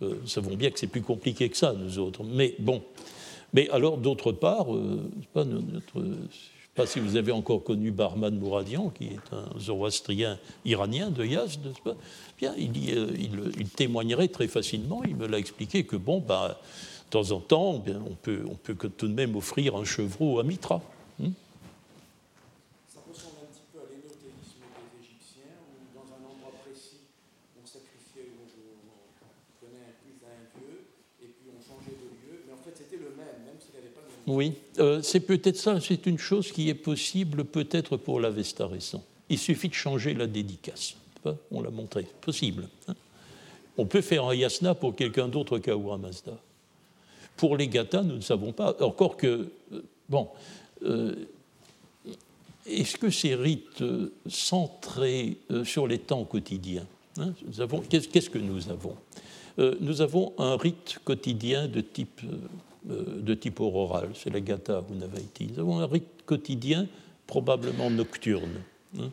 nous 0.00 0.26
savons 0.26 0.56
bien 0.56 0.70
que 0.70 0.80
c'est 0.80 0.88
plus 0.88 1.02
compliqué 1.02 1.48
que 1.48 1.56
ça, 1.56 1.72
nous 1.72 2.00
autres. 2.00 2.24
Mais 2.24 2.56
bon. 2.58 2.82
Mais 3.54 3.70
alors, 3.70 3.96
d'autre 3.96 4.32
part, 4.32 4.66
pas 5.32 5.44
notre, 5.44 6.04
pas 6.74 6.86
si 6.86 6.98
vous 6.98 7.16
avez 7.16 7.30
encore 7.30 7.62
connu 7.62 7.92
Barman 7.92 8.36
Mouradian, 8.36 8.90
qui 8.90 9.04
est 9.04 9.32
un 9.32 9.58
zoroastrien 9.60 10.38
iranien 10.64 11.10
de 11.10 11.24
Yazd, 11.24 11.60
Bien, 12.36 12.52
euh, 12.52 13.10
il, 13.56 13.68
témoignerait 13.68 14.26
très 14.26 14.48
facilement, 14.48 15.02
il 15.04 15.14
me 15.14 15.28
l'a 15.28 15.38
expliqué, 15.38 15.84
que 15.84 15.94
bon, 15.94 16.18
bah, 16.18 16.60
de 17.06 17.10
temps 17.10 17.30
en 17.30 17.38
temps, 17.38 17.82
on, 17.86 18.14
peut, 18.20 18.44
on 18.50 18.56
peut 18.56 18.74
tout 18.74 19.06
de 19.06 19.14
même 19.14 19.36
offrir 19.36 19.76
un 19.76 19.84
chevreau 19.84 20.40
à 20.40 20.42
Mitra. 20.42 20.82
Hmm 21.20 21.30
Ça 22.88 22.98
ressemble 23.08 23.38
un 23.38 23.54
petit 23.54 23.62
peu 23.72 23.78
à 23.78 23.86
l'énothéisme 23.86 24.66
des 24.66 25.06
Égyptiens, 25.06 25.54
où 25.62 25.94
dans 25.94 26.10
un 26.10 26.26
endroit 26.26 26.58
précis, 26.66 27.06
on 27.54 27.64
sacrifiait, 27.64 28.34
on, 28.34 28.50
on 28.50 29.62
donnait 29.62 29.86
un 29.86 29.94
culte 30.02 30.26
à 30.26 30.34
un 30.34 30.46
dieu, 30.58 30.90
et 31.22 31.30
puis 31.30 31.54
on 31.54 31.62
changeait 31.62 31.94
de 31.94 32.10
lieu, 32.18 32.42
mais 32.50 32.52
en 32.52 32.62
fait 32.66 32.74
c'était 32.74 32.98
le 32.98 33.14
même, 33.14 33.46
même 33.46 33.62
s'il 33.62 33.78
n'avait 33.78 33.94
pas 33.94 34.02
le 34.02 34.10
même. 34.10 34.13
Oui, 34.26 34.54
euh, 34.78 35.02
c'est 35.02 35.20
peut-être 35.20 35.56
ça, 35.56 35.80
c'est 35.80 36.06
une 36.06 36.18
chose 36.18 36.50
qui 36.50 36.68
est 36.68 36.74
possible 36.74 37.44
peut-être 37.44 37.96
pour 37.96 38.20
l'Avesta 38.20 38.66
récent. 38.66 39.04
Il 39.28 39.38
suffit 39.38 39.68
de 39.68 39.74
changer 39.74 40.14
la 40.14 40.26
dédicace. 40.26 40.96
On 41.50 41.62
l'a 41.62 41.70
montré, 41.70 42.06
possible. 42.20 42.68
Hein. 42.88 42.94
On 43.78 43.86
peut 43.86 44.02
faire 44.02 44.24
un 44.24 44.34
yasna 44.34 44.74
pour 44.74 44.94
quelqu'un 44.94 45.28
d'autre 45.28 45.58
qu'Ahura 45.58 45.98
Mazda. 45.98 46.38
Pour 47.36 47.56
les 47.56 47.68
gathas, 47.68 48.02
nous 48.02 48.16
ne 48.16 48.20
savons 48.20 48.52
pas. 48.52 48.76
Encore 48.82 49.16
que, 49.16 49.50
euh, 49.72 49.82
bon, 50.08 50.28
euh, 50.84 51.14
est-ce 52.66 52.96
que 52.96 53.10
ces 53.10 53.34
rites 53.34 53.82
centrés 54.26 55.38
sur 55.64 55.86
les 55.86 55.98
temps 55.98 56.24
quotidiens, 56.24 56.86
hein, 57.18 57.34
qu'est-ce 57.90 58.30
que 58.30 58.38
nous 58.38 58.70
avons? 58.70 58.96
Nous 59.58 60.00
avons 60.00 60.32
un 60.38 60.56
rite 60.56 60.98
quotidien 61.04 61.68
de 61.68 61.82
type 61.82 62.22
de 62.84 63.34
type 63.34 63.60
auroral, 63.60 64.10
c'est 64.14 64.30
la 64.30 64.40
Gata 64.40 64.84
Unavaiti. 64.92 65.48
Nous 65.52 65.60
avons 65.60 65.78
un 65.80 65.86
rite 65.86 66.24
quotidien, 66.26 66.86
probablement 67.26 67.90
nocturne. 67.90 68.60
Hein. 68.98 69.10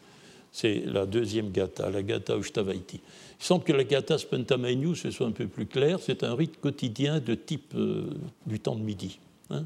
C'est 0.52 0.84
la 0.86 1.06
deuxième 1.06 1.52
Gata, 1.52 1.90
la 1.90 2.04
Gata 2.04 2.36
Ushtavaiti. 2.36 3.00
Il 3.40 3.46
semble 3.46 3.64
que 3.64 3.72
la 3.72 3.86
Gata 3.86 4.18
Spentamainu, 4.18 4.96
ce 4.96 5.10
soit 5.10 5.26
un 5.26 5.32
peu 5.32 5.48
plus 5.48 5.66
clair, 5.66 6.00
c'est 6.02 6.24
un 6.24 6.36
rite 6.36 6.60
quotidien 6.60 7.20
de 7.20 7.36
type 7.36 7.74
euh, 7.76 8.10
du 8.46 8.60
temps 8.60 8.76
de 8.76 8.82
midi. 8.82 9.20
Hein. 9.50 9.66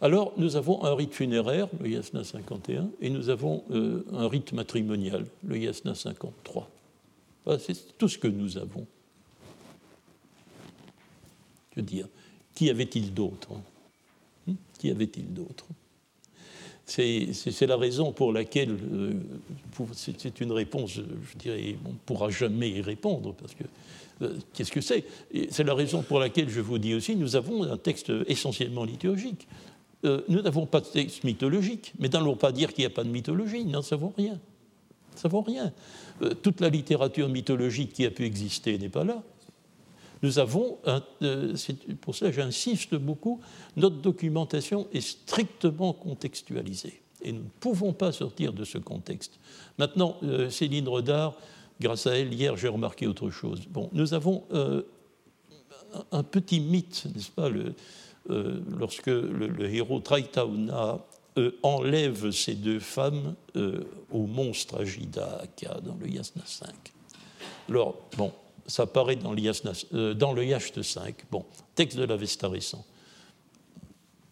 Alors, 0.00 0.32
nous 0.36 0.56
avons 0.56 0.84
un 0.84 0.94
rite 0.94 1.14
funéraire, 1.14 1.68
le 1.80 1.88
Yasna 1.88 2.22
51, 2.22 2.90
et 3.00 3.08
nous 3.08 3.30
avons 3.30 3.64
euh, 3.70 4.04
un 4.12 4.28
rite 4.28 4.52
matrimonial, 4.52 5.26
le 5.44 5.56
Yasna 5.56 5.94
53. 5.94 6.68
c'est 7.58 7.96
tout 7.96 8.08
ce 8.08 8.18
que 8.18 8.28
nous 8.28 8.58
avons. 8.58 8.86
Je 11.74 11.80
veux 11.80 11.86
dire, 11.86 12.06
qui 12.54 12.70
avait-il 12.70 13.12
d'autre 13.14 13.50
hmm? 14.46 14.54
Qui 14.78 14.90
avait-il 14.90 15.32
d'autre 15.32 15.66
c'est 16.84 17.66
la 17.66 17.76
raison 17.76 18.12
pour 18.12 18.32
laquelle, 18.32 18.76
euh, 18.92 19.12
c'est 19.94 20.40
une 20.40 20.52
réponse, 20.52 20.92
je 20.94 21.38
dirais, 21.38 21.76
on 21.84 21.90
ne 21.90 21.98
pourra 22.04 22.30
jamais 22.30 22.70
y 22.70 22.80
répondre, 22.80 23.34
parce 23.34 23.54
que 23.54 23.64
euh, 24.22 24.36
qu'est-ce 24.52 24.72
que 24.72 24.80
c'est? 24.80 25.04
C'est 25.50 25.64
la 25.64 25.74
raison 25.74 26.02
pour 26.02 26.18
laquelle 26.18 26.50
je 26.50 26.60
vous 26.60 26.78
dis 26.78 26.94
aussi, 26.94 27.16
nous 27.16 27.36
avons 27.36 27.62
un 27.62 27.76
texte 27.76 28.12
essentiellement 28.26 28.84
liturgique. 28.84 29.46
Euh, 30.04 30.22
nous 30.28 30.42
n'avons 30.42 30.66
pas 30.66 30.80
de 30.80 30.86
texte 30.86 31.24
mythologique, 31.24 31.92
mais 31.98 32.08
n'allons 32.08 32.36
pas 32.36 32.52
dire 32.52 32.72
qu'il 32.72 32.82
n'y 32.82 32.86
a 32.86 32.94
pas 32.94 33.04
de 33.04 33.10
mythologie, 33.10 33.64
nous 33.64 33.70
n'en 33.70 33.82
savons 33.82 34.12
rien. 34.16 34.34
Nous 34.34 35.18
savons 35.18 35.42
rien. 35.42 35.72
toute 36.42 36.60
la 36.60 36.68
littérature 36.68 37.28
mythologique 37.28 37.92
qui 37.92 38.06
a 38.06 38.10
pu 38.10 38.24
exister 38.24 38.78
n'est 38.78 38.88
pas 38.88 39.04
là 39.04 39.22
nous 40.22 40.38
avons, 40.38 40.78
euh, 40.86 41.54
pour 42.00 42.14
ça 42.14 42.30
j'insiste 42.30 42.94
beaucoup, 42.94 43.40
notre 43.76 43.96
documentation 43.96 44.86
est 44.92 45.00
strictement 45.00 45.92
contextualisée. 45.92 47.02
Et 47.22 47.32
nous 47.32 47.42
ne 47.42 47.48
pouvons 47.60 47.92
pas 47.92 48.12
sortir 48.12 48.52
de 48.52 48.64
ce 48.64 48.78
contexte. 48.78 49.38
Maintenant, 49.78 50.16
euh, 50.22 50.48
Céline 50.48 50.88
Redard, 50.88 51.34
grâce 51.80 52.06
à 52.06 52.16
elle, 52.16 52.32
hier, 52.32 52.56
j'ai 52.56 52.68
remarqué 52.68 53.06
autre 53.06 53.30
chose. 53.30 53.62
Bon, 53.68 53.90
nous 53.92 54.14
avons 54.14 54.44
euh, 54.52 54.82
un 56.12 56.22
petit 56.22 56.60
mythe, 56.60 57.06
n'est-ce 57.14 57.30
pas, 57.30 57.48
lorsque 58.28 59.08
le, 59.08 59.68
héros 59.68 60.00
Traitauna 60.00 61.04
enlève 61.62 62.30
ces 62.30 62.54
deux 62.54 62.78
femmes 62.78 63.34
au 64.10 64.26
monstre 64.26 64.80
Agida 64.80 65.42
dans 65.84 65.96
le 66.00 66.08
Yasna 66.08 66.42
5. 66.46 66.72
Alors, 67.68 67.96
bon, 68.16 68.32
ça 68.66 68.84
apparaît 68.84 69.16
dans, 69.16 69.34
euh, 69.94 70.14
dans 70.14 70.32
le 70.32 70.44
Yacht 70.44 70.82
5. 70.82 71.24
Bon, 71.30 71.44
texte 71.74 71.98
de 71.98 72.04
l'Avesta 72.04 72.48
récent. 72.48 72.84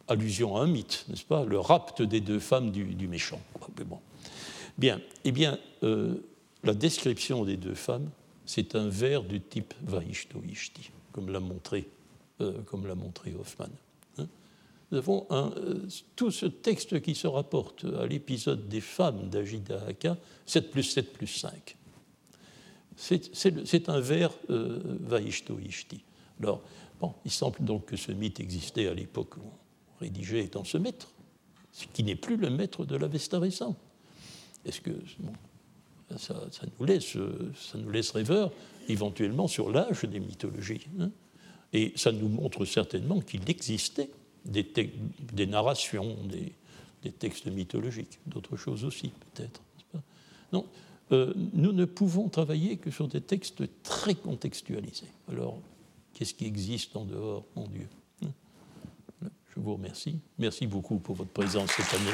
allusion 0.08 0.56
à 0.56 0.62
un 0.62 0.66
mythe, 0.66 1.04
n'est-ce 1.08 1.24
pas? 1.24 1.44
Le 1.44 1.58
rapt 1.58 2.02
des 2.02 2.20
deux 2.20 2.40
femmes 2.40 2.70
du, 2.70 3.08
méchant. 3.08 3.40
bon. 3.86 4.00
Bien, 4.78 5.00
eh 5.24 5.32
bien, 5.32 5.58
euh, 5.82 6.14
la 6.64 6.74
description 6.74 7.44
des 7.44 7.56
deux 7.56 7.74
femmes, 7.74 8.10
c'est 8.46 8.74
un 8.74 8.88
vers 8.88 9.22
du 9.22 9.40
type 9.40 9.74
Vaishto-Ishti, 9.86 10.90
comme 11.12 11.30
l'a 11.30 11.40
montré, 11.40 11.88
euh, 12.40 12.52
comme 12.66 12.86
l'a 12.86 12.94
montré 12.94 13.34
Hoffman. 13.38 13.68
Hein. 14.18 14.26
Nous 14.90 14.98
avons 14.98 15.26
tout 16.16 16.32
ce 16.32 16.46
texte 16.46 17.00
qui 17.00 17.14
se 17.14 17.28
rapporte 17.28 17.84
à 17.84 18.06
l'épisode 18.06 18.68
des 18.68 18.80
femmes 18.80 19.28
d'Ajida 19.28 19.84
Haka, 19.86 20.16
7 20.46 20.70
plus 20.70 20.82
7 20.82 21.12
plus 21.12 21.28
5. 21.28 21.76
C'est 23.00 23.88
un 23.88 24.00
vers 24.00 24.30
euh, 24.50 24.98
Vaishto-Ishti. 25.00 26.02
Alors, 26.38 26.62
bon, 27.00 27.14
il 27.24 27.30
semble 27.30 27.64
donc 27.64 27.86
que 27.86 27.96
ce 27.96 28.12
mythe 28.12 28.40
existait 28.40 28.88
à 28.88 28.94
l'époque 28.94 29.36
où 29.38 29.40
on 29.40 30.00
rédigeait 30.00 30.44
étant 30.44 30.64
ce 30.64 30.76
maître, 30.76 31.10
ce 31.72 31.86
qui 31.86 32.04
n'est 32.04 32.16
plus 32.16 32.36
le 32.36 32.50
maître 32.50 32.84
de 32.84 32.96
l'Avesta 32.96 33.38
récent. 33.38 33.74
Est-ce 34.66 34.82
que 34.82 34.92
ça, 36.18 36.34
nous 36.78 36.84
laisse, 36.84 37.16
ça 37.54 37.78
nous 37.78 37.90
laisse 37.90 38.10
rêveurs 38.10 38.52
éventuellement 38.88 39.48
sur 39.48 39.70
l'âge 39.70 40.04
des 40.04 40.20
mythologies. 40.20 40.86
Hein. 40.98 41.10
Et 41.72 41.92
ça 41.96 42.12
nous 42.12 42.28
montre 42.28 42.64
certainement 42.64 43.20
qu'il 43.20 43.48
existait 43.48 44.10
des, 44.44 44.66
des 45.32 45.46
narrations, 45.46 46.16
des, 46.24 46.52
des, 47.02 47.12
textes 47.12 47.46
mythologiques, 47.46 48.18
d'autres 48.26 48.56
choses 48.56 48.84
aussi 48.84 49.10
peut-être. 49.34 49.62
Non, 50.52 50.66
euh, 51.12 51.32
nous 51.52 51.72
ne 51.72 51.84
pouvons 51.84 52.28
travailler 52.28 52.76
que 52.76 52.90
sur 52.90 53.06
des 53.08 53.20
textes 53.20 53.62
très 53.82 54.14
contextualisés. 54.14 55.10
Alors, 55.28 55.58
qu'est-ce 56.14 56.34
qui 56.34 56.46
existe 56.46 56.96
en 56.96 57.04
dehors, 57.04 57.44
mon 57.56 57.66
Dieu 57.66 57.88
hein. 58.24 58.28
Je 59.54 59.60
vous 59.60 59.74
remercie. 59.74 60.18
Merci 60.38 60.66
beaucoup 60.66 60.98
pour 60.98 61.16
votre 61.16 61.32
présence 61.32 61.70
cette 61.72 61.92
année. 61.94 62.12